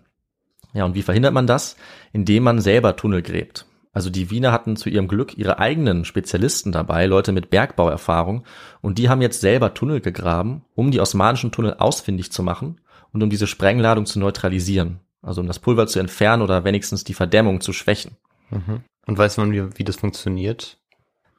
Ja, 0.72 0.84
und 0.84 0.94
wie 0.94 1.02
verhindert 1.02 1.34
man 1.34 1.46
das? 1.46 1.76
Indem 2.12 2.42
man 2.42 2.60
selber 2.60 2.96
Tunnel 2.96 3.22
gräbt. 3.22 3.66
Also 3.96 4.10
die 4.10 4.30
Wiener 4.30 4.52
hatten 4.52 4.76
zu 4.76 4.90
ihrem 4.90 5.08
Glück 5.08 5.38
ihre 5.38 5.58
eigenen 5.58 6.04
Spezialisten 6.04 6.70
dabei, 6.70 7.06
Leute 7.06 7.32
mit 7.32 7.48
Bergbauerfahrung, 7.48 8.44
und 8.82 8.98
die 8.98 9.08
haben 9.08 9.22
jetzt 9.22 9.40
selber 9.40 9.72
Tunnel 9.72 10.02
gegraben, 10.02 10.66
um 10.74 10.90
die 10.90 11.00
osmanischen 11.00 11.50
Tunnel 11.50 11.76
ausfindig 11.78 12.30
zu 12.30 12.42
machen 12.42 12.78
und 13.12 13.22
um 13.22 13.30
diese 13.30 13.46
Sprengladung 13.46 14.04
zu 14.04 14.18
neutralisieren. 14.18 15.00
Also 15.22 15.40
um 15.40 15.46
das 15.46 15.60
Pulver 15.60 15.86
zu 15.86 15.98
entfernen 15.98 16.42
oder 16.42 16.64
wenigstens 16.64 17.04
die 17.04 17.14
Verdämmung 17.14 17.62
zu 17.62 17.72
schwächen. 17.72 18.18
Mhm. 18.50 18.82
Und 19.06 19.16
weiß 19.16 19.38
man, 19.38 19.52
wie, 19.52 19.78
wie 19.78 19.84
das 19.84 19.96
funktioniert? 19.96 20.76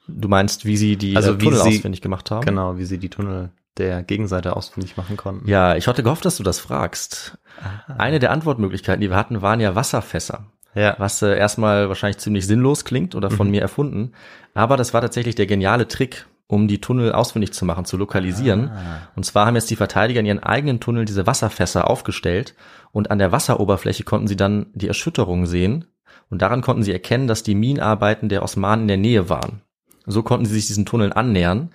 Du 0.08 0.28
meinst, 0.28 0.66
wie 0.66 0.78
sie 0.78 0.96
die 0.96 1.16
also 1.16 1.34
äh, 1.34 1.38
Tunnel 1.38 1.60
sie, 1.60 1.70
ausfindig 1.70 2.02
gemacht 2.02 2.32
haben? 2.32 2.46
Genau, 2.46 2.78
wie 2.78 2.86
sie 2.86 2.98
die 2.98 3.10
Tunnel 3.10 3.50
der 3.78 4.04
Gegenseite 4.04 4.56
ausfindig 4.56 4.98
machen 4.98 5.18
konnten. 5.18 5.48
Ja, 5.48 5.76
ich 5.76 5.88
hatte 5.88 6.04
gehofft, 6.04 6.26
dass 6.26 6.38
du 6.38 6.44
das 6.44 6.60
fragst. 6.60 7.38
Aha. 7.62 7.96
Eine 7.98 8.20
der 8.20 8.32
Antwortmöglichkeiten, 8.32 9.02
die 9.02 9.10
wir 9.10 9.18
hatten, 9.18 9.42
waren 9.42 9.60
ja 9.60 9.76
Wasserfässer. 9.76 10.46
Ja. 10.74 10.96
Was 10.98 11.22
äh, 11.22 11.38
erstmal 11.38 11.90
wahrscheinlich 11.90 12.20
ziemlich 12.20 12.46
sinnlos 12.46 12.86
klingt 12.86 13.16
oder 13.16 13.30
von 13.32 13.48
mhm. 13.48 13.52
mir 13.52 13.62
erfunden. 13.62 14.14
Aber 14.54 14.78
das 14.78 14.94
war 14.94 15.02
tatsächlich 15.02 15.36
der 15.36 15.48
geniale 15.48 15.88
Trick, 15.88 16.26
um 16.48 16.68
die 16.68 16.82
Tunnel 16.82 17.12
ausfindig 17.12 17.54
zu 17.54 17.66
machen, 17.66 17.86
zu 17.86 17.98
lokalisieren. 17.98 18.70
Ah. 18.70 19.10
Und 19.16 19.26
zwar 19.26 19.46
haben 19.46 19.56
jetzt 19.56 19.70
die 19.70 19.76
Verteidiger 19.76 20.20
in 20.20 20.26
ihren 20.26 20.44
eigenen 20.44 20.80
Tunnel 20.80 21.06
diese 21.06 21.28
Wasserfässer 21.28 21.90
aufgestellt 21.90 22.56
und 22.92 23.12
an 23.12 23.20
der 23.20 23.32
Wasseroberfläche 23.32 24.04
konnten 24.04 24.28
sie 24.28 24.36
dann 24.36 24.68
die 24.74 24.88
Erschütterung 24.88 25.46
sehen 25.46 25.86
und 26.30 26.42
daran 26.42 26.62
konnten 26.62 26.84
sie 26.84 26.94
erkennen, 26.94 27.28
dass 27.28 27.44
die 27.44 27.56
Minenarbeiten 27.56 28.30
der 28.30 28.44
Osmanen 28.44 28.84
in 28.84 28.88
der 28.88 28.98
Nähe 28.98 29.30
waren. 29.30 29.62
So 30.08 30.24
konnten 30.24 30.46
sie 30.46 30.54
sich 30.54 30.68
diesen 30.68 30.86
Tunneln 30.86 31.12
annähern. 31.12 31.70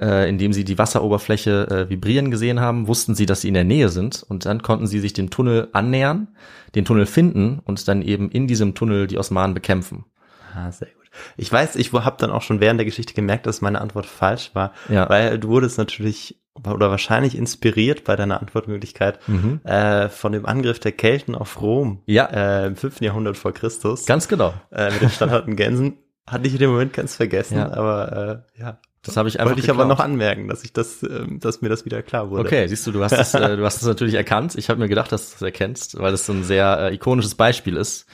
Äh, 0.00 0.28
indem 0.28 0.52
sie 0.52 0.64
die 0.64 0.76
Wasseroberfläche 0.76 1.68
äh, 1.70 1.88
vibrieren 1.88 2.32
gesehen 2.32 2.58
haben, 2.58 2.88
wussten 2.88 3.14
sie, 3.14 3.26
dass 3.26 3.42
sie 3.42 3.48
in 3.48 3.54
der 3.54 3.62
Nähe 3.62 3.90
sind 3.90 4.24
und 4.28 4.44
dann 4.44 4.60
konnten 4.60 4.88
sie 4.88 4.98
sich 4.98 5.12
dem 5.12 5.30
Tunnel 5.30 5.68
annähern, 5.72 6.26
den 6.74 6.84
Tunnel 6.84 7.06
finden 7.06 7.60
und 7.64 7.86
dann 7.86 8.02
eben 8.02 8.28
in 8.28 8.48
diesem 8.48 8.74
Tunnel 8.74 9.06
die 9.06 9.18
Osmanen 9.18 9.54
bekämpfen. 9.54 10.04
Ah, 10.52 10.72
sehr 10.72 10.88
gut. 10.88 11.04
Ich 11.36 11.52
weiß, 11.52 11.76
ich 11.76 11.92
habe 11.92 12.16
dann 12.18 12.32
auch 12.32 12.42
schon 12.42 12.58
während 12.58 12.80
der 12.80 12.84
Geschichte 12.86 13.14
gemerkt, 13.14 13.46
dass 13.46 13.60
meine 13.60 13.80
Antwort 13.80 14.06
falsch 14.06 14.50
war, 14.54 14.72
ja. 14.88 15.08
weil 15.08 15.38
du 15.38 15.46
wurdest 15.46 15.78
natürlich 15.78 16.40
oder 16.62 16.90
wahrscheinlich 16.90 17.36
inspiriert 17.36 18.04
bei 18.04 18.14
deiner 18.14 18.40
Antwortmöglichkeit 18.40 19.18
mhm. 19.28 19.60
äh, 19.64 20.08
von 20.08 20.32
dem 20.32 20.46
Angriff 20.46 20.78
der 20.78 20.92
Kelten 20.92 21.34
auf 21.34 21.60
Rom 21.60 22.02
ja. 22.06 22.26
äh, 22.26 22.66
im 22.66 22.76
5. 22.76 23.00
Jahrhundert 23.00 23.36
vor 23.36 23.52
Christus. 23.52 24.06
Ganz 24.06 24.28
genau. 24.28 24.54
Äh, 24.70 24.92
mit 24.92 25.02
den 25.02 25.10
standharten 25.10 25.56
Gänsen. 25.56 25.98
Hatte 26.26 26.46
ich 26.46 26.54
in 26.54 26.58
dem 26.58 26.70
Moment 26.70 26.92
ganz 26.92 27.16
vergessen, 27.16 27.58
ja. 27.58 27.72
aber 27.72 28.44
äh, 28.56 28.60
ja. 28.60 28.78
Das 29.02 29.18
habe 29.18 29.28
ich 29.28 29.38
einfach. 29.38 29.50
Wollte 29.50 29.60
ich 29.60 29.66
geklaut. 29.66 29.84
aber 29.84 29.94
noch 29.94 30.00
anmerken, 30.00 30.48
dass 30.48 30.64
ich 30.64 30.72
das, 30.72 31.02
ähm, 31.02 31.38
dass 31.38 31.60
mir 31.60 31.68
das 31.68 31.84
wieder 31.84 32.02
klar 32.02 32.30
wurde. 32.30 32.44
Okay, 32.44 32.66
siehst 32.66 32.86
du, 32.86 32.92
du 32.92 33.04
hast 33.04 33.12
es, 33.12 33.34
äh, 33.34 33.56
du 33.56 33.64
hast 33.64 33.82
es 33.82 33.86
natürlich 33.86 34.14
erkannt. 34.14 34.54
Ich 34.54 34.70
habe 34.70 34.80
mir 34.80 34.88
gedacht, 34.88 35.12
dass 35.12 35.30
du 35.30 35.36
es 35.36 35.42
erkennst, 35.42 35.98
weil 35.98 36.14
es 36.14 36.24
so 36.24 36.32
ein 36.32 36.42
sehr 36.42 36.78
äh, 36.80 36.94
ikonisches 36.94 37.34
Beispiel 37.34 37.76
ist. 37.76 38.06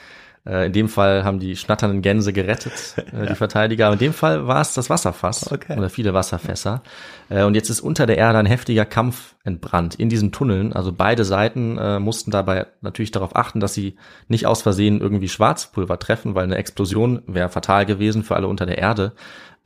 Äh, 0.46 0.66
in 0.66 0.72
dem 0.72 0.88
Fall 0.88 1.24
haben 1.24 1.38
die 1.38 1.56
schnatternden 1.56 2.02
Gänse 2.02 2.32
gerettet, 2.32 2.94
äh, 3.12 3.26
die 3.26 3.34
Verteidiger. 3.34 3.86
Aber 3.86 3.94
in 3.94 3.98
dem 3.98 4.12
Fall 4.12 4.46
war 4.46 4.60
es 4.60 4.74
das 4.74 4.88
Wasserfass 4.88 5.52
okay. 5.52 5.76
oder 5.76 5.90
viele 5.90 6.14
Wasserfässer. 6.14 6.82
Äh, 7.28 7.44
und 7.44 7.54
jetzt 7.54 7.68
ist 7.68 7.80
unter 7.80 8.06
der 8.06 8.16
Erde 8.18 8.38
ein 8.38 8.46
heftiger 8.46 8.84
Kampf 8.84 9.36
entbrannt 9.44 9.94
in 9.96 10.08
diesen 10.08 10.32
Tunneln. 10.32 10.72
Also 10.72 10.92
beide 10.92 11.24
Seiten 11.24 11.76
äh, 11.78 11.98
mussten 11.98 12.30
dabei 12.30 12.66
natürlich 12.80 13.10
darauf 13.10 13.36
achten, 13.36 13.60
dass 13.60 13.74
sie 13.74 13.96
nicht 14.28 14.46
aus 14.46 14.62
Versehen 14.62 15.00
irgendwie 15.00 15.28
Schwarzpulver 15.28 15.98
treffen, 15.98 16.34
weil 16.34 16.44
eine 16.44 16.56
Explosion 16.56 17.22
wäre 17.26 17.48
fatal 17.48 17.84
gewesen 17.86 18.22
für 18.22 18.36
alle 18.36 18.48
unter 18.48 18.66
der 18.66 18.78
Erde. 18.78 19.12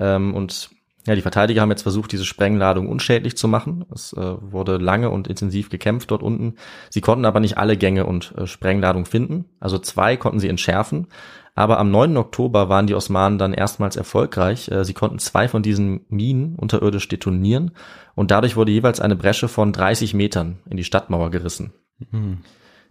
Ähm, 0.00 0.34
und 0.34 0.70
ja, 1.06 1.14
die 1.14 1.22
Verteidiger 1.22 1.60
haben 1.60 1.70
jetzt 1.70 1.82
versucht, 1.82 2.12
diese 2.12 2.24
Sprengladung 2.24 2.88
unschädlich 2.88 3.36
zu 3.36 3.46
machen. 3.46 3.84
Es 3.94 4.14
äh, 4.14 4.36
wurde 4.40 4.78
lange 4.78 5.10
und 5.10 5.28
intensiv 5.28 5.68
gekämpft 5.68 6.10
dort 6.10 6.22
unten. 6.22 6.54
Sie 6.88 7.02
konnten 7.02 7.26
aber 7.26 7.40
nicht 7.40 7.58
alle 7.58 7.76
Gänge 7.76 8.06
und 8.06 8.34
äh, 8.38 8.46
Sprengladung 8.46 9.04
finden. 9.04 9.44
Also 9.60 9.78
zwei 9.78 10.16
konnten 10.16 10.40
sie 10.40 10.48
entschärfen. 10.48 11.08
Aber 11.54 11.78
am 11.78 11.90
9. 11.90 12.16
Oktober 12.16 12.68
waren 12.68 12.86
die 12.86 12.94
Osmanen 12.94 13.38
dann 13.38 13.52
erstmals 13.52 13.96
erfolgreich. 13.96 14.70
Äh, 14.70 14.84
sie 14.84 14.94
konnten 14.94 15.18
zwei 15.18 15.46
von 15.46 15.62
diesen 15.62 16.06
Minen 16.08 16.56
unterirdisch 16.56 17.08
detonieren 17.08 17.72
und 18.14 18.30
dadurch 18.30 18.56
wurde 18.56 18.72
jeweils 18.72 19.00
eine 19.00 19.16
Bresche 19.16 19.48
von 19.48 19.72
30 19.72 20.14
Metern 20.14 20.58
in 20.68 20.78
die 20.78 20.84
Stadtmauer 20.84 21.30
gerissen. 21.30 21.74
Mhm. 22.10 22.38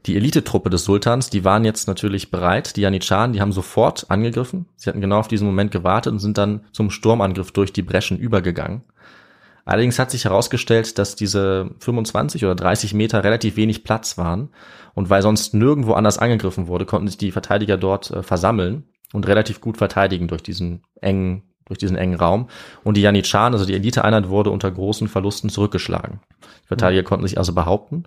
Die 0.06 0.18
Elitetruppe 0.18 0.70
des 0.70 0.84
Sultans, 0.84 1.30
die 1.30 1.46
waren 1.46 1.64
jetzt 1.64 1.88
natürlich 1.88 2.30
bereit. 2.30 2.76
Die 2.76 2.82
Janitscharen, 2.82 3.32
die 3.32 3.40
haben 3.40 3.54
sofort 3.54 4.10
angegriffen. 4.10 4.66
Sie 4.76 4.90
hatten 4.90 5.00
genau 5.00 5.20
auf 5.20 5.30
diesen 5.30 5.48
Moment 5.48 5.72
gewartet 5.72 6.12
und 6.12 6.20
sind 6.20 6.38
dann 6.38 6.66
zum 6.74 6.90
Sturmangriff 6.90 7.52
durch 7.52 7.72
die 7.72 7.84
Breschen 7.84 8.18
übergegangen. 8.18 8.84
Allerdings 9.66 9.98
hat 9.98 10.12
sich 10.12 10.26
herausgestellt, 10.26 10.98
dass 10.98 11.16
diese 11.16 11.70
25 11.80 12.44
oder 12.44 12.56
30 12.56 12.94
Meter 12.94 13.24
relativ 13.24 13.56
wenig 13.56 13.86
Platz 13.86 14.18
waren. 14.18 14.50
Und 14.94 15.10
weil 15.10 15.22
sonst 15.22 15.54
nirgendwo 15.54 15.94
anders 15.94 16.18
angegriffen 16.18 16.68
wurde, 16.68 16.86
konnten 16.86 17.08
sich 17.08 17.18
die 17.18 17.32
Verteidiger 17.32 17.78
dort 17.78 18.12
äh, 18.12 18.24
versammeln 18.24 18.84
und 19.14 19.28
relativ 19.28 19.62
gut 19.62 19.78
verteidigen 19.78 20.28
durch 20.28 20.44
diesen 20.44 20.84
engen, 21.00 21.44
durch 21.66 21.78
diesen 21.80 21.96
engen 21.96 22.16
Raum. 22.16 22.50
Und 22.84 22.98
die 22.98 23.02
Janitscharen, 23.02 23.54
also 23.54 23.66
die 23.66 23.74
Eliteeinheit, 23.74 24.28
wurde 24.28 24.50
unter 24.50 24.70
großen 24.70 25.08
Verlusten 25.08 25.50
zurückgeschlagen. 25.50 26.20
Die 26.64 26.68
Verteidiger 26.68 27.04
mhm. 27.04 27.08
konnten 27.08 27.28
sich 27.28 27.38
also 27.38 27.54
behaupten. 27.54 28.04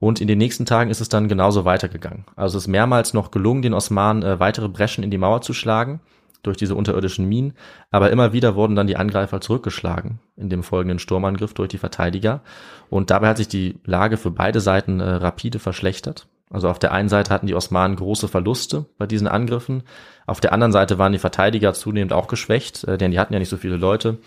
Und 0.00 0.20
in 0.20 0.28
den 0.28 0.38
nächsten 0.38 0.64
Tagen 0.64 0.90
ist 0.90 1.00
es 1.00 1.08
dann 1.08 1.28
genauso 1.28 1.64
weitergegangen. 1.64 2.24
Also 2.36 2.56
es 2.56 2.64
ist 2.64 2.68
mehrmals 2.68 3.14
noch 3.14 3.30
gelungen, 3.30 3.62
den 3.62 3.74
Osmanen 3.74 4.22
äh, 4.22 4.38
weitere 4.40 4.68
Breschen 4.68 5.02
in 5.02 5.10
die 5.10 5.18
Mauer 5.18 5.40
zu 5.40 5.52
schlagen 5.52 6.00
durch 6.42 6.56
diese 6.56 6.76
unterirdischen 6.76 7.28
Minen, 7.28 7.54
aber 7.90 8.10
immer 8.10 8.32
wieder 8.32 8.54
wurden 8.54 8.76
dann 8.76 8.86
die 8.86 8.96
Angreifer 8.96 9.40
zurückgeschlagen 9.40 10.20
in 10.36 10.48
dem 10.48 10.62
folgenden 10.62 11.00
Sturmangriff 11.00 11.52
durch 11.52 11.68
die 11.68 11.78
Verteidiger 11.78 12.42
und 12.90 13.10
dabei 13.10 13.28
hat 13.28 13.38
sich 13.38 13.48
die 13.48 13.80
Lage 13.84 14.16
für 14.16 14.30
beide 14.30 14.60
Seiten 14.60 15.00
äh, 15.00 15.10
rapide 15.10 15.58
verschlechtert. 15.58 16.28
Also 16.50 16.68
auf 16.68 16.78
der 16.78 16.92
einen 16.92 17.08
Seite 17.08 17.34
hatten 17.34 17.48
die 17.48 17.54
Osmanen 17.56 17.96
große 17.96 18.28
Verluste 18.28 18.86
bei 18.98 19.06
diesen 19.06 19.26
Angriffen, 19.26 19.82
auf 20.26 20.40
der 20.40 20.52
anderen 20.52 20.72
Seite 20.72 20.98
waren 20.98 21.12
die 21.12 21.18
Verteidiger 21.18 21.74
zunehmend 21.74 22.12
auch 22.12 22.28
geschwächt, 22.28 22.84
äh, 22.84 22.98
denn 22.98 23.10
die 23.10 23.18
hatten 23.18 23.32
ja 23.32 23.40
nicht 23.40 23.50
so 23.50 23.56
viele 23.56 23.76
Leute 23.76 24.18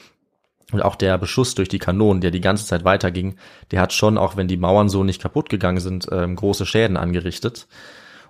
und 0.72 0.82
auch 0.82 0.96
der 0.96 1.18
Beschuss 1.18 1.56
durch 1.56 1.70
die 1.70 1.80
Kanonen, 1.80 2.22
der 2.22 2.32
die 2.32 2.42
ganze 2.42 2.66
Zeit 2.66 2.84
weiterging, 2.84 3.36
der 3.72 3.82
hat 3.82 3.94
schon, 3.94 4.18
auch 4.18 4.38
wenn 4.38 4.48
die 4.48 4.58
Mauern 4.58 4.90
so 4.90 5.04
nicht 5.04 5.22
kaputt 5.22 5.50
gegangen 5.50 5.80
sind, 5.80 6.08
ähm, 6.12 6.36
große 6.36 6.66
Schäden 6.66 6.98
angerichtet. 6.98 7.68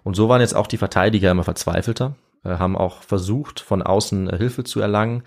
Und 0.03 0.15
so 0.15 0.29
waren 0.29 0.41
jetzt 0.41 0.55
auch 0.55 0.67
die 0.67 0.77
Verteidiger 0.77 1.31
immer 1.31 1.43
verzweifelter, 1.43 2.15
äh, 2.43 2.49
haben 2.49 2.77
auch 2.77 3.03
versucht, 3.03 3.59
von 3.59 3.81
außen 3.81 4.29
äh, 4.29 4.37
Hilfe 4.37 4.63
zu 4.63 4.79
erlangen. 4.81 5.23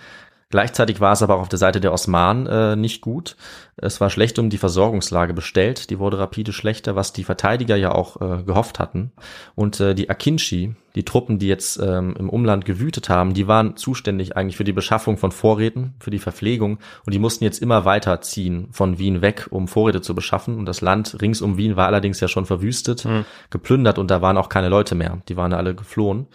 Gleichzeitig 0.54 1.00
war 1.00 1.14
es 1.14 1.20
aber 1.20 1.34
auch 1.34 1.40
auf 1.40 1.48
der 1.48 1.58
Seite 1.58 1.80
der 1.80 1.92
Osmanen 1.92 2.46
äh, 2.46 2.76
nicht 2.76 3.00
gut. 3.00 3.34
Es 3.76 4.00
war 4.00 4.08
schlecht 4.08 4.38
um 4.38 4.50
die 4.50 4.56
Versorgungslage 4.56 5.34
bestellt. 5.34 5.90
Die 5.90 5.98
wurde 5.98 6.20
rapide 6.20 6.52
schlechter, 6.52 6.94
was 6.94 7.12
die 7.12 7.24
Verteidiger 7.24 7.74
ja 7.74 7.90
auch 7.90 8.20
äh, 8.20 8.44
gehofft 8.44 8.78
hatten. 8.78 9.10
Und 9.56 9.80
äh, 9.80 9.96
die 9.96 10.08
Akinci, 10.08 10.76
die 10.94 11.04
Truppen, 11.04 11.40
die 11.40 11.48
jetzt 11.48 11.80
ähm, 11.82 12.14
im 12.16 12.30
Umland 12.30 12.66
gewütet 12.66 13.08
haben, 13.08 13.34
die 13.34 13.48
waren 13.48 13.76
zuständig 13.76 14.36
eigentlich 14.36 14.56
für 14.56 14.62
die 14.62 14.72
Beschaffung 14.72 15.16
von 15.16 15.32
Vorräten, 15.32 15.94
für 15.98 16.12
die 16.12 16.20
Verpflegung. 16.20 16.78
Und 17.04 17.12
die 17.12 17.18
mussten 17.18 17.42
jetzt 17.42 17.60
immer 17.60 17.84
weiter 17.84 18.20
ziehen 18.20 18.68
von 18.70 18.96
Wien 18.96 19.22
weg, 19.22 19.48
um 19.50 19.66
Vorräte 19.66 20.02
zu 20.02 20.14
beschaffen. 20.14 20.56
Und 20.56 20.66
das 20.66 20.82
Land 20.82 21.20
rings 21.20 21.42
um 21.42 21.56
Wien 21.56 21.74
war 21.74 21.88
allerdings 21.88 22.20
ja 22.20 22.28
schon 22.28 22.46
verwüstet, 22.46 23.04
mhm. 23.04 23.24
geplündert 23.50 23.98
und 23.98 24.08
da 24.08 24.22
waren 24.22 24.36
auch 24.36 24.48
keine 24.48 24.68
Leute 24.68 24.94
mehr. 24.94 25.18
Die 25.28 25.36
waren 25.36 25.52
alle 25.52 25.74
geflohen. 25.74 26.28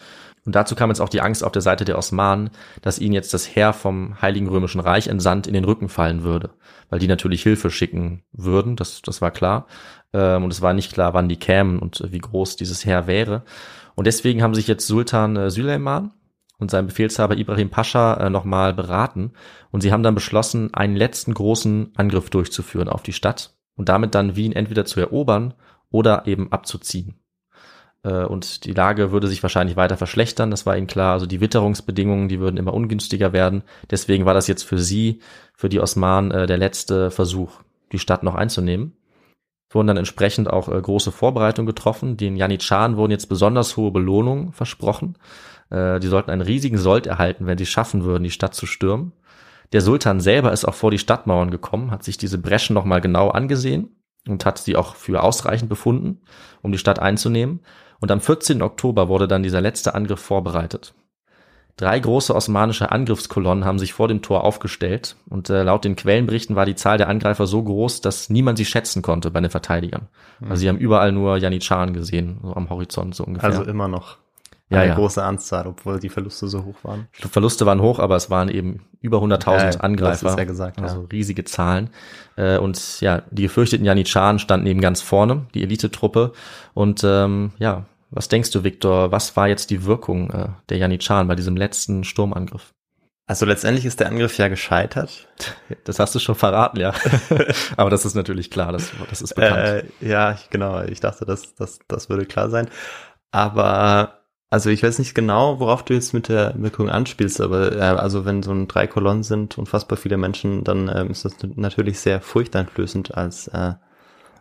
Und 0.50 0.56
dazu 0.56 0.74
kam 0.74 0.90
jetzt 0.90 1.00
auch 1.00 1.10
die 1.10 1.22
Angst 1.22 1.44
auf 1.44 1.52
der 1.52 1.62
Seite 1.62 1.86
der 1.86 1.96
Osmanen, 1.96 2.50
dass 2.82 2.98
ihnen 2.98 3.14
jetzt 3.14 3.36
das 3.36 3.56
Heer 3.56 3.72
vom 3.72 4.20
Heiligen 4.20 4.48
Römischen 4.48 4.82
Reich 4.82 5.08
entsandt 5.08 5.46
in 5.46 5.54
den 5.54 5.64
Rücken 5.64 5.90
fallen 5.90 6.24
würde, 6.24 6.50
weil 6.90 6.98
die 6.98 7.08
natürlich 7.08 7.44
Hilfe 7.44 7.70
schicken 7.70 8.24
würden, 8.32 8.76
das, 8.76 9.04
das 9.04 9.22
war 9.22 9.30
klar. 9.30 9.68
Ähm, 10.12 10.44
und 10.44 10.52
es 10.52 10.64
war 10.64 10.74
nicht 10.74 10.92
klar, 10.92 11.14
wann 11.14 11.30
die 11.30 11.38
kämen 11.38 11.78
und 11.78 12.04
wie 12.12 12.18
groß 12.18 12.56
dieses 12.56 12.84
Heer 12.84 13.06
wäre. 13.06 13.44
Und 13.94 14.08
deswegen 14.08 14.42
haben 14.42 14.56
sich 14.56 14.66
jetzt 14.66 14.88
Sultan 14.88 15.36
äh, 15.36 15.52
Süleyman 15.52 16.14
und 16.58 16.72
sein 16.72 16.88
Befehlshaber 16.88 17.38
Ibrahim 17.38 17.70
Pascha 17.70 18.16
äh, 18.16 18.32
nochmal 18.32 18.74
beraten 18.74 19.34
und 19.70 19.82
sie 19.82 19.92
haben 19.92 20.02
dann 20.02 20.16
beschlossen, 20.16 20.74
einen 20.74 20.96
letzten 20.96 21.36
großen 21.36 21.92
Angriff 21.96 22.32
durchzuführen 22.32 22.90
auf 22.90 23.04
die 23.04 23.14
Stadt 23.14 23.56
und 23.76 23.88
damit 23.88 24.16
dann 24.16 24.36
Wien 24.36 24.54
entweder 24.54 24.86
zu 24.86 25.00
erobern 25.00 25.54
oder 25.92 26.26
eben 26.26 26.52
abzuziehen. 26.52 27.19
Äh, 28.04 28.26
und 28.26 28.66
die 28.66 28.74
Lage 28.74 29.12
würde 29.12 29.28
sich 29.28 29.44
wahrscheinlich 29.44 29.76
weiter 29.76 29.98
verschlechtern, 29.98 30.52
das 30.52 30.66
war 30.66 30.78
ihnen 30.78 30.88
klar. 30.88 31.14
Also 31.14 31.26
die 31.26 31.42
Witterungsbedingungen, 31.42 32.30
die 32.30 32.40
würden 32.40 32.58
immer 32.58 32.74
ungünstiger 32.74 33.34
werden. 33.34 33.64
Deswegen 33.90 34.26
war 34.26 34.34
das 34.34 34.48
jetzt 34.48 34.64
für 34.64 34.80
sie, 34.80 35.20
für 35.56 35.70
die 35.70 35.80
Osmanen, 35.80 36.32
äh, 36.32 36.48
der 36.48 36.58
letzte 36.58 37.12
Versuch, 37.12 37.62
die 37.92 38.00
Stadt 38.00 38.24
noch 38.24 38.36
einzunehmen. 38.36 38.94
Wurden 39.72 39.88
dann 39.88 39.98
entsprechend 39.98 40.50
auch 40.50 40.70
äh, 40.70 40.82
große 40.82 41.12
Vorbereitungen 41.12 41.68
getroffen. 41.68 42.18
Den 42.18 42.36
Janitscharen 42.36 42.98
wurden 42.98 43.12
jetzt 43.12 43.28
besonders 43.28 43.78
hohe 43.78 43.92
Belohnungen 43.92 44.54
versprochen. 44.54 45.18
die 45.72 46.08
sollten 46.08 46.32
einen 46.32 46.42
riesigen 46.42 46.80
Sold 46.80 47.06
erhalten, 47.06 47.46
wenn 47.46 47.60
sie 47.60 47.68
schaffen 47.68 48.04
würden, 48.04 48.24
die 48.24 48.32
Stadt 48.32 48.56
zu 48.56 48.66
stürmen. 48.66 49.12
Der 49.72 49.82
Sultan 49.82 50.20
selber 50.20 50.52
ist 50.52 50.66
auch 50.66 50.74
vor 50.74 50.90
die 50.90 50.98
Stadtmauern 50.98 51.52
gekommen, 51.52 51.92
hat 51.92 52.04
sich 52.04 52.18
diese 52.18 52.40
Breschen 52.40 52.74
nochmal 52.74 53.02
genau 53.02 53.30
angesehen 53.30 53.90
und 54.28 54.46
hat 54.46 54.58
sie 54.58 54.76
auch 54.76 54.96
für 54.96 55.22
ausreichend 55.22 55.70
befunden, 55.70 56.22
um 56.62 56.72
die 56.72 56.78
Stadt 56.78 57.00
einzunehmen. 57.00 57.60
Und 58.00 58.12
am 58.12 58.22
14. 58.22 58.62
Oktober 58.62 59.10
wurde 59.10 59.28
dann 59.28 59.44
dieser 59.44 59.62
letzte 59.62 59.96
Angriff 59.96 60.20
vorbereitet. 60.20 60.94
Drei 61.76 61.98
große 61.98 62.36
osmanische 62.36 62.92
Angriffskolonnen 62.92 63.64
haben 63.64 63.80
sich 63.80 63.94
vor 63.94 64.10
dem 64.10 64.22
Tor 64.22 64.44
aufgestellt 64.44 65.16
und 65.30 65.50
äh, 65.50 65.64
laut 65.64 65.86
den 65.86 65.96
Quellenberichten 65.96 66.58
war 66.58 66.66
die 66.66 66.76
Zahl 66.76 66.98
der 66.98 67.08
Angreifer 67.08 67.48
so 67.48 67.64
groß, 67.64 68.02
dass 68.02 68.30
niemand 68.30 68.58
sie 68.58 68.66
schätzen 68.66 69.02
konnte 69.02 69.32
bei 69.32 69.40
den 69.40 69.50
Verteidigern. 69.50 70.10
Also 70.42 70.56
sie 70.58 70.68
haben 70.68 70.78
überall 70.78 71.14
nur 71.14 71.38
Janitscharen 71.38 71.94
gesehen, 71.94 72.40
so 72.44 72.54
am 72.54 72.70
Horizont 72.70 73.16
so 73.16 73.24
ungefähr. 73.24 73.50
Also 73.50 73.64
immer 73.64 73.88
noch 73.88 74.18
eine 74.78 74.88
ja, 74.90 74.96
große 74.96 75.24
Anzahl, 75.24 75.66
obwohl 75.68 76.00
die 76.00 76.10
Verluste 76.10 76.48
so 76.48 76.64
hoch 76.64 76.76
waren. 76.84 77.08
Verluste 77.14 77.66
waren 77.66 77.82
hoch, 77.82 78.00
aber 78.00 78.16
es 78.16 78.30
waren 78.30 78.50
eben 78.50 78.86
über 79.02 79.18
100.000 79.18 79.74
ja, 79.74 79.80
Angreifer. 79.80 80.38
Ja 80.38 80.44
gesagt, 80.44 80.82
also 80.82 81.08
riesige 81.12 81.44
Zahlen. 81.44 81.90
Äh, 82.36 82.58
und 82.60 83.02
ja, 83.02 83.24
die 83.32 83.44
gefürchteten 83.44 83.86
Janitscharen 83.86 84.38
standen 84.38 84.68
eben 84.68 84.82
ganz 84.82 85.02
vorne, 85.02 85.48
die 85.54 85.64
Elitetruppe. 85.64 86.34
Und 86.74 87.04
ähm, 87.04 87.52
ja, 87.58 87.86
was 88.12 88.28
denkst 88.28 88.52
du, 88.52 88.64
Viktor, 88.64 89.12
was 89.12 89.36
war 89.36 89.48
jetzt 89.48 89.70
die 89.70 89.86
Wirkung 89.86 90.32
äh, 90.32 90.50
der 90.70 90.78
Janitscharen 90.78 91.28
bei 91.28 91.36
diesem 91.36 91.56
letzten 91.56 92.04
Sturmangriff? 92.04 92.74
Also 93.28 93.46
letztendlich 93.46 93.86
ist 93.86 94.00
der 94.00 94.08
Angriff 94.08 94.38
ja 94.38 94.48
gescheitert. 94.48 95.28
Das 95.84 96.00
hast 96.00 96.14
du 96.14 96.20
schon 96.20 96.36
verraten, 96.36 96.80
ja. 96.80 96.94
Aber 97.78 97.90
das 97.90 98.06
ist 98.06 98.16
natürlich 98.16 98.52
klar, 98.52 98.72
das, 98.72 98.92
das 99.10 99.22
ist 99.22 99.36
bekannt. 99.36 99.58
Äh, 99.58 99.84
ja, 100.02 100.38
genau. 100.50 100.84
Ich 100.84 101.00
dachte, 101.00 101.26
das, 101.26 101.56
das, 101.56 101.80
das 101.88 102.10
würde 102.10 102.26
klar 102.26 102.50
sein. 102.50 102.70
Aber 103.32 104.19
also 104.50 104.70
ich 104.70 104.82
weiß 104.82 105.00
nicht 105.00 105.14
genau, 105.14 105.60
worauf 105.60 105.84
du 105.84 105.94
jetzt 105.94 106.14
mit 106.14 106.28
der 106.28 106.54
Wirkung 106.58 106.90
anspielst, 106.90 107.40
aber 107.42 107.74
äh, 107.76 107.80
also 107.82 108.26
wenn 108.26 108.44
so 108.44 108.52
ein 108.52 108.68
drei 108.68 108.88
Kolonnen 108.88 109.24
sind, 109.24 109.58
unfassbar 109.58 109.98
viele 109.98 110.18
Menschen, 110.18 110.64
dann 110.64 110.92
ähm, 110.94 111.12
ist 111.12 111.26
das 111.26 111.34
natürlich 111.56 112.00
sehr 112.00 112.22
furchteinflößend 112.22 113.16
als 113.16 113.48
äh, 113.50 113.74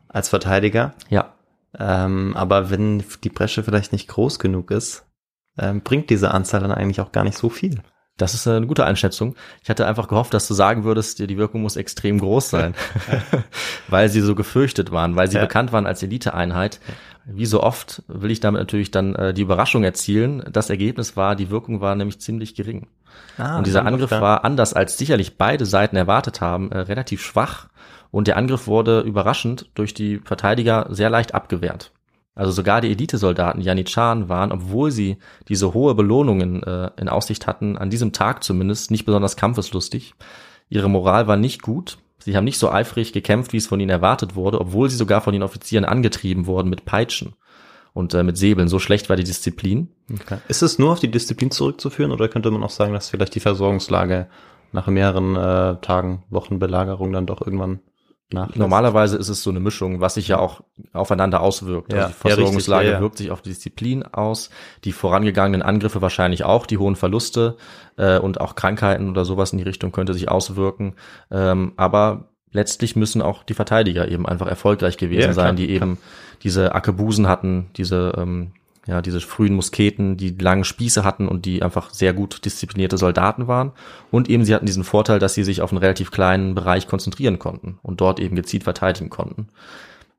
als 0.08 0.30
Verteidiger. 0.30 0.94
Ja. 1.10 1.34
Ähm, 1.78 2.34
aber 2.36 2.70
wenn 2.70 3.04
die 3.22 3.28
Bresche 3.28 3.62
vielleicht 3.62 3.92
nicht 3.92 4.08
groß 4.08 4.38
genug 4.38 4.70
ist, 4.70 5.04
ähm, 5.58 5.82
bringt 5.82 6.08
diese 6.10 6.32
Anzahl 6.32 6.60
dann 6.60 6.72
eigentlich 6.72 7.00
auch 7.00 7.12
gar 7.12 7.24
nicht 7.24 7.36
so 7.36 7.50
viel. 7.50 7.82
Das 8.18 8.34
ist 8.34 8.46
eine 8.46 8.66
gute 8.66 8.84
Einschätzung. 8.84 9.34
Ich 9.62 9.70
hatte 9.70 9.86
einfach 9.86 10.08
gehofft, 10.08 10.34
dass 10.34 10.46
du 10.46 10.52
sagen 10.52 10.84
würdest, 10.84 11.18
die 11.20 11.38
Wirkung 11.38 11.62
muss 11.62 11.76
extrem 11.76 12.18
groß 12.18 12.50
sein, 12.50 12.74
weil 13.88 14.08
sie 14.10 14.20
so 14.20 14.34
gefürchtet 14.34 14.90
waren, 14.90 15.16
weil 15.16 15.30
sie 15.30 15.36
ja. 15.36 15.42
bekannt 15.42 15.72
waren 15.72 15.86
als 15.86 16.02
Eliteeinheit. 16.02 16.80
Wie 17.24 17.46
so 17.46 17.62
oft 17.62 18.02
will 18.08 18.30
ich 18.30 18.40
damit 18.40 18.60
natürlich 18.60 18.90
dann 18.90 19.14
äh, 19.14 19.32
die 19.32 19.42
Überraschung 19.42 19.84
erzielen. 19.84 20.42
Das 20.50 20.68
Ergebnis 20.68 21.16
war, 21.16 21.36
die 21.36 21.50
Wirkung 21.50 21.80
war 21.80 21.94
nämlich 21.94 22.20
ziemlich 22.20 22.54
gering. 22.54 22.88
Ah, 23.36 23.58
und 23.58 23.66
dieser 23.66 23.86
Angriff 23.86 24.10
war 24.10 24.44
anders 24.44 24.74
als 24.74 24.98
sicherlich 24.98 25.36
beide 25.36 25.64
Seiten 25.64 25.96
erwartet 25.96 26.40
haben, 26.40 26.72
äh, 26.72 26.78
relativ 26.78 27.22
schwach 27.22 27.68
und 28.10 28.26
der 28.26 28.36
Angriff 28.36 28.66
wurde 28.66 29.00
überraschend 29.00 29.70
durch 29.74 29.94
die 29.94 30.18
Verteidiger 30.18 30.86
sehr 30.90 31.10
leicht 31.10 31.34
abgewehrt. 31.34 31.92
Also 32.38 32.52
sogar 32.52 32.80
die 32.80 32.92
Elitesoldaten 32.92 33.60
Janitscharen 33.60 34.28
waren, 34.28 34.52
obwohl 34.52 34.92
sie 34.92 35.16
diese 35.48 35.74
hohe 35.74 35.96
Belohnungen 35.96 36.62
äh, 36.62 36.88
in 36.96 37.08
Aussicht 37.08 37.48
hatten, 37.48 37.76
an 37.76 37.90
diesem 37.90 38.12
Tag 38.12 38.44
zumindest 38.44 38.92
nicht 38.92 39.04
besonders 39.04 39.36
kampfeslustig. 39.36 40.14
Ihre 40.68 40.88
Moral 40.88 41.26
war 41.26 41.36
nicht 41.36 41.62
gut. 41.62 41.98
Sie 42.20 42.36
haben 42.36 42.44
nicht 42.44 42.60
so 42.60 42.70
eifrig 42.70 43.12
gekämpft, 43.12 43.52
wie 43.52 43.56
es 43.56 43.66
von 43.66 43.80
ihnen 43.80 43.90
erwartet 43.90 44.36
wurde, 44.36 44.60
obwohl 44.60 44.88
sie 44.88 44.94
sogar 44.94 45.20
von 45.20 45.32
den 45.32 45.42
Offizieren 45.42 45.84
angetrieben 45.84 46.46
wurden 46.46 46.70
mit 46.70 46.84
Peitschen 46.84 47.34
und 47.92 48.14
äh, 48.14 48.22
mit 48.22 48.38
Säbeln. 48.38 48.68
So 48.68 48.78
schlecht 48.78 49.08
war 49.08 49.16
die 49.16 49.24
Disziplin. 49.24 49.88
Okay. 50.08 50.38
Ist 50.46 50.62
es 50.62 50.78
nur 50.78 50.92
auf 50.92 51.00
die 51.00 51.10
Disziplin 51.10 51.50
zurückzuführen 51.50 52.12
oder 52.12 52.28
könnte 52.28 52.52
man 52.52 52.62
auch 52.62 52.70
sagen, 52.70 52.92
dass 52.92 53.10
vielleicht 53.10 53.34
die 53.34 53.40
Versorgungslage 53.40 54.28
nach 54.70 54.86
mehreren 54.86 55.34
äh, 55.34 55.80
Tagen, 55.80 56.22
Wochen 56.30 56.60
Belagerung 56.60 57.12
dann 57.12 57.26
doch 57.26 57.40
irgendwann 57.40 57.80
nachlässt. 58.32 58.58
Normalerweise 58.58 59.16
ist 59.16 59.28
es 59.28 59.42
so 59.42 59.50
eine 59.50 59.60
Mischung, 59.60 60.00
was 60.00 60.14
sich 60.14 60.28
ja 60.28 60.38
auch 60.38 60.60
aufeinander 60.92 61.40
auswirkt. 61.40 61.92
Ja, 61.92 62.06
also 62.06 62.08
die 62.08 62.14
Versorgungslage 62.14 62.88
ja, 62.88 62.94
ja. 62.94 63.00
wirkt 63.00 63.18
sich 63.18 63.30
auf 63.30 63.42
die 63.42 63.50
Disziplin 63.50 64.02
aus, 64.04 64.50
die 64.84 64.92
vorangegangenen 64.92 65.62
Angriffe 65.62 66.02
wahrscheinlich 66.02 66.44
auch, 66.44 66.66
die 66.66 66.78
hohen 66.78 66.96
Verluste 66.96 67.56
äh, 67.96 68.18
und 68.18 68.40
auch 68.40 68.54
Krankheiten 68.54 69.08
oder 69.10 69.24
sowas 69.24 69.52
in 69.52 69.58
die 69.58 69.64
Richtung 69.64 69.92
könnte 69.92 70.14
sich 70.14 70.28
auswirken. 70.28 70.94
Ähm, 71.30 71.72
aber 71.76 72.28
letztlich 72.52 72.96
müssen 72.96 73.22
auch 73.22 73.42
die 73.42 73.54
Verteidiger 73.54 74.08
eben 74.08 74.26
einfach 74.26 74.46
erfolgreich 74.46 74.96
gewesen 74.96 75.32
sein, 75.32 75.56
die 75.56 75.70
eben 75.70 75.98
diese 76.42 76.74
Ackebusen 76.74 77.28
hatten, 77.28 77.70
diese 77.76 78.14
ähm, 78.16 78.52
ja, 78.88 79.02
diese 79.02 79.20
frühen 79.20 79.54
Musketen, 79.54 80.16
die 80.16 80.30
langen 80.30 80.64
Spieße 80.64 81.04
hatten 81.04 81.28
und 81.28 81.44
die 81.44 81.62
einfach 81.62 81.92
sehr 81.92 82.14
gut 82.14 82.46
disziplinierte 82.46 82.96
Soldaten 82.96 83.46
waren. 83.46 83.72
Und 84.10 84.30
eben 84.30 84.46
sie 84.46 84.54
hatten 84.54 84.64
diesen 84.64 84.82
Vorteil, 84.82 85.18
dass 85.18 85.34
sie 85.34 85.44
sich 85.44 85.60
auf 85.60 85.70
einen 85.70 85.78
relativ 85.78 86.10
kleinen 86.10 86.54
Bereich 86.54 86.86
konzentrieren 86.86 87.38
konnten 87.38 87.78
und 87.82 88.00
dort 88.00 88.18
eben 88.18 88.34
gezielt 88.34 88.64
verteidigen 88.64 89.10
konnten. 89.10 89.48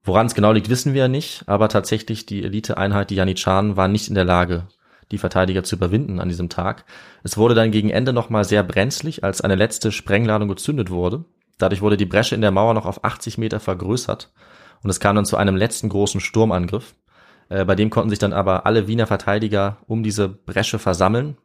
Woran 0.04 0.28
es 0.28 0.36
genau 0.36 0.52
liegt, 0.52 0.70
wissen 0.70 0.94
wir 0.94 1.02
ja 1.02 1.08
nicht, 1.08 1.44
aber 1.48 1.68
tatsächlich 1.68 2.28
die 2.28 2.44
Eliteeinheit, 2.44 3.10
die 3.10 3.16
Janitscharen, 3.16 3.76
war 3.76 3.88
nicht 3.88 4.08
in 4.08 4.16
der 4.16 4.24
Lage, 4.24 4.68
die 5.12 5.18
Verteidiger 5.18 5.64
zu 5.64 5.76
überwinden 5.76 6.20
an 6.20 6.30
diesem 6.30 6.48
Tag. 6.48 6.86
Es 7.24 7.38
wurde 7.38 7.56
dann 7.56 7.72
gegen 7.72 7.90
Ende 7.90 8.14
nochmal 8.14 8.44
sehr 8.44 8.62
brenzlig, 8.62 9.24
als 9.24 9.42
eine 9.42 9.56
letzte 9.56 9.92
Sprengladung 9.92 10.48
gezündet 10.48 10.92
wurde. 10.92 11.26
Dadurch 11.58 11.82
wurde 11.82 11.98
die 11.98 12.06
Bresche 12.06 12.36
in 12.36 12.42
der 12.42 12.52
Mauer 12.52 12.76
noch 12.76 12.86
auf 12.86 13.04
80 13.04 13.40
Meter 13.40 13.60
vergrößert 13.60 14.32
und 14.84 14.92
es 14.92 15.00
kam 15.00 15.16
dann 15.16 15.26
zu 15.26 15.38
einem 15.38 15.56
letzten 15.56 15.90
großen 15.90 16.22
Sturmangriff. 16.22 16.94
Äh, 17.50 17.66
bei 17.66 17.76
dem 17.76 17.90
konnten 17.90 18.10
sich 18.10 18.20
dann 18.20 18.34
aber 18.34 18.66
alle 18.66 18.88
Wiener 18.88 19.08
Verteidiger 19.08 19.78
um 19.88 20.04
diese 20.04 20.30
Bresche 20.30 20.80
versammeln. 20.80 21.38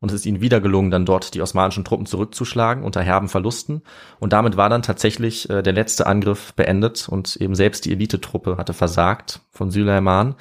Und 0.00 0.10
es 0.10 0.16
ist 0.16 0.26
ihnen 0.26 0.40
wieder 0.40 0.60
gelungen, 0.60 0.90
dann 0.90 1.06
dort 1.06 1.32
die 1.32 1.40
osmanischen 1.40 1.84
Truppen 1.84 2.06
zurückzuschlagen 2.06 2.82
unter 2.82 3.02
herben 3.02 3.28
Verlusten. 3.28 3.82
Und 4.18 4.32
damit 4.32 4.56
war 4.56 4.68
dann 4.68 4.82
tatsächlich 4.82 5.48
äh, 5.48 5.62
der 5.62 5.72
letzte 5.72 6.06
Angriff 6.08 6.54
beendet 6.54 7.08
und 7.08 7.36
eben 7.36 7.54
selbst 7.54 7.84
die 7.84 7.92
Elitetruppe 7.92 8.56
hatte 8.56 8.72
versagt 8.72 9.40
von 9.52 9.70
Süleyman. 9.70 10.34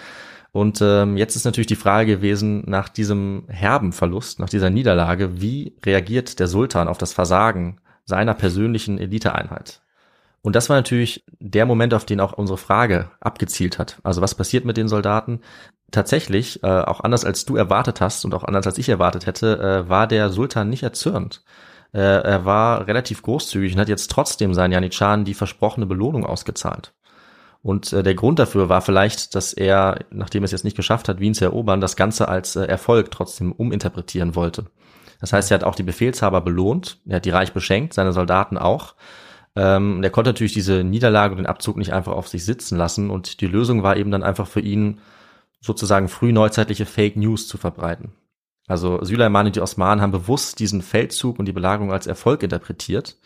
Und 0.51 0.81
ähm, 0.81 1.15
jetzt 1.15 1.35
ist 1.35 1.45
natürlich 1.45 1.67
die 1.67 1.75
Frage 1.75 2.15
gewesen, 2.15 2.63
nach 2.65 2.89
diesem 2.89 3.43
herben 3.47 3.93
Verlust, 3.93 4.39
nach 4.39 4.49
dieser 4.49 4.71
Niederlage, 4.71 5.41
wie 5.41 5.77
reagiert 5.85 6.39
der 6.39 6.47
Sultan 6.47 6.87
auf 6.87 6.97
das 6.97 7.13
Versagen 7.13 7.79
seiner 8.03 8.33
persönlichen 8.33 8.97
Eliteeinheit? 8.97 9.81
Und 10.41 10.55
das 10.55 10.69
war 10.69 10.75
natürlich 10.75 11.23
der 11.39 11.65
Moment, 11.65 11.93
auf 11.93 12.05
den 12.05 12.19
auch 12.19 12.33
unsere 12.33 12.57
Frage 12.57 13.11
abgezielt 13.19 13.77
hat. 13.77 13.99
Also 14.03 14.21
was 14.21 14.35
passiert 14.35 14.65
mit 14.65 14.77
den 14.77 14.87
Soldaten? 14.87 15.41
Tatsächlich, 15.91 16.63
äh, 16.63 16.67
auch 16.67 17.01
anders 17.01 17.25
als 17.25 17.45
du 17.45 17.55
erwartet 17.55 18.01
hast 18.01 18.25
und 18.25 18.33
auch 18.33 18.43
anders 18.43 18.65
als 18.65 18.77
ich 18.77 18.89
erwartet 18.89 19.25
hätte, 19.25 19.59
äh, 19.59 19.89
war 19.89 20.07
der 20.07 20.29
Sultan 20.29 20.69
nicht 20.69 20.83
erzürnt. 20.83 21.43
Äh, 21.93 21.99
er 21.99 22.45
war 22.45 22.87
relativ 22.87 23.21
großzügig 23.21 23.73
und 23.73 23.79
hat 23.79 23.89
jetzt 23.89 24.09
trotzdem 24.09 24.53
seinen 24.53 24.71
Janitscharen 24.71 25.25
die 25.25 25.33
versprochene 25.33 25.85
Belohnung 25.85 26.25
ausgezahlt. 26.25 26.93
Und 27.61 27.93
äh, 27.93 28.01
der 28.01 28.15
Grund 28.15 28.39
dafür 28.39 28.69
war 28.69 28.81
vielleicht, 28.81 29.35
dass 29.35 29.53
er, 29.53 29.99
nachdem 30.09 30.43
er 30.43 30.45
es 30.45 30.51
jetzt 30.51 30.63
nicht 30.63 30.77
geschafft 30.77 31.09
hat, 31.09 31.19
Wien 31.19 31.35
zu 31.35 31.45
erobern, 31.45 31.81
das 31.81 31.95
Ganze 31.95 32.27
als 32.27 32.55
äh, 32.55 32.63
Erfolg 32.63 33.11
trotzdem 33.11 33.51
uminterpretieren 33.51 34.35
wollte. 34.35 34.65
Das 35.19 35.33
heißt, 35.33 35.51
er 35.51 35.55
hat 35.55 35.63
auch 35.63 35.75
die 35.75 35.83
Befehlshaber 35.83 36.41
belohnt, 36.41 36.99
er 37.07 37.17
hat 37.17 37.25
die 37.25 37.29
reich 37.29 37.53
beschenkt, 37.53 37.93
seine 37.93 38.13
Soldaten 38.13 38.57
auch. 38.57 38.95
Ähm, 39.55 40.01
der 40.01 40.11
konnte 40.11 40.29
natürlich 40.29 40.53
diese 40.53 40.83
Niederlage 40.83 41.33
und 41.33 41.37
den 41.37 41.45
Abzug 41.45 41.77
nicht 41.77 41.93
einfach 41.93 42.13
auf 42.13 42.27
sich 42.27 42.45
sitzen 42.45 42.77
lassen 42.77 43.09
und 43.09 43.41
die 43.41 43.47
Lösung 43.47 43.83
war 43.83 43.97
eben 43.97 44.11
dann 44.11 44.23
einfach 44.23 44.47
für 44.47 44.61
ihn 44.61 45.01
sozusagen 45.59 46.07
frühneuzeitliche 46.07 46.85
Fake 46.85 47.17
News 47.17 47.47
zu 47.47 47.57
verbreiten. 47.57 48.13
Also 48.67 49.03
Süleyman 49.03 49.47
und 49.47 49.55
die 49.55 49.61
Osmanen 49.61 50.01
haben 50.01 50.11
bewusst 50.11 50.59
diesen 50.59 50.81
Feldzug 50.81 51.39
und 51.39 51.45
die 51.45 51.53
Belagerung 51.53 51.91
als 51.91 52.07
Erfolg 52.07 52.43
interpretiert. 52.43 53.17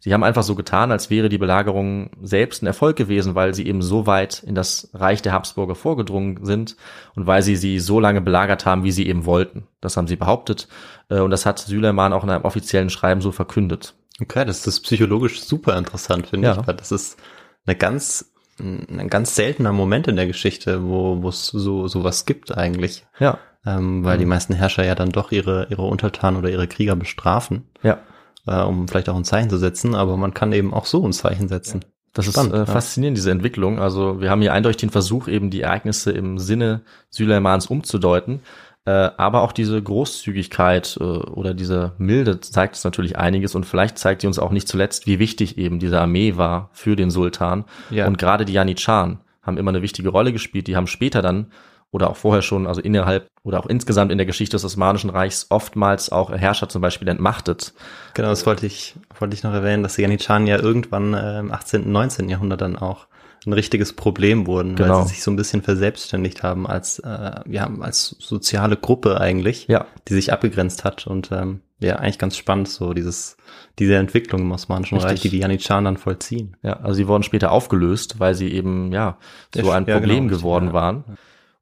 Sie 0.00 0.12
haben 0.12 0.22
einfach 0.22 0.42
so 0.42 0.54
getan, 0.54 0.92
als 0.92 1.08
wäre 1.08 1.28
die 1.28 1.38
Belagerung 1.38 2.10
selbst 2.20 2.62
ein 2.62 2.66
Erfolg 2.66 2.96
gewesen, 2.96 3.34
weil 3.34 3.54
sie 3.54 3.66
eben 3.66 3.80
so 3.80 4.06
weit 4.06 4.42
in 4.42 4.54
das 4.54 4.90
Reich 4.92 5.22
der 5.22 5.32
Habsburger 5.32 5.74
vorgedrungen 5.74 6.44
sind 6.44 6.76
und 7.14 7.26
weil 7.26 7.42
sie 7.42 7.56
sie 7.56 7.78
so 7.78 8.00
lange 8.00 8.20
belagert 8.20 8.66
haben, 8.66 8.84
wie 8.84 8.92
sie 8.92 9.06
eben 9.06 9.24
wollten. 9.24 9.66
Das 9.80 9.96
haben 9.96 10.06
sie 10.06 10.16
behauptet 10.16 10.68
äh, 11.08 11.20
und 11.20 11.30
das 11.30 11.46
hat 11.46 11.58
Süleyman 11.58 12.12
auch 12.12 12.24
in 12.24 12.30
einem 12.30 12.44
offiziellen 12.44 12.90
Schreiben 12.90 13.20
so 13.20 13.32
verkündet. 13.32 13.94
Okay, 14.20 14.44
das 14.44 14.66
ist 14.66 14.80
psychologisch 14.80 15.42
super 15.42 15.76
interessant, 15.76 16.28
finde 16.28 16.48
Ja. 16.48 16.60
ich, 16.60 16.66
weil 16.66 16.74
das 16.74 16.92
ist 16.92 17.18
eine 17.66 17.76
ganz, 17.76 18.32
ein 18.58 19.08
ganz 19.10 19.34
seltener 19.34 19.72
Moment 19.72 20.06
in 20.06 20.16
der 20.16 20.26
Geschichte, 20.26 20.84
wo 20.86 21.22
wo 21.22 21.28
es 21.28 21.46
so 21.48 21.88
sowas 21.88 22.24
gibt 22.24 22.56
eigentlich, 22.56 23.04
Ja, 23.18 23.38
ähm, 23.66 24.04
weil 24.04 24.16
Mhm. 24.16 24.20
die 24.20 24.26
meisten 24.26 24.54
Herrscher 24.54 24.84
ja 24.84 24.94
dann 24.94 25.10
doch 25.10 25.32
ihre 25.32 25.66
ihre 25.70 25.82
Untertanen 25.82 26.38
oder 26.38 26.50
ihre 26.50 26.68
Krieger 26.68 26.94
bestrafen, 26.96 27.66
ja. 27.82 27.98
äh, 28.46 28.62
um 28.62 28.86
vielleicht 28.86 29.08
auch 29.08 29.16
ein 29.16 29.24
Zeichen 29.24 29.50
zu 29.50 29.58
setzen, 29.58 29.94
aber 29.96 30.16
man 30.16 30.32
kann 30.34 30.52
eben 30.52 30.72
auch 30.72 30.86
so 30.86 31.04
ein 31.04 31.12
Zeichen 31.12 31.48
setzen. 31.48 31.84
Das 32.12 32.26
Spannend, 32.26 32.52
ist 32.52 32.56
äh, 32.58 32.60
ja. 32.60 32.66
faszinierend, 32.66 33.16
diese 33.18 33.32
Entwicklung. 33.32 33.80
Also 33.80 34.20
wir 34.20 34.30
haben 34.30 34.40
hier 34.40 34.52
eindeutig 34.52 34.76
den 34.76 34.90
Versuch, 34.90 35.26
eben 35.26 35.50
die 35.50 35.62
Ereignisse 35.62 36.12
im 36.12 36.38
Sinne 36.38 36.82
Süleimans 37.10 37.66
umzudeuten. 37.66 38.40
Äh, 38.86 39.10
aber 39.16 39.42
auch 39.42 39.52
diese 39.52 39.80
Großzügigkeit 39.80 40.98
äh, 41.00 41.04
oder 41.04 41.54
diese 41.54 41.92
Milde 41.96 42.40
zeigt 42.40 42.74
uns 42.74 42.84
natürlich 42.84 43.16
einiges 43.16 43.54
und 43.54 43.64
vielleicht 43.64 43.96
zeigt 43.96 44.20
sie 44.20 44.26
uns 44.26 44.38
auch 44.38 44.50
nicht 44.50 44.68
zuletzt, 44.68 45.06
wie 45.06 45.18
wichtig 45.18 45.56
eben 45.56 45.78
diese 45.78 46.00
Armee 46.00 46.36
war 46.36 46.68
für 46.72 46.94
den 46.94 47.10
Sultan. 47.10 47.64
Ja. 47.88 48.06
Und 48.06 48.18
gerade 48.18 48.44
die 48.44 48.52
Janitscharen 48.52 49.20
haben 49.42 49.56
immer 49.56 49.70
eine 49.70 49.80
wichtige 49.80 50.10
Rolle 50.10 50.32
gespielt. 50.32 50.66
Die 50.66 50.76
haben 50.76 50.86
später 50.86 51.22
dann 51.22 51.46
oder 51.92 52.10
auch 52.10 52.16
vorher 52.16 52.42
schon, 52.42 52.66
also 52.66 52.80
innerhalb 52.80 53.28
oder 53.42 53.60
auch 53.60 53.66
insgesamt 53.66 54.10
in 54.10 54.18
der 54.18 54.26
Geschichte 54.26 54.56
des 54.56 54.64
Osmanischen 54.64 55.10
Reichs 55.10 55.46
oftmals 55.48 56.10
auch 56.10 56.30
Herrscher 56.30 56.68
zum 56.68 56.82
Beispiel 56.82 57.08
entmachtet. 57.08 57.72
Genau, 58.14 58.28
das 58.28 58.44
wollte 58.44 58.66
ich 58.66 58.96
wollte 59.18 59.34
ich 59.34 59.44
noch 59.44 59.52
erwähnen, 59.52 59.82
dass 59.82 59.94
die 59.94 60.02
Janitscharen 60.02 60.46
ja 60.46 60.58
irgendwann 60.58 61.14
äh, 61.14 61.38
im 61.38 61.52
18., 61.52 61.90
19. 61.90 62.28
Jahrhundert 62.28 62.60
dann 62.60 62.76
auch 62.76 63.06
ein 63.46 63.52
richtiges 63.52 63.92
Problem 63.92 64.46
wurden, 64.46 64.74
Genau. 64.76 64.98
weil 64.98 65.02
sie 65.04 65.14
sich 65.14 65.22
so 65.22 65.30
ein 65.30 65.36
bisschen 65.36 65.62
verselbstständigt 65.62 66.42
haben 66.42 66.66
als 66.66 66.98
äh, 67.00 67.40
ja 67.48 67.70
als 67.80 68.16
soziale 68.18 68.76
Gruppe 68.76 69.20
eigentlich, 69.20 69.66
Ja. 69.68 69.86
die 70.08 70.14
sich 70.14 70.32
abgegrenzt 70.32 70.84
hat 70.84 71.06
und 71.06 71.30
ähm, 71.32 71.60
ja 71.80 71.96
eigentlich 71.96 72.18
ganz 72.18 72.36
spannend 72.36 72.68
so 72.68 72.94
dieses 72.94 73.36
diese 73.78 73.96
Entwicklung 73.96 74.42
im 74.42 74.52
Osmanischen 74.52 74.96
Richtig. 74.96 75.10
Reich, 75.12 75.20
die 75.22 75.28
die 75.30 75.38
Janitscharen 75.38 75.84
dann 75.84 75.96
vollziehen. 75.96 76.56
Ja, 76.62 76.74
also 76.74 76.94
sie 76.94 77.08
wurden 77.08 77.22
später 77.22 77.50
aufgelöst, 77.52 78.20
weil 78.20 78.34
sie 78.34 78.52
eben, 78.52 78.92
ja, 78.92 79.18
so 79.54 79.70
ein 79.70 79.86
ja, 79.86 79.98
Problem 79.98 80.28
genau, 80.28 80.38
geworden 80.38 80.66
ja. 80.68 80.72
waren. 80.72 81.04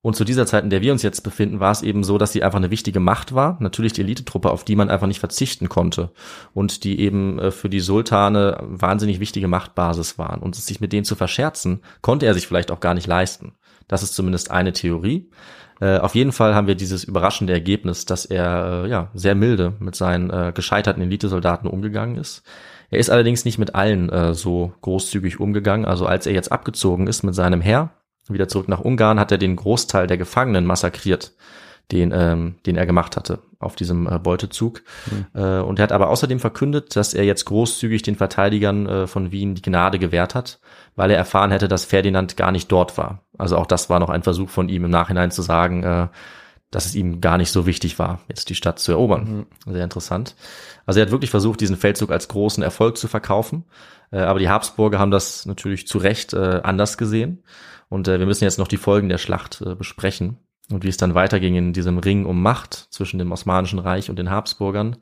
Und 0.05 0.17
zu 0.17 0.25
dieser 0.25 0.47
Zeit, 0.47 0.65
in 0.65 0.71
der 0.71 0.83
wir 0.83 0.91
uns 0.91 1.05
jetzt 1.05 1.21
befinden, 1.21 1.61
war 1.61 1.71
es 1.71 1.83
eben 1.83 2.03
so, 2.03 2.19
dass 2.19 2.33
sie 2.33 2.43
einfach 2.43 2.59
eine 2.59 2.73
wichtige 2.73 2.99
Macht 2.99 3.37
war. 3.37 3.57
Natürlich 3.61 3.93
die 3.93 4.01
Elitetruppe, 4.01 4.51
auf 4.51 4.65
die 4.65 4.75
man 4.75 4.91
einfach 4.91 5.07
nicht 5.07 5.21
verzichten 5.21 5.69
konnte. 5.69 6.11
Und 6.53 6.83
die 6.83 6.99
eben 6.99 7.39
äh, 7.39 7.51
für 7.53 7.69
die 7.69 7.79
Sultane 7.79 8.59
wahnsinnig 8.63 9.21
wichtige 9.21 9.47
Machtbasis 9.47 10.19
waren. 10.19 10.43
Und 10.43 10.57
sich 10.57 10.81
mit 10.81 10.93
denen 10.93 11.05
zu 11.05 11.15
verscherzen, 11.15 11.83
konnte 12.01 12.27
er 12.27 12.35
sich 12.35 12.49
vielleicht 12.49 12.73
auch 12.73 12.81
gar 12.81 12.95
nicht 12.95 13.07
leisten. 13.07 13.53
Das 13.87 14.03
ist 14.03 14.15
zumindest 14.15 14.51
eine 14.51 14.73
Theorie. 14.73 15.31
Äh, 15.81 15.99
auf 15.99 16.17
jeden 16.17 16.33
Fall 16.33 16.57
haben 16.57 16.67
wir 16.67 16.75
dieses 16.75 17.05
überraschende 17.05 17.53
Ergebnis, 17.53 18.05
dass 18.05 18.25
er 18.25 18.85
äh, 18.85 18.89
ja 18.89 19.09
sehr 19.15 19.37
milde 19.37 19.75
mit 19.79 19.95
seinen 19.95 20.53
gescheiterten 20.53 21.03
Elitesoldaten 21.03 21.71
umgegangen 21.71 22.17
ist. 22.17 22.43
Er 22.91 22.99
ist 22.99 23.09
allerdings 23.09 23.45
nicht 23.45 23.59
mit 23.59 23.75
allen 23.75 24.35
so 24.35 24.75
großzügig 24.83 25.41
umgegangen. 25.41 25.87
Also 25.87 26.05
als 26.05 26.27
er 26.27 26.35
jetzt 26.35 26.53
abgezogen 26.53 27.07
ist 27.07 27.23
mit 27.23 27.35
seinem 27.35 27.63
Heer, 27.63 27.91
wieder 28.29 28.49
zurück 28.49 28.69
nach 28.69 28.81
Ungarn, 28.81 29.21
hat 29.21 29.33
er 29.33 29.39
den 29.39 29.57
Großteil 29.57 30.07
der 30.07 30.19
Gefangenen 30.19 30.65
massakriert, 30.65 31.33
den, 31.91 32.13
ähm, 32.15 32.57
den 32.67 32.77
er 32.77 32.87
gemacht 32.87 33.17
hatte 33.17 33.41
auf 33.59 33.77
diesem 33.77 34.07
äh, 34.07 34.19
Beutezug. 34.19 34.83
Äh, 35.35 35.59
und 35.61 35.79
er 35.79 35.85
hat 35.85 35.93
aber 35.93 36.11
außerdem 36.11 36.41
verkündet, 36.41 36.97
dass 36.97 37.15
er 37.15 37.25
jetzt 37.25 37.45
großzügig 37.45 38.03
den 38.03 38.17
Verteidigern 38.17 38.87
äh, 38.87 39.07
von 39.07 39.33
Wien 39.33 39.55
die 39.55 39.63
Gnade 39.63 39.99
gewährt 39.99 40.35
hat, 40.35 40.59
weil 40.97 41.11
er 41.11 41.17
erfahren 41.17 41.51
hätte, 41.51 41.69
dass 41.69 41.85
Ferdinand 41.85 42.37
gar 42.37 42.53
nicht 42.53 42.71
dort 42.71 42.99
war. 42.99 43.23
Also 43.39 43.57
auch 43.57 43.67
das 43.67 43.89
war 43.89 44.01
noch 44.01 44.11
ein 44.11 44.23
Versuch 44.23 44.51
von 44.51 44.69
ihm 44.69 44.85
im 44.85 44.91
Nachhinein 44.91 45.31
zu 45.31 45.43
sagen, 45.43 45.83
äh, 45.85 46.09
dass 46.71 46.87
es 46.87 46.95
ihm 46.95 47.21
gar 47.21 47.39
nicht 47.39 47.53
so 47.53 47.67
wichtig 47.67 47.99
war, 47.99 48.21
jetzt 48.29 48.49
die 48.49 48.55
Stadt 48.55 48.79
zu 48.79 48.93
erobern. 48.93 49.47
Sehr 49.67 49.85
interessant. 49.85 50.35
Also 50.87 51.01
er 51.01 51.07
hat 51.07 51.13
wirklich 51.13 51.31
versucht, 51.31 51.61
diesen 51.61 51.77
Feldzug 51.77 52.11
als 52.11 52.29
großen 52.29 52.63
Erfolg 52.63 52.97
zu 52.97 53.09
verkaufen. 53.09 53.65
Äh, 54.13 54.19
aber 54.19 54.39
die 54.39 54.49
Habsburger 54.49 54.99
haben 54.99 55.11
das 55.11 55.47
natürlich 55.47 55.87
zu 55.89 55.99
Recht 55.99 56.33
äh, 56.33 56.61
anders 56.63 56.97
gesehen. 56.99 57.43
Und 57.89 58.09
äh, 58.09 58.19
wir 58.19 58.27
müssen 58.27 58.45
jetzt 58.45 58.59
noch 58.59 58.69
die 58.69 58.77
Folgen 58.77 59.09
der 59.09 59.19
Schlacht 59.19 59.63
besprechen 59.79 60.39
und 60.71 60.85
wie 60.85 60.89
es 60.89 60.97
dann 60.97 61.15
weiterging 61.15 61.57
in 61.57 61.73
diesem 61.73 61.99
Ring 61.99 62.25
um 62.25 62.43
Macht 62.43 62.87
zwischen 62.91 63.19
dem 63.19 63.33
Osmanischen 63.33 63.79
Reich 63.79 64.09
und 64.09 64.19
den 64.19 64.31
Habsburgern. 64.31 64.97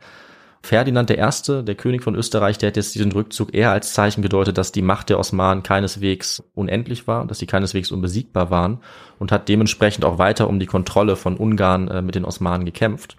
Ferdinand 0.63 1.11
I., 1.11 1.17
der 1.63 1.75
König 1.75 2.03
von 2.03 2.15
Österreich, 2.15 2.59
der 2.59 2.69
hat 2.69 2.77
jetzt 2.77 2.95
diesen 2.95 3.13
Rückzug 3.13 3.55
eher 3.55 3.71
als 3.71 3.95
Zeichen 3.95 4.21
gedeutet, 4.21 4.59
dass 4.59 4.73
die 4.73 4.83
Macht 4.83 5.09
der 5.09 5.19
Osmanen 5.19 5.63
keineswegs 5.63 6.43
unendlich 6.55 7.07
war, 7.07 7.27
dass 7.27 7.39
sie 7.39 7.47
keineswegs 7.47 7.91
unbesiegbar 7.91 8.51
waren 8.51 8.81
und 9.19 9.33
hat 9.33 9.49
dementsprechend 9.49 10.05
auch 10.05 10.19
weiter 10.19 10.49
um 10.49 10.59
die 10.61 10.67
Kontrolle 10.67 11.17
von 11.17 11.37
Ungarn 11.37 11.89
äh, 11.89 12.03
mit 12.03 12.15
den 12.15 12.27
Osmanen 12.27 12.67
gekämpft. 12.67 13.17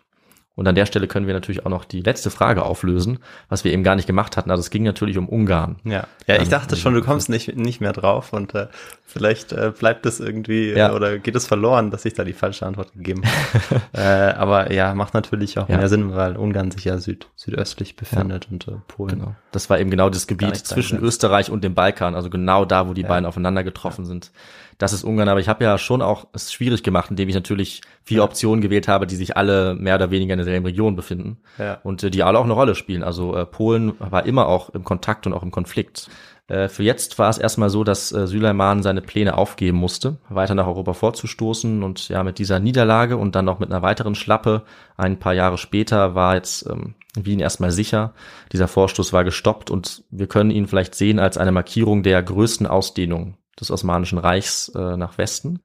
Und 0.61 0.67
an 0.67 0.75
der 0.75 0.85
Stelle 0.85 1.07
können 1.07 1.25
wir 1.25 1.33
natürlich 1.33 1.65
auch 1.65 1.71
noch 1.71 1.85
die 1.85 2.01
letzte 2.01 2.29
Frage 2.29 2.61
auflösen, 2.63 3.17
was 3.49 3.63
wir 3.63 3.73
eben 3.73 3.81
gar 3.83 3.95
nicht 3.95 4.05
gemacht 4.05 4.37
hatten. 4.37 4.51
Also 4.51 4.61
es 4.61 4.69
ging 4.69 4.83
natürlich 4.83 5.17
um 5.17 5.27
Ungarn. 5.27 5.77
Ja, 5.83 6.05
ja, 6.27 6.35
ich 6.35 6.43
Ähm, 6.43 6.49
dachte 6.51 6.75
schon, 6.75 6.93
du 6.93 7.01
kommst 7.01 7.29
nicht 7.29 7.55
nicht 7.55 7.81
mehr 7.81 7.93
drauf 7.93 8.31
und 8.31 8.53
äh, 8.53 8.67
vielleicht 9.03 9.53
äh, 9.53 9.71
bleibt 9.75 10.05
es 10.05 10.19
irgendwie 10.19 10.69
Ja. 10.73 10.89
äh, 10.91 10.93
oder 10.93 11.17
geht 11.17 11.35
es 11.35 11.47
verloren, 11.47 11.89
dass 11.89 12.05
ich 12.05 12.13
da 12.13 12.23
die 12.23 12.33
falsche 12.33 12.67
Antwort 12.67 12.93
gegeben 12.93 13.23
habe. 13.25 13.81
äh, 13.93 14.33
aber 14.35 14.71
ja, 14.71 14.93
macht 14.93 15.15
natürlich 15.15 15.57
auch 15.57 15.67
Ja. 15.67 15.77
mehr 15.77 15.89
Sinn, 15.89 16.13
weil 16.15 16.37
Ungarn 16.37 16.69
sich 16.69 16.85
ja 16.85 16.99
süd 16.99 17.25
südöstlich 17.35 17.95
befindet 17.95 18.47
und 18.51 18.67
äh, 18.67 18.73
Polen. 18.87 19.17
Genau. 19.19 19.35
Das 19.51 19.67
war 19.71 19.79
eben 19.79 19.89
genau 19.89 20.11
das 20.11 20.27
Gebiet 20.27 20.55
zwischen. 20.57 20.99
Österreich 20.99 21.49
und 21.49 21.63
dem 21.63 21.73
Balkan, 21.73 22.13
also 22.13 22.29
genau 22.29 22.65
da, 22.65 22.87
wo 22.87 22.93
die 22.93 23.01
Ja. 23.01 23.07
beiden 23.07 23.25
aufeinander 23.25 23.63
getroffen 23.63 24.05
sind. 24.05 24.29
Das 24.77 24.93
ist 24.93 25.03
Ungarn, 25.03 25.29
aber 25.29 25.39
ich 25.39 25.47
habe 25.47 25.63
ja 25.63 25.77
schon 25.77 26.01
auch 26.01 26.27
es 26.33 26.51
schwierig 26.51 26.83
gemacht, 26.83 27.09
indem 27.11 27.29
ich 27.29 27.35
natürlich 27.35 27.81
viele 28.03 28.19
Ja. 28.19 28.23
Optionen 28.25 28.61
gewählt 28.61 28.87
habe, 28.87 29.05
die 29.07 29.15
sich 29.15 29.37
alle 29.37 29.75
mehr 29.75 29.95
oder 29.95 30.11
weniger 30.11 30.33
in 30.33 30.39
derselben 30.39 30.65
Region 30.65 30.95
befinden 30.95 31.37
Ja. 31.57 31.79
und 31.83 32.03
äh, 32.03 32.09
die 32.11 32.23
alle 32.23 32.39
auch 32.39 32.43
eine 32.45 32.53
Rolle 32.53 32.75
spielen. 32.75 33.03
Also 33.03 33.35
äh, 33.35 33.45
Polen 33.45 33.93
war 33.99 34.25
immer 34.25 34.47
auch 34.47 34.69
im 34.71 34.83
Kontakt 34.83 35.27
und 35.27 35.33
auch 35.33 35.43
im 35.43 35.51
Konflikt. 35.51 36.09
Äh, 36.47 36.67
für 36.67 36.83
jetzt 36.83 37.19
war 37.19 37.29
es 37.29 37.37
erstmal 37.37 37.69
so, 37.69 37.83
dass 37.83 38.11
äh, 38.11 38.25
Süleyman 38.27 38.81
seine 38.83 39.01
Pläne 39.01 39.37
aufgeben 39.37 39.77
musste, 39.77 40.17
weiter 40.29 40.55
nach 40.55 40.67
Europa 40.67 40.93
vorzustoßen 40.93 41.83
und 41.83 42.09
ja 42.09 42.23
mit 42.23 42.39
dieser 42.39 42.59
Niederlage 42.59 43.17
und 43.17 43.35
dann 43.35 43.45
noch 43.45 43.59
mit 43.59 43.69
einer 43.71 43.83
weiteren 43.83 44.15
Schlappe 44.15 44.63
ein 44.97 45.19
paar 45.19 45.33
Jahre 45.33 45.57
später 45.57 46.15
war 46.15 46.35
jetzt 46.35 46.67
ähm, 46.67 46.95
Wien 47.15 47.39
erstmal 47.39 47.71
sicher. 47.71 48.13
Dieser 48.51 48.67
Vorstoß 48.67 49.13
war 49.13 49.23
gestoppt 49.23 49.69
und 49.69 50.03
wir 50.11 50.27
können 50.27 50.49
ihn 50.49 50.65
vielleicht 50.67 50.95
sehen 50.95 51.19
als 51.19 51.37
eine 51.37 51.51
Markierung 51.51 52.03
der 52.03 52.23
größten 52.23 52.65
Ausdehnung 52.67 53.35
des 53.59 53.71
Osmanischen 53.71 54.17
Reichs 54.17 54.69
äh, 54.75 54.97
nach 54.97 55.17
Westen. 55.17 55.59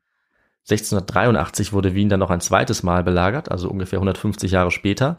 1683 0.68 1.72
wurde 1.72 1.95
Wien 1.95 2.09
dann 2.09 2.20
noch 2.20 2.30
ein 2.30 2.41
zweites 2.41 2.82
Mal 2.82 3.05
belagert, 3.05 3.51
also 3.51 3.70
ungefähr 3.70 3.99
150 3.99 4.51
Jahre 4.51 4.72
später. 4.72 5.18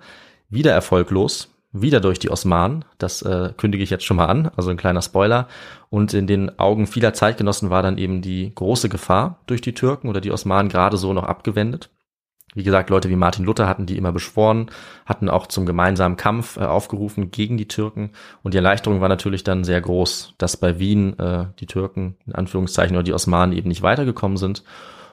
Wieder 0.49 0.73
erfolglos, 0.73 1.49
wieder 1.71 2.01
durch 2.01 2.19
die 2.19 2.29
Osmanen. 2.29 2.83
Das 2.97 3.21
äh, 3.21 3.53
kündige 3.55 3.83
ich 3.83 3.89
jetzt 3.89 4.03
schon 4.03 4.17
mal 4.17 4.25
an, 4.25 4.51
also 4.57 4.69
ein 4.69 4.77
kleiner 4.77 5.01
Spoiler. 5.01 5.47
Und 5.89 6.13
in 6.13 6.27
den 6.27 6.59
Augen 6.59 6.85
vieler 6.85 7.13
Zeitgenossen 7.13 7.69
war 7.69 7.81
dann 7.81 7.97
eben 7.97 8.21
die 8.21 8.53
große 8.53 8.89
Gefahr 8.89 9.39
durch 9.47 9.61
die 9.61 9.73
Türken 9.73 10.09
oder 10.09 10.19
die 10.19 10.31
Osmanen 10.31 10.69
gerade 10.69 10.97
so 10.97 11.13
noch 11.13 11.23
abgewendet. 11.23 11.89
Wie 12.57 12.63
gesagt, 12.63 12.89
Leute 12.89 13.07
wie 13.09 13.15
Martin 13.15 13.45
Luther 13.45 13.67
hatten 13.67 13.85
die 13.85 13.97
immer 13.97 14.11
beschworen, 14.11 14.71
hatten 15.05 15.29
auch 15.29 15.45
zum 15.45 15.67
gemeinsamen 15.67 16.17
Kampf 16.17 16.57
äh, 16.57 16.61
aufgerufen 16.61 17.29
gegen 17.29 17.55
die 17.55 17.67
Türken. 17.67 18.13
Und 18.41 18.55
die 18.55 18.57
Erleichterung 18.57 18.99
war 18.99 19.09
natürlich 19.09 19.43
dann 19.43 19.63
sehr 19.63 19.79
groß, 19.79 20.33
dass 20.39 20.57
bei 20.57 20.79
Wien 20.79 21.19
äh, 21.19 21.45
die 21.59 21.67
Türken, 21.67 22.17
in 22.25 22.33
Anführungszeichen, 22.33 22.95
oder 22.95 23.03
die 23.03 23.13
Osmanen 23.13 23.55
eben 23.55 23.67
nicht 23.67 23.83
weitergekommen 23.83 24.37
sind. 24.37 24.63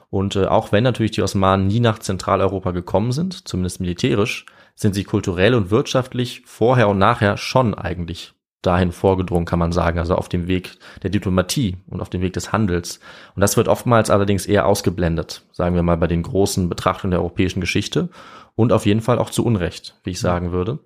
Und 0.09 0.35
äh, 0.35 0.45
auch 0.45 0.71
wenn 0.71 0.83
natürlich 0.83 1.11
die 1.11 1.21
Osmanen 1.21 1.67
nie 1.67 1.79
nach 1.79 1.99
Zentraleuropa 1.99 2.71
gekommen 2.71 3.11
sind, 3.11 3.47
zumindest 3.47 3.79
militärisch, 3.79 4.47
sind 4.73 4.95
sie 4.95 5.03
kulturell 5.03 5.53
und 5.53 5.69
wirtschaftlich 5.69 6.41
vorher 6.47 6.89
und 6.89 6.97
nachher 6.97 7.37
schon 7.37 7.75
eigentlich 7.75 8.33
dahin 8.65 8.91
vorgedrungen, 8.91 9.45
kann 9.45 9.59
man 9.59 9.71
sagen, 9.71 9.99
also 9.99 10.15
auf 10.15 10.29
dem 10.29 10.47
Weg 10.47 10.77
der 11.03 11.09
Diplomatie 11.09 11.77
und 11.87 12.01
auf 12.01 12.09
dem 12.09 12.21
Weg 12.21 12.33
des 12.33 12.51
Handels. 12.51 12.99
Und 13.35 13.41
das 13.41 13.57
wird 13.57 13.67
oftmals 13.67 14.09
allerdings 14.09 14.45
eher 14.45 14.65
ausgeblendet, 14.65 15.43
sagen 15.51 15.75
wir 15.75 15.83
mal 15.83 15.97
bei 15.97 16.07
den 16.07 16.23
großen 16.23 16.69
Betrachtungen 16.69 17.11
der 17.11 17.21
europäischen 17.21 17.61
Geschichte 17.61 18.09
und 18.55 18.71
auf 18.73 18.85
jeden 18.85 19.01
Fall 19.01 19.19
auch 19.19 19.29
zu 19.29 19.45
Unrecht, 19.45 19.99
wie 20.03 20.11
ich 20.11 20.19
sagen 20.19 20.51
würde. 20.51 20.79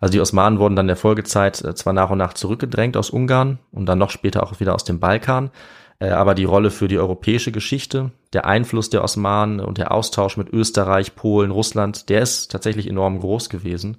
Also 0.00 0.12
die 0.12 0.20
Osmanen 0.20 0.58
wurden 0.58 0.74
dann 0.74 0.84
in 0.84 0.88
der 0.88 0.96
Folgezeit 0.96 1.62
äh, 1.62 1.74
zwar 1.74 1.92
nach 1.92 2.10
und 2.10 2.18
nach 2.18 2.34
zurückgedrängt 2.34 2.96
aus 2.96 3.10
Ungarn 3.10 3.58
und 3.70 3.86
dann 3.86 3.98
noch 3.98 4.10
später 4.10 4.42
auch 4.42 4.58
wieder 4.58 4.74
aus 4.74 4.84
dem 4.84 4.98
Balkan, 4.98 5.50
Äh, 6.02 6.10
aber 6.10 6.34
die 6.34 6.44
Rolle 6.44 6.70
für 6.70 6.88
die 6.88 6.98
europäische 6.98 7.52
Geschichte, 7.52 8.10
der 8.32 8.44
Einfluss 8.44 8.90
der 8.90 9.04
Osmanen 9.04 9.60
und 9.60 9.78
der 9.78 9.92
Austausch 9.92 10.36
mit 10.36 10.52
Österreich, 10.52 11.14
Polen, 11.14 11.52
Russland, 11.52 12.08
der 12.08 12.22
ist 12.22 12.50
tatsächlich 12.50 12.88
enorm 12.88 13.20
groß 13.20 13.48
gewesen. 13.48 13.98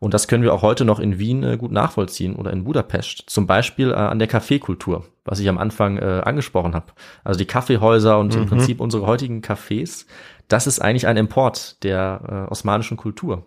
Und 0.00 0.14
das 0.14 0.28
können 0.28 0.42
wir 0.42 0.54
auch 0.54 0.62
heute 0.62 0.84
noch 0.86 0.98
in 0.98 1.18
Wien 1.18 1.44
äh, 1.44 1.56
gut 1.58 1.70
nachvollziehen 1.70 2.34
oder 2.34 2.52
in 2.52 2.64
Budapest. 2.64 3.24
Zum 3.26 3.46
Beispiel 3.46 3.90
äh, 3.90 3.94
an 3.94 4.18
der 4.18 4.28
Kaffeekultur, 4.28 5.04
was 5.24 5.38
ich 5.38 5.48
am 5.48 5.58
Anfang 5.58 5.98
äh, 5.98 6.22
angesprochen 6.24 6.74
habe. 6.74 6.86
Also 7.22 7.38
die 7.38 7.46
Kaffeehäuser 7.46 8.18
und 8.18 8.34
mhm. 8.34 8.42
im 8.42 8.48
Prinzip 8.48 8.80
unsere 8.80 9.06
heutigen 9.06 9.42
Cafés, 9.42 10.06
das 10.48 10.66
ist 10.66 10.80
eigentlich 10.80 11.06
ein 11.06 11.18
Import 11.18 11.82
der 11.84 12.46
äh, 12.48 12.50
osmanischen 12.50 12.96
Kultur 12.96 13.46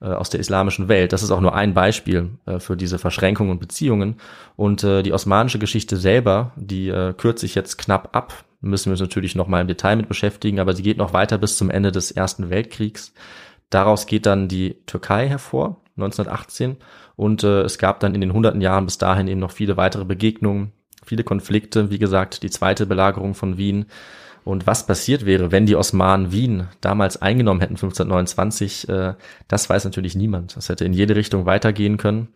äh, 0.00 0.08
aus 0.08 0.28
der 0.28 0.38
islamischen 0.38 0.88
Welt. 0.88 1.14
Das 1.14 1.22
ist 1.22 1.30
auch 1.30 1.40
nur 1.40 1.54
ein 1.54 1.72
Beispiel 1.72 2.28
äh, 2.44 2.58
für 2.58 2.76
diese 2.76 2.98
Verschränkungen 2.98 3.52
und 3.52 3.58
Beziehungen. 3.58 4.16
Und 4.54 4.84
äh, 4.84 5.02
die 5.02 5.14
osmanische 5.14 5.58
Geschichte 5.58 5.96
selber, 5.96 6.52
die 6.56 6.90
äh, 6.90 7.14
kürze 7.14 7.46
ich 7.46 7.54
jetzt 7.54 7.78
knapp 7.78 8.14
ab, 8.14 8.44
müssen 8.60 8.86
wir 8.86 8.92
uns 8.92 9.00
natürlich 9.00 9.34
noch 9.34 9.48
mal 9.48 9.62
im 9.62 9.68
Detail 9.68 9.96
mit 9.96 10.08
beschäftigen, 10.08 10.60
aber 10.60 10.74
sie 10.74 10.82
geht 10.82 10.98
noch 10.98 11.14
weiter 11.14 11.38
bis 11.38 11.56
zum 11.56 11.70
Ende 11.70 11.90
des 11.90 12.10
Ersten 12.10 12.50
Weltkriegs. 12.50 13.14
Daraus 13.70 14.06
geht 14.06 14.26
dann 14.26 14.48
die 14.48 14.76
Türkei 14.86 15.28
hervor, 15.28 15.80
1918. 15.96 16.76
Und 17.16 17.44
äh, 17.44 17.62
es 17.62 17.78
gab 17.78 18.00
dann 18.00 18.14
in 18.14 18.20
den 18.20 18.32
hunderten 18.32 18.60
Jahren 18.60 18.84
bis 18.84 18.98
dahin 18.98 19.28
eben 19.28 19.40
noch 19.40 19.50
viele 19.50 19.76
weitere 19.76 20.04
Begegnungen, 20.04 20.72
viele 21.04 21.24
Konflikte. 21.24 21.90
Wie 21.90 21.98
gesagt, 21.98 22.42
die 22.42 22.50
zweite 22.50 22.86
Belagerung 22.86 23.34
von 23.34 23.56
Wien. 23.56 23.86
Und 24.44 24.66
was 24.66 24.86
passiert 24.86 25.26
wäre, 25.26 25.50
wenn 25.50 25.66
die 25.66 25.74
Osmanen 25.74 26.30
Wien 26.30 26.68
damals 26.80 27.20
eingenommen 27.20 27.60
hätten, 27.60 27.74
1529, 27.74 28.88
äh, 28.88 29.14
das 29.48 29.68
weiß 29.68 29.84
natürlich 29.84 30.14
niemand. 30.14 30.56
Das 30.56 30.68
hätte 30.68 30.84
in 30.84 30.92
jede 30.92 31.16
Richtung 31.16 31.46
weitergehen 31.46 31.96
können. 31.96 32.28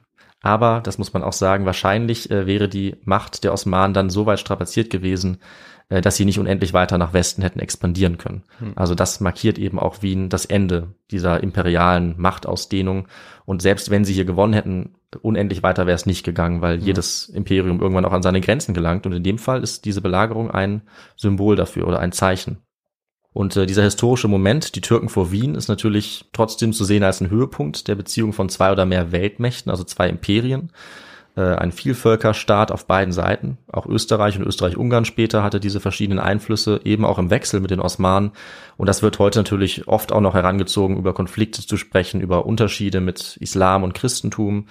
Aber, 0.42 0.80
das 0.82 0.98
muss 0.98 1.12
man 1.12 1.22
auch 1.22 1.34
sagen, 1.34 1.66
wahrscheinlich 1.66 2.30
äh, 2.30 2.46
wäre 2.46 2.68
die 2.68 2.96
Macht 3.04 3.44
der 3.44 3.52
Osmanen 3.52 3.92
dann 3.92 4.10
so 4.10 4.24
weit 4.24 4.40
strapaziert 4.40 4.88
gewesen, 4.88 5.38
äh, 5.90 6.00
dass 6.00 6.16
sie 6.16 6.24
nicht 6.24 6.38
unendlich 6.38 6.72
weiter 6.72 6.96
nach 6.96 7.12
Westen 7.12 7.42
hätten 7.42 7.60
expandieren 7.60 8.16
können. 8.16 8.42
Hm. 8.58 8.72
Also 8.74 8.94
das 8.94 9.20
markiert 9.20 9.58
eben 9.58 9.78
auch 9.78 10.02
Wien 10.02 10.30
das 10.30 10.46
Ende 10.46 10.94
dieser 11.10 11.42
imperialen 11.42 12.14
Machtausdehnung. 12.16 13.06
Und 13.44 13.60
selbst 13.60 13.90
wenn 13.90 14.04
sie 14.04 14.14
hier 14.14 14.24
gewonnen 14.24 14.54
hätten, 14.54 14.94
unendlich 15.20 15.62
weiter 15.62 15.86
wäre 15.86 15.96
es 15.96 16.06
nicht 16.06 16.24
gegangen, 16.24 16.62
weil 16.62 16.78
hm. 16.78 16.86
jedes 16.86 17.28
Imperium 17.28 17.80
irgendwann 17.80 18.06
auch 18.06 18.12
an 18.12 18.22
seine 18.22 18.40
Grenzen 18.40 18.72
gelangt. 18.72 19.04
Und 19.04 19.12
in 19.12 19.22
dem 19.22 19.36
Fall 19.36 19.62
ist 19.62 19.84
diese 19.84 20.00
Belagerung 20.00 20.50
ein 20.50 20.82
Symbol 21.16 21.54
dafür 21.54 21.86
oder 21.86 22.00
ein 22.00 22.12
Zeichen. 22.12 22.62
Und 23.32 23.56
äh, 23.56 23.66
dieser 23.66 23.84
historische 23.84 24.28
Moment, 24.28 24.74
die 24.74 24.80
Türken 24.80 25.08
vor 25.08 25.30
Wien, 25.30 25.54
ist 25.54 25.68
natürlich 25.68 26.24
trotzdem 26.32 26.72
zu 26.72 26.84
sehen 26.84 27.04
als 27.04 27.20
ein 27.20 27.30
Höhepunkt 27.30 27.86
der 27.86 27.94
Beziehung 27.94 28.32
von 28.32 28.48
zwei 28.48 28.72
oder 28.72 28.86
mehr 28.86 29.12
Weltmächten, 29.12 29.70
also 29.70 29.84
zwei 29.84 30.08
Imperien. 30.08 30.72
Äh, 31.36 31.42
ein 31.42 31.70
Vielvölkerstaat 31.70 32.72
auf 32.72 32.86
beiden 32.86 33.12
Seiten. 33.12 33.58
Auch 33.70 33.86
Österreich 33.86 34.36
und 34.36 34.44
Österreich-Ungarn 34.44 35.04
später 35.04 35.44
hatte 35.44 35.60
diese 35.60 35.78
verschiedenen 35.78 36.18
Einflüsse, 36.18 36.80
eben 36.84 37.04
auch 37.04 37.18
im 37.18 37.30
Wechsel 37.30 37.60
mit 37.60 37.70
den 37.70 37.80
Osmanen. 37.80 38.32
Und 38.76 38.88
das 38.88 39.02
wird 39.02 39.20
heute 39.20 39.38
natürlich 39.38 39.86
oft 39.86 40.10
auch 40.10 40.20
noch 40.20 40.34
herangezogen, 40.34 40.96
über 40.96 41.14
Konflikte 41.14 41.64
zu 41.64 41.76
sprechen, 41.76 42.20
über 42.20 42.46
Unterschiede 42.46 43.00
mit 43.00 43.36
Islam 43.40 43.84
und 43.84 43.94
Christentum. 43.94 44.66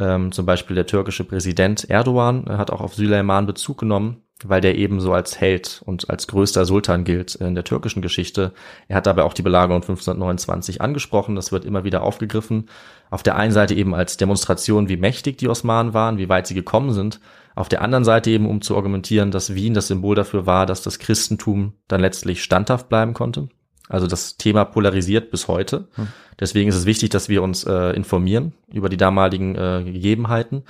Ähm, 0.00 0.32
zum 0.32 0.46
Beispiel 0.46 0.74
der 0.74 0.86
türkische 0.86 1.24
Präsident 1.24 1.88
Erdogan 1.88 2.46
hat 2.48 2.72
auch 2.72 2.80
auf 2.80 2.94
Süleyman 2.94 3.46
Bezug 3.46 3.78
genommen 3.78 4.24
weil 4.44 4.60
der 4.60 4.76
eben 4.76 5.00
so 5.00 5.12
als 5.12 5.40
Held 5.40 5.82
und 5.84 6.10
als 6.10 6.26
größter 6.26 6.64
Sultan 6.64 7.04
gilt 7.04 7.34
in 7.34 7.54
der 7.54 7.64
türkischen 7.64 8.02
Geschichte. 8.02 8.52
Er 8.88 8.96
hat 8.96 9.06
dabei 9.06 9.22
auch 9.22 9.34
die 9.34 9.42
Belagerung 9.42 9.82
1529 9.82 10.80
angesprochen, 10.80 11.36
das 11.36 11.52
wird 11.52 11.64
immer 11.64 11.84
wieder 11.84 12.02
aufgegriffen. 12.02 12.68
Auf 13.10 13.22
der 13.22 13.36
einen 13.36 13.52
Seite 13.52 13.74
eben 13.74 13.94
als 13.94 14.16
Demonstration, 14.16 14.88
wie 14.88 14.96
mächtig 14.96 15.38
die 15.38 15.48
Osmanen 15.48 15.94
waren, 15.94 16.18
wie 16.18 16.28
weit 16.28 16.46
sie 16.46 16.54
gekommen 16.54 16.92
sind. 16.92 17.20
Auf 17.54 17.68
der 17.68 17.82
anderen 17.82 18.04
Seite 18.04 18.30
eben, 18.30 18.48
um 18.48 18.62
zu 18.62 18.76
argumentieren, 18.76 19.30
dass 19.30 19.54
Wien 19.54 19.74
das 19.74 19.88
Symbol 19.88 20.14
dafür 20.14 20.46
war, 20.46 20.66
dass 20.66 20.82
das 20.82 20.98
Christentum 20.98 21.74
dann 21.88 22.00
letztlich 22.00 22.42
standhaft 22.42 22.88
bleiben 22.88 23.12
konnte. 23.12 23.48
Also 23.90 24.06
das 24.06 24.36
Thema 24.36 24.64
polarisiert 24.64 25.30
bis 25.30 25.48
heute. 25.48 25.88
Hm. 25.96 26.08
Deswegen 26.38 26.70
ist 26.70 26.76
es 26.76 26.86
wichtig, 26.86 27.10
dass 27.10 27.28
wir 27.28 27.42
uns 27.42 27.64
äh, 27.64 27.90
informieren 27.90 28.52
über 28.72 28.88
die 28.88 28.96
damaligen 28.96 29.56
äh, 29.56 29.82
Gegebenheiten 29.84 30.62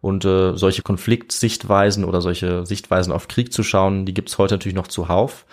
und 0.00 0.24
äh, 0.24 0.56
solche 0.56 0.82
Konfliktsichtweisen 0.82 2.04
oder 2.04 2.22
solche 2.22 2.64
Sichtweisen 2.64 3.12
auf 3.12 3.28
Krieg 3.28 3.52
zu 3.52 3.62
schauen, 3.62 4.06
die 4.06 4.14
gibt's 4.14 4.38
heute 4.38 4.54
natürlich 4.54 4.76
noch 4.76 4.86
zuhauf. 4.86 5.44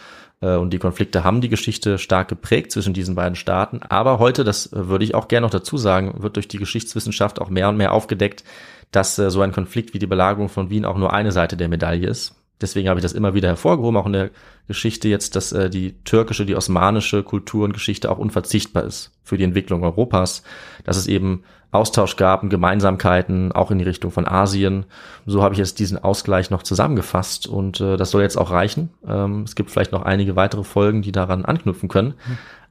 Äh, 0.41 0.55
und 0.55 0.71
die 0.71 0.80
Konflikte 0.80 1.23
haben 1.23 1.41
die 1.41 1.49
Geschichte 1.49 1.97
stark 1.97 2.28
geprägt 2.28 2.71
zwischen 2.71 2.93
diesen 2.93 3.15
beiden 3.15 3.36
Staaten. 3.36 3.82
Aber 3.89 4.19
heute, 4.19 4.43
das 4.43 4.71
äh, 4.71 4.88
würde 4.88 5.03
ich 5.03 5.15
auch 5.15 5.28
gerne 5.28 5.45
noch 5.45 5.51
dazu 5.51 5.78
sagen, 5.78 6.21
wird 6.21 6.36
durch 6.36 6.47
die 6.47 6.57
Geschichtswissenschaft 6.57 7.41
auch 7.41 7.49
mehr 7.49 7.69
und 7.69 7.78
mehr 7.78 7.93
aufgedeckt, 7.93 8.43
dass 8.91 9.17
äh, 9.19 9.30
so 9.30 9.41
ein 9.41 9.51
Konflikt 9.51 9.93
wie 9.93 9.99
die 9.99 10.07
Belagerung 10.07 10.49
von 10.49 10.69
Wien 10.69 10.86
auch 10.86 10.97
nur 10.97 11.13
eine 11.13 11.32
Seite 11.32 11.57
der 11.57 11.69
Medaille 11.69 12.07
ist. 12.07 12.36
Deswegen 12.62 12.88
habe 12.88 12.99
ich 12.99 13.03
das 13.03 13.14
immer 13.14 13.34
wieder 13.34 13.49
hervorgehoben, 13.49 13.97
auch 13.97 14.06
in 14.06 14.14
der 14.14 14.30
Geschichte 14.68 15.10
jetzt, 15.10 15.36
dass 15.36 15.51
äh, 15.51 15.70
die 15.70 16.01
türkische, 16.03 16.45
die 16.45 16.56
osmanische 16.56 17.24
Kultur 17.24 17.66
und 17.66 17.74
Geschichte 17.74 18.10
auch 18.10 18.18
unverzichtbar 18.18 18.84
ist 18.84 19.12
für 19.24 19.38
die 19.38 19.43
Entwicklung 19.43 19.84
Europas, 19.84 20.43
dass 20.86 20.97
es 20.97 21.08
eben 21.08 21.43
Austausch 21.72 22.16
gab 22.16 22.41
und 22.41 22.49
Gemeinsamkeiten, 22.49 23.51
auch 23.51 23.70
in 23.70 23.78
die 23.78 23.84
Richtung 23.84 24.12
von 24.12 24.28
Asien. 24.28 24.86
So 25.26 25.43
habe 25.43 25.53
ich 25.53 25.60
jetzt 25.60 25.80
diesen 25.80 25.97
Ausgleich 25.97 26.49
noch 26.49 26.64
zusammengefasst 26.64 27.47
und 27.47 27.82
äh, 27.82 27.97
das 27.97 28.12
soll 28.12 28.22
jetzt 28.22 28.38
auch 28.38 28.51
reichen. 28.51 28.89
Ähm, 29.06 29.43
es 29.43 29.56
gibt 29.56 29.70
vielleicht 29.70 29.91
noch 29.91 30.03
einige 30.03 30.36
weitere 30.36 30.64
Folgen, 30.64 31.01
die 31.01 31.12
daran 31.12 31.43
anknüpfen 31.43 31.89
können. 31.89 32.14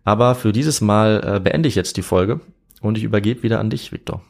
Aber 0.04 0.34
für 0.34 0.52
dieses 0.52 0.80
Mal 0.80 1.36
äh, 1.36 1.40
beende 1.40 1.68
ich 1.68 1.74
jetzt 1.74 1.96
die 1.96 2.02
Folge 2.02 2.40
und 2.80 2.98
ich 2.98 3.04
übergebe 3.04 3.42
wieder 3.42 3.60
an 3.60 3.70
dich, 3.70 3.92
Viktor. 3.92 4.22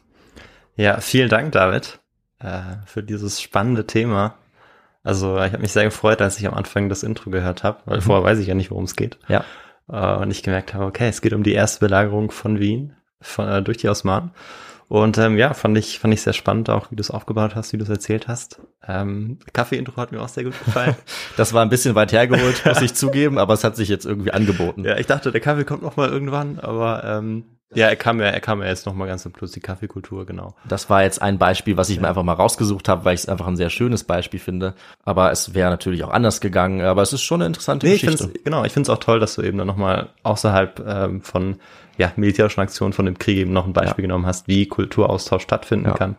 Ja, 0.75 0.99
vielen 0.99 1.29
Dank, 1.29 1.53
David, 1.53 1.99
äh, 2.39 2.61
für 2.85 3.01
dieses 3.01 3.41
spannende 3.41 3.87
Thema 3.87 4.35
also 5.05 5.37
ich 5.37 5.53
habe 5.53 5.59
mich 5.59 5.71
sehr 5.71 5.83
gefreut, 5.83 6.21
als 6.21 6.39
ich 6.39 6.47
am 6.47 6.55
Anfang 6.55 6.89
das 6.89 7.03
Intro 7.03 7.29
gehört 7.29 7.63
habe, 7.63 7.77
weil 7.85 7.97
mhm. 7.97 8.01
vorher 8.01 8.23
weiß 8.23 8.39
ich 8.39 8.47
ja 8.47 8.55
nicht, 8.55 8.71
worum 8.71 8.85
es 8.85 8.95
geht. 8.95 9.19
Ja. 9.27 9.45
Äh, 9.87 10.17
und 10.17 10.31
ich 10.31 10.43
gemerkt 10.43 10.73
habe, 10.73 10.85
okay, 10.85 11.07
es 11.07 11.21
geht 11.21 11.33
um 11.33 11.43
die 11.43 11.53
erste 11.53 11.79
Belagerung 11.79 12.31
von 12.31 12.59
Wien 12.59 12.95
von, 13.21 13.47
äh, 13.47 13.61
durch 13.61 13.77
die 13.77 13.87
Osmanen. 13.87 14.31
Und 14.87 15.17
ähm, 15.17 15.37
ja, 15.37 15.53
fand 15.53 15.77
ich, 15.77 15.99
fand 15.99 16.13
ich 16.13 16.21
sehr 16.21 16.33
spannend, 16.33 16.69
auch 16.69 16.91
wie 16.91 16.95
du 16.95 17.01
es 17.01 17.09
aufgebaut 17.09 17.55
hast, 17.55 17.73
wie 17.73 17.77
du 17.77 17.83
es 17.83 17.89
erzählt 17.89 18.27
hast. 18.27 18.61
Ähm, 18.87 19.39
Kaffee-Intro 19.51 19.97
hat 19.97 20.11
mir 20.11 20.21
auch 20.21 20.27
sehr 20.27 20.43
gut 20.43 20.53
gefallen. 20.63 20.95
das 21.37 21.53
war 21.53 21.63
ein 21.63 21.69
bisschen 21.69 21.95
weit 21.95 22.11
hergeholt, 22.11 22.63
muss 22.65 22.81
ich 22.81 22.93
zugeben, 22.95 23.39
aber 23.39 23.53
es 23.53 23.63
hat 23.63 23.75
sich 23.75 23.89
jetzt 23.89 24.05
irgendwie 24.05 24.31
angeboten. 24.31 24.83
Ja, 24.85 24.97
ich 24.97 25.07
dachte, 25.07 25.31
der 25.31 25.41
Kaffee 25.41 25.65
kommt 25.65 25.81
noch 25.81 25.97
mal 25.97 26.09
irgendwann, 26.09 26.59
aber 26.59 27.03
ähm, 27.03 27.54
ja, 27.73 27.87
er 27.87 27.95
kam 27.95 28.19
ja, 28.19 28.27
er 28.27 28.39
kam 28.39 28.61
ja 28.61 28.67
jetzt 28.67 28.85
nochmal 28.85 29.07
ganz 29.07 29.23
zum 29.23 29.31
Plus, 29.31 29.51
die 29.51 29.59
Kaffeekultur, 29.59 30.25
genau. 30.25 30.55
Das 30.67 30.89
war 30.89 31.03
jetzt 31.03 31.21
ein 31.21 31.37
Beispiel, 31.37 31.77
was 31.77 31.89
ich 31.89 31.95
ja. 31.95 32.03
mir 32.03 32.09
einfach 32.09 32.23
mal 32.23 32.33
rausgesucht 32.33 32.87
habe, 32.87 33.05
weil 33.05 33.15
ich 33.15 33.21
es 33.21 33.29
einfach 33.29 33.47
ein 33.47 33.57
sehr 33.57 33.69
schönes 33.69 34.03
Beispiel 34.03 34.39
finde. 34.39 34.75
Aber 35.03 35.31
es 35.31 35.53
wäre 35.53 35.69
natürlich 35.69 36.03
auch 36.03 36.11
anders 36.11 36.41
gegangen, 36.41 36.81
aber 36.81 37.01
es 37.01 37.11
ist 37.11 37.23
schon 37.23 37.41
eine 37.41 37.47
interessante 37.47 37.87
nee, 37.87 37.93
Geschichte. 37.93 38.31
Ich 38.33 38.43
genau, 38.43 38.63
ich 38.63 38.71
finde 38.71 38.89
es 38.91 38.95
auch 38.95 38.99
toll, 38.99 39.19
dass 39.19 39.35
du 39.35 39.41
eben 39.41 39.57
dann 39.57 39.67
nochmal 39.67 40.09
außerhalb 40.23 40.85
ähm, 40.87 41.21
von 41.21 41.57
ja, 41.97 42.11
militärischen 42.15 42.61
Aktionen 42.61 42.93
von 42.93 43.05
dem 43.05 43.17
Krieg 43.17 43.37
eben 43.37 43.53
noch 43.53 43.65
ein 43.65 43.73
Beispiel 43.73 44.03
ja. 44.03 44.07
genommen 44.07 44.25
hast, 44.25 44.47
wie 44.47 44.67
Kulturaustausch 44.67 45.43
stattfinden 45.43 45.87
ja. 45.87 45.93
kann. 45.93 46.17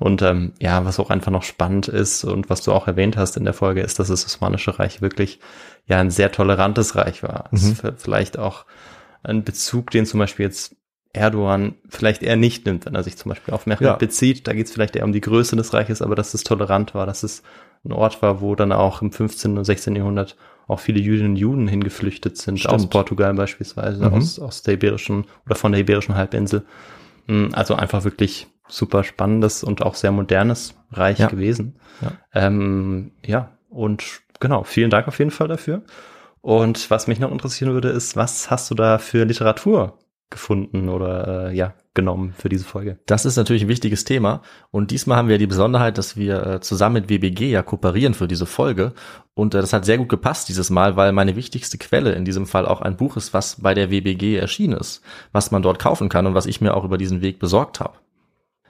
Und 0.00 0.22
ähm, 0.22 0.52
ja, 0.58 0.84
was 0.84 0.98
auch 0.98 1.10
einfach 1.10 1.30
noch 1.30 1.42
spannend 1.42 1.88
ist 1.88 2.24
und 2.24 2.50
was 2.50 2.62
du 2.62 2.72
auch 2.72 2.86
erwähnt 2.86 3.16
hast 3.16 3.36
in 3.36 3.44
der 3.44 3.54
Folge, 3.54 3.82
ist, 3.82 3.98
dass 3.98 4.08
das 4.08 4.24
Osmanische 4.24 4.78
Reich 4.78 5.00
wirklich 5.00 5.38
ja 5.86 6.00
ein 6.00 6.10
sehr 6.10 6.32
tolerantes 6.32 6.96
Reich 6.96 7.22
war. 7.22 7.48
Mhm. 7.50 7.76
Vielleicht 7.96 8.38
auch 8.38 8.64
ein 9.22 9.44
Bezug, 9.44 9.90
den 9.90 10.06
zum 10.06 10.20
Beispiel 10.20 10.46
jetzt 10.46 10.76
Erdogan 11.12 11.74
vielleicht 11.88 12.22
eher 12.22 12.36
nicht 12.36 12.66
nimmt, 12.66 12.86
wenn 12.86 12.94
er 12.94 13.02
sich 13.02 13.16
zum 13.16 13.30
Beispiel 13.30 13.54
auf 13.54 13.66
Mehmet 13.66 13.80
ja. 13.80 13.94
bezieht. 13.94 14.46
Da 14.46 14.52
geht 14.52 14.66
es 14.66 14.72
vielleicht 14.72 14.96
eher 14.96 15.04
um 15.04 15.12
die 15.12 15.20
Größe 15.20 15.56
des 15.56 15.72
Reiches, 15.72 16.02
aber 16.02 16.14
dass 16.14 16.34
es 16.34 16.44
tolerant 16.44 16.94
war, 16.94 17.06
dass 17.06 17.22
es 17.22 17.42
ein 17.84 17.92
Ort 17.92 18.20
war, 18.22 18.40
wo 18.40 18.54
dann 18.54 18.72
auch 18.72 19.02
im 19.02 19.12
15. 19.12 19.56
und 19.56 19.64
16. 19.64 19.96
Jahrhundert 19.96 20.36
auch 20.66 20.80
viele 20.80 21.00
Jüdinnen 21.00 21.32
und 21.32 21.36
Juden 21.36 21.66
hingeflüchtet 21.66 22.36
sind, 22.36 22.58
Stimmt. 22.58 22.74
aus 22.74 22.86
Portugal 22.88 23.32
beispielsweise, 23.34 24.04
mhm. 24.04 24.14
aus, 24.14 24.38
aus 24.38 24.62
der 24.62 24.74
Iberischen 24.74 25.24
oder 25.46 25.54
von 25.54 25.72
der 25.72 25.80
Iberischen 25.80 26.14
Halbinsel. 26.14 26.64
Hm, 27.26 27.50
also 27.52 27.74
einfach 27.74 28.04
wirklich 28.04 28.48
super 28.68 29.02
spannendes 29.02 29.64
und 29.64 29.82
auch 29.82 29.94
sehr 29.94 30.12
modernes 30.12 30.74
Reich 30.92 31.20
ja. 31.20 31.28
gewesen. 31.28 31.76
Ja. 32.02 32.12
Ähm, 32.34 33.12
ja, 33.24 33.52
und 33.70 34.20
genau, 34.40 34.62
vielen 34.64 34.90
Dank 34.90 35.08
auf 35.08 35.18
jeden 35.18 35.30
Fall 35.30 35.48
dafür. 35.48 35.82
Und 36.42 36.90
was 36.90 37.06
mich 37.06 37.18
noch 37.18 37.32
interessieren 37.32 37.72
würde, 37.72 37.88
ist, 37.88 38.14
was 38.14 38.50
hast 38.50 38.70
du 38.70 38.74
da 38.74 38.98
für 38.98 39.24
Literatur 39.24 39.98
gefunden 40.30 40.88
oder 40.88 41.48
äh, 41.48 41.56
ja 41.56 41.74
genommen 41.94 42.34
für 42.36 42.48
diese 42.48 42.64
Folge. 42.64 42.98
Das 43.06 43.24
ist 43.24 43.36
natürlich 43.36 43.62
ein 43.62 43.68
wichtiges 43.68 44.04
Thema 44.04 44.42
und 44.70 44.90
diesmal 44.90 45.16
haben 45.16 45.28
wir 45.28 45.38
die 45.38 45.46
Besonderheit, 45.46 45.98
dass 45.98 46.16
wir 46.16 46.46
äh, 46.46 46.60
zusammen 46.60 46.94
mit 46.94 47.08
WBG 47.08 47.50
ja 47.50 47.62
kooperieren 47.62 48.14
für 48.14 48.28
diese 48.28 48.46
Folge 48.46 48.92
und 49.34 49.54
äh, 49.54 49.60
das 49.60 49.72
hat 49.72 49.84
sehr 49.84 49.98
gut 49.98 50.08
gepasst 50.08 50.48
dieses 50.48 50.70
Mal, 50.70 50.96
weil 50.96 51.12
meine 51.12 51.34
wichtigste 51.34 51.78
Quelle 51.78 52.12
in 52.12 52.24
diesem 52.24 52.46
Fall 52.46 52.66
auch 52.66 52.82
ein 52.82 52.96
Buch 52.96 53.16
ist, 53.16 53.34
was 53.34 53.60
bei 53.60 53.74
der 53.74 53.90
WBG 53.90 54.36
erschienen 54.36 54.78
ist, 54.78 55.02
was 55.32 55.50
man 55.50 55.62
dort 55.62 55.78
kaufen 55.78 56.08
kann 56.08 56.26
und 56.26 56.34
was 56.34 56.46
ich 56.46 56.60
mir 56.60 56.74
auch 56.74 56.84
über 56.84 56.98
diesen 56.98 57.22
Weg 57.22 57.38
besorgt 57.38 57.80
habe. 57.80 57.98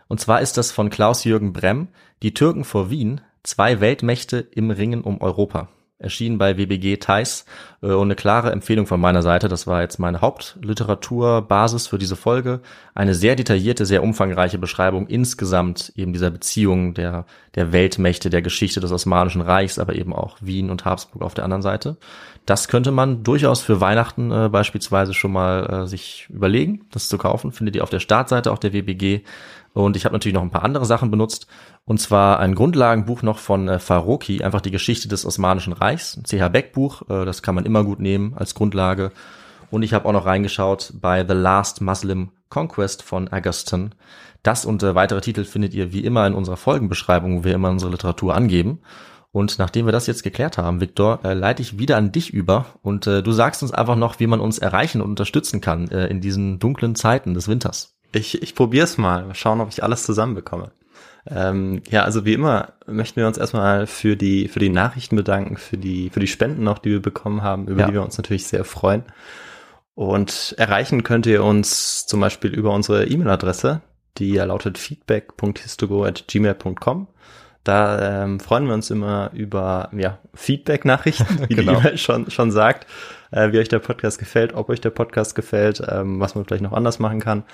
Und 0.08 0.20
zwar 0.20 0.40
ist 0.40 0.56
das 0.56 0.70
von 0.70 0.90
Klaus-Jürgen 0.90 1.52
Bremm, 1.52 1.88
Die 2.22 2.34
Türken 2.34 2.64
vor 2.64 2.90
Wien, 2.90 3.20
zwei 3.42 3.80
Weltmächte 3.80 4.38
im 4.38 4.70
Ringen 4.70 5.02
um 5.02 5.20
Europa. 5.20 5.68
Erschienen 5.98 6.38
bei 6.38 6.56
WBG 6.56 6.96
Thais 6.96 7.44
äh, 7.82 7.86
und 7.86 8.08
eine 8.08 8.14
klare 8.14 8.52
Empfehlung 8.52 8.86
von 8.86 9.00
meiner 9.00 9.22
Seite. 9.22 9.48
Das 9.48 9.66
war 9.66 9.82
jetzt 9.82 9.98
meine 9.98 10.20
Hauptliteraturbasis 10.20 11.88
für 11.88 11.98
diese 11.98 12.16
Folge. 12.16 12.60
Eine 12.94 13.14
sehr 13.14 13.36
detaillierte, 13.36 13.84
sehr 13.84 14.02
umfangreiche 14.02 14.58
Beschreibung 14.58 15.06
insgesamt 15.08 15.92
eben 15.96 16.12
dieser 16.12 16.30
Beziehung 16.30 16.94
der, 16.94 17.26
der 17.54 17.72
Weltmächte, 17.72 18.30
der 18.30 18.42
Geschichte 18.42 18.80
des 18.80 18.92
Osmanischen 18.92 19.40
Reichs, 19.40 19.78
aber 19.78 19.94
eben 19.94 20.12
auch 20.12 20.36
Wien 20.40 20.70
und 20.70 20.84
Habsburg 20.84 21.22
auf 21.22 21.34
der 21.34 21.44
anderen 21.44 21.62
Seite. 21.62 21.96
Das 22.46 22.68
könnte 22.68 22.92
man 22.92 23.24
durchaus 23.24 23.60
für 23.60 23.80
Weihnachten 23.80 24.30
äh, 24.30 24.48
beispielsweise 24.48 25.12
schon 25.12 25.32
mal 25.32 25.82
äh, 25.82 25.86
sich 25.86 26.28
überlegen, 26.30 26.86
das 26.92 27.08
zu 27.08 27.18
kaufen. 27.18 27.52
Findet 27.52 27.76
ihr 27.76 27.82
auf 27.82 27.90
der 27.90 28.00
Startseite 28.00 28.52
auch 28.52 28.58
der 28.58 28.72
WBG. 28.72 29.22
Und 29.84 29.96
ich 29.96 30.04
habe 30.04 30.12
natürlich 30.12 30.34
noch 30.34 30.42
ein 30.42 30.50
paar 30.50 30.64
andere 30.64 30.86
Sachen 30.86 31.10
benutzt. 31.10 31.46
Und 31.84 32.00
zwar 32.00 32.40
ein 32.40 32.56
Grundlagenbuch 32.56 33.22
noch 33.22 33.38
von 33.38 33.68
äh, 33.68 33.78
Faroki, 33.78 34.42
einfach 34.42 34.60
die 34.60 34.72
Geschichte 34.72 35.06
des 35.06 35.24
Osmanischen 35.24 35.72
Reichs. 35.72 36.16
Ein 36.16 36.24
CH 36.24 36.48
Beck 36.48 36.72
Buch, 36.72 37.02
äh, 37.08 37.24
das 37.24 37.42
kann 37.42 37.54
man 37.54 37.64
immer 37.64 37.84
gut 37.84 38.00
nehmen 38.00 38.34
als 38.36 38.56
Grundlage. 38.56 39.12
Und 39.70 39.84
ich 39.84 39.94
habe 39.94 40.08
auch 40.08 40.12
noch 40.12 40.26
reingeschaut 40.26 40.94
bei 41.00 41.24
The 41.24 41.34
Last 41.34 41.80
Muslim 41.80 42.30
Conquest 42.48 43.02
von 43.04 43.28
Augustin. 43.28 43.94
Das 44.42 44.64
und 44.64 44.82
äh, 44.82 44.96
weitere 44.96 45.20
Titel 45.20 45.44
findet 45.44 45.74
ihr 45.74 45.92
wie 45.92 46.04
immer 46.04 46.26
in 46.26 46.34
unserer 46.34 46.56
Folgenbeschreibung, 46.56 47.38
wo 47.38 47.44
wir 47.44 47.54
immer 47.54 47.70
unsere 47.70 47.92
Literatur 47.92 48.34
angeben. 48.34 48.80
Und 49.30 49.60
nachdem 49.60 49.86
wir 49.86 49.92
das 49.92 50.08
jetzt 50.08 50.24
geklärt 50.24 50.58
haben, 50.58 50.80
Viktor, 50.80 51.20
äh, 51.22 51.34
leite 51.34 51.62
ich 51.62 51.78
wieder 51.78 51.98
an 51.98 52.10
dich 52.10 52.32
über 52.34 52.66
und 52.82 53.06
äh, 53.06 53.22
du 53.22 53.30
sagst 53.30 53.62
uns 53.62 53.72
einfach 53.72 53.94
noch, 53.94 54.18
wie 54.18 54.26
man 54.26 54.40
uns 54.40 54.58
erreichen 54.58 55.00
und 55.00 55.10
unterstützen 55.10 55.60
kann 55.60 55.88
äh, 55.88 56.08
in 56.08 56.20
diesen 56.20 56.58
dunklen 56.58 56.96
Zeiten 56.96 57.34
des 57.34 57.46
Winters. 57.46 57.97
Ich, 58.12 58.42
ich 58.42 58.54
probiere 58.54 58.84
es 58.84 58.96
mal. 58.98 59.24
Mal 59.24 59.34
schauen, 59.34 59.60
ob 59.60 59.68
ich 59.70 59.82
alles 59.82 60.04
zusammenbekomme. 60.04 60.70
Ähm, 61.30 61.82
ja, 61.90 62.04
also 62.04 62.24
wie 62.24 62.32
immer 62.32 62.72
möchten 62.86 63.16
wir 63.20 63.26
uns 63.26 63.36
erstmal 63.38 63.86
für 63.86 64.16
die, 64.16 64.48
für 64.48 64.60
die 64.60 64.70
Nachrichten 64.70 65.14
bedanken, 65.16 65.56
für 65.58 65.76
die, 65.76 66.08
für 66.10 66.20
die 66.20 66.26
Spenden 66.26 66.64
noch, 66.64 66.78
die 66.78 66.90
wir 66.90 67.02
bekommen 67.02 67.42
haben, 67.42 67.68
über 67.68 67.82
Ja. 67.82 67.86
die 67.88 67.92
wir 67.94 68.02
uns 68.02 68.16
natürlich 68.16 68.46
sehr 68.46 68.64
freuen. 68.64 69.02
Und 69.94 70.54
erreichen 70.58 71.02
könnt 71.02 71.26
ihr 71.26 71.42
uns 71.44 72.06
zum 72.06 72.20
Beispiel 72.20 72.54
über 72.54 72.72
unsere 72.72 73.06
E-Mail-Adresse, 73.06 73.82
die 74.16 74.32
ja 74.32 74.44
lautet 74.44 74.78
feedback.histogo.gmail.com. 74.78 77.08
Da 77.64 78.24
ähm, 78.24 78.40
freuen 78.40 78.66
wir 78.66 78.72
uns 78.74 78.90
immer 78.90 79.30
über 79.34 79.90
ja, 79.94 80.18
Feedback-Nachrichten, 80.34 81.48
wie 81.48 81.54
Genau. 81.54 81.72
die 81.72 81.78
E-Mail 81.78 81.98
schon, 81.98 82.30
schon 82.30 82.50
sagt, 82.50 82.86
äh, 83.30 83.52
wie 83.52 83.58
euch 83.58 83.68
der 83.68 83.78
Podcast 83.78 84.18
gefällt, 84.18 84.54
ob 84.54 84.68
euch 84.68 84.80
der 84.80 84.90
Podcast 84.90 85.34
gefällt, 85.34 85.82
ähm, 85.88 86.20
was 86.20 86.34
man 86.34 86.44
vielleicht 86.44 86.62
noch 86.62 86.72
anders 86.72 86.98
machen 86.98 87.20
kann. 87.20 87.44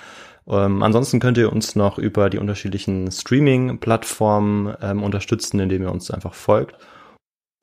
Ähm, 0.47 0.83
ansonsten 0.83 1.19
könnt 1.19 1.37
ihr 1.37 1.51
uns 1.51 1.75
noch 1.75 1.97
über 1.97 2.29
die 2.29 2.37
unterschiedlichen 2.37 3.11
Streaming-Plattformen 3.11 4.75
ähm, 4.81 5.03
unterstützen, 5.03 5.59
indem 5.59 5.83
ihr 5.83 5.91
uns 5.91 6.11
einfach 6.11 6.33
folgt. 6.33 6.75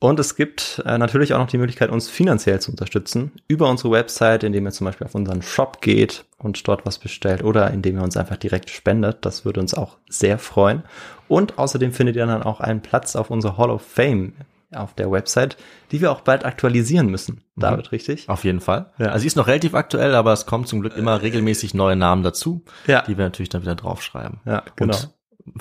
Und 0.03 0.19
es 0.19 0.35
gibt 0.35 0.83
äh, 0.85 0.97
natürlich 0.97 1.33
auch 1.33 1.39
noch 1.39 1.47
die 1.47 1.57
Möglichkeit, 1.57 1.89
uns 1.89 2.09
finanziell 2.09 2.59
zu 2.59 2.71
unterstützen 2.71 3.31
über 3.47 3.69
unsere 3.69 3.91
Website, 3.91 4.43
indem 4.43 4.65
ihr 4.65 4.73
zum 4.73 4.83
Beispiel 4.83 5.07
auf 5.07 5.15
unseren 5.15 5.41
Shop 5.41 5.79
geht 5.79 6.25
und 6.37 6.67
dort 6.67 6.85
was 6.85 6.99
bestellt 6.99 7.41
oder 7.41 7.71
indem 7.71 7.95
ihr 7.95 8.03
uns 8.03 8.17
einfach 8.17 8.35
direkt 8.35 8.69
spendet. 8.69 9.19
Das 9.21 9.45
würde 9.45 9.61
uns 9.61 9.73
auch 9.73 9.95
sehr 10.09 10.39
freuen. 10.39 10.83
Und 11.29 11.57
außerdem 11.57 11.93
findet 11.93 12.17
ihr 12.17 12.25
dann 12.25 12.43
auch 12.43 12.59
einen 12.59 12.81
Platz 12.81 13.15
auf 13.15 13.31
unserer 13.31 13.57
Hall 13.57 13.69
of 13.69 13.81
Fame 13.81 14.33
auf 14.75 14.93
der 14.93 15.11
Website, 15.11 15.57
die 15.91 16.01
wir 16.01 16.11
auch 16.11 16.21
bald 16.21 16.45
aktualisieren 16.45 17.07
müssen. 17.07 17.43
David, 17.55 17.91
richtig? 17.91 18.29
Auf 18.29 18.43
jeden 18.43 18.59
Fall. 18.61 18.91
Ja. 18.97 19.07
Also 19.07 19.19
sie 19.21 19.27
ist 19.27 19.35
noch 19.35 19.47
relativ 19.47 19.73
aktuell, 19.75 20.15
aber 20.15 20.33
es 20.33 20.45
kommen 20.45 20.65
zum 20.65 20.81
Glück 20.81 20.97
immer 20.97 21.21
regelmäßig 21.21 21.73
neue 21.73 21.95
Namen 21.95 22.23
dazu, 22.23 22.63
Ja. 22.87 23.01
die 23.01 23.17
wir 23.17 23.25
natürlich 23.25 23.49
dann 23.49 23.61
wieder 23.61 23.75
draufschreiben. 23.75 24.39
Ja, 24.45 24.63
genau. 24.75 24.95
Und 24.95 25.09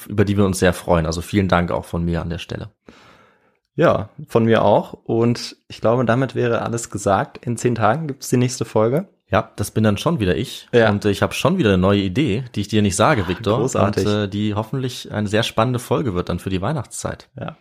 über 0.08 0.24
die 0.24 0.36
wir 0.36 0.44
uns 0.44 0.58
sehr 0.60 0.72
freuen. 0.72 1.06
Also 1.06 1.20
vielen 1.22 1.48
Dank 1.48 1.70
auch 1.70 1.84
von 1.84 2.04
mir 2.04 2.22
an 2.22 2.30
der 2.30 2.38
Stelle. 2.38 2.70
Ja, 3.74 4.10
von 4.28 4.44
mir 4.44 4.62
auch. 4.64 4.92
Und 4.92 5.56
ich 5.68 5.80
glaube, 5.80 6.04
damit 6.04 6.34
wäre 6.34 6.62
alles 6.62 6.90
gesagt. 6.90 7.38
In 7.44 7.56
zehn 7.56 7.74
Tagen 7.74 8.06
gibt's 8.06 8.28
die 8.28 8.36
nächste 8.36 8.64
Folge. 8.64 9.08
Ja, 9.30 9.50
das 9.56 9.70
bin 9.70 9.82
dann 9.82 9.96
schon 9.96 10.20
wieder 10.20 10.36
ich. 10.36 10.68
Ja. 10.74 10.90
Und 10.90 11.06
äh, 11.06 11.10
ich 11.10 11.22
habe 11.22 11.32
schon 11.32 11.56
wieder 11.56 11.70
eine 11.70 11.78
neue 11.78 12.00
Idee, 12.02 12.44
die 12.54 12.60
ich 12.60 12.68
dir 12.68 12.82
nicht 12.82 12.96
sage, 12.96 13.28
Victor. 13.28 13.60
großartig. 13.60 14.06
Und 14.06 14.12
äh, 14.12 14.28
die 14.28 14.54
hoffentlich 14.54 15.10
eine 15.10 15.26
sehr 15.26 15.42
spannende 15.42 15.78
Folge 15.78 16.12
wird 16.12 16.28
dann 16.28 16.38
für 16.38 16.50
die 16.50 16.60
Weihnachtszeit. 16.60 17.30
Ja. 17.40 17.56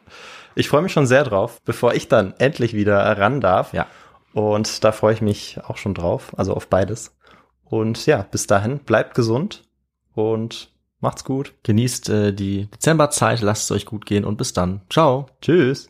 Ich 0.56 0.70
freue 0.70 0.82
mich 0.82 0.92
schon 0.92 1.08
sehr 1.08 1.24
drauf, 1.24 1.62
bevor 1.64 1.94
ich 1.94 2.08
dann 2.08 2.34
endlich 2.38 2.74
wieder 2.74 3.18
ran 3.18 3.42
darf. 3.42 3.74
Ja. 3.74 3.88
Und 4.34 4.84
da 4.84 4.92
freue 4.92 5.14
ich 5.14 5.22
mich 5.22 5.60
auch 5.64 5.78
schon 5.78 5.94
drauf, 5.94 6.34
also 6.38 6.54
auf 6.54 6.68
beides. 6.68 7.16
Und 7.64 8.06
ja, 8.06 8.26
bis 8.30 8.48
dahin, 8.48 8.80
bleibt 8.80 9.16
gesund 9.16 9.64
und 10.14 10.74
macht's 11.00 11.24
gut. 11.24 11.54
Genießt 11.64 12.10
äh, 12.10 12.34
die 12.34 12.68
Dezemberzeit, 12.68 13.42
lasst 13.42 13.64
es 13.64 13.72
euch 13.72 13.86
gut 13.86 14.06
gehen 14.06 14.26
und 14.26 14.38
bis 14.38 14.54
dann. 14.54 14.82
Ciao. 14.90 15.28
Tschüss. 15.42 15.90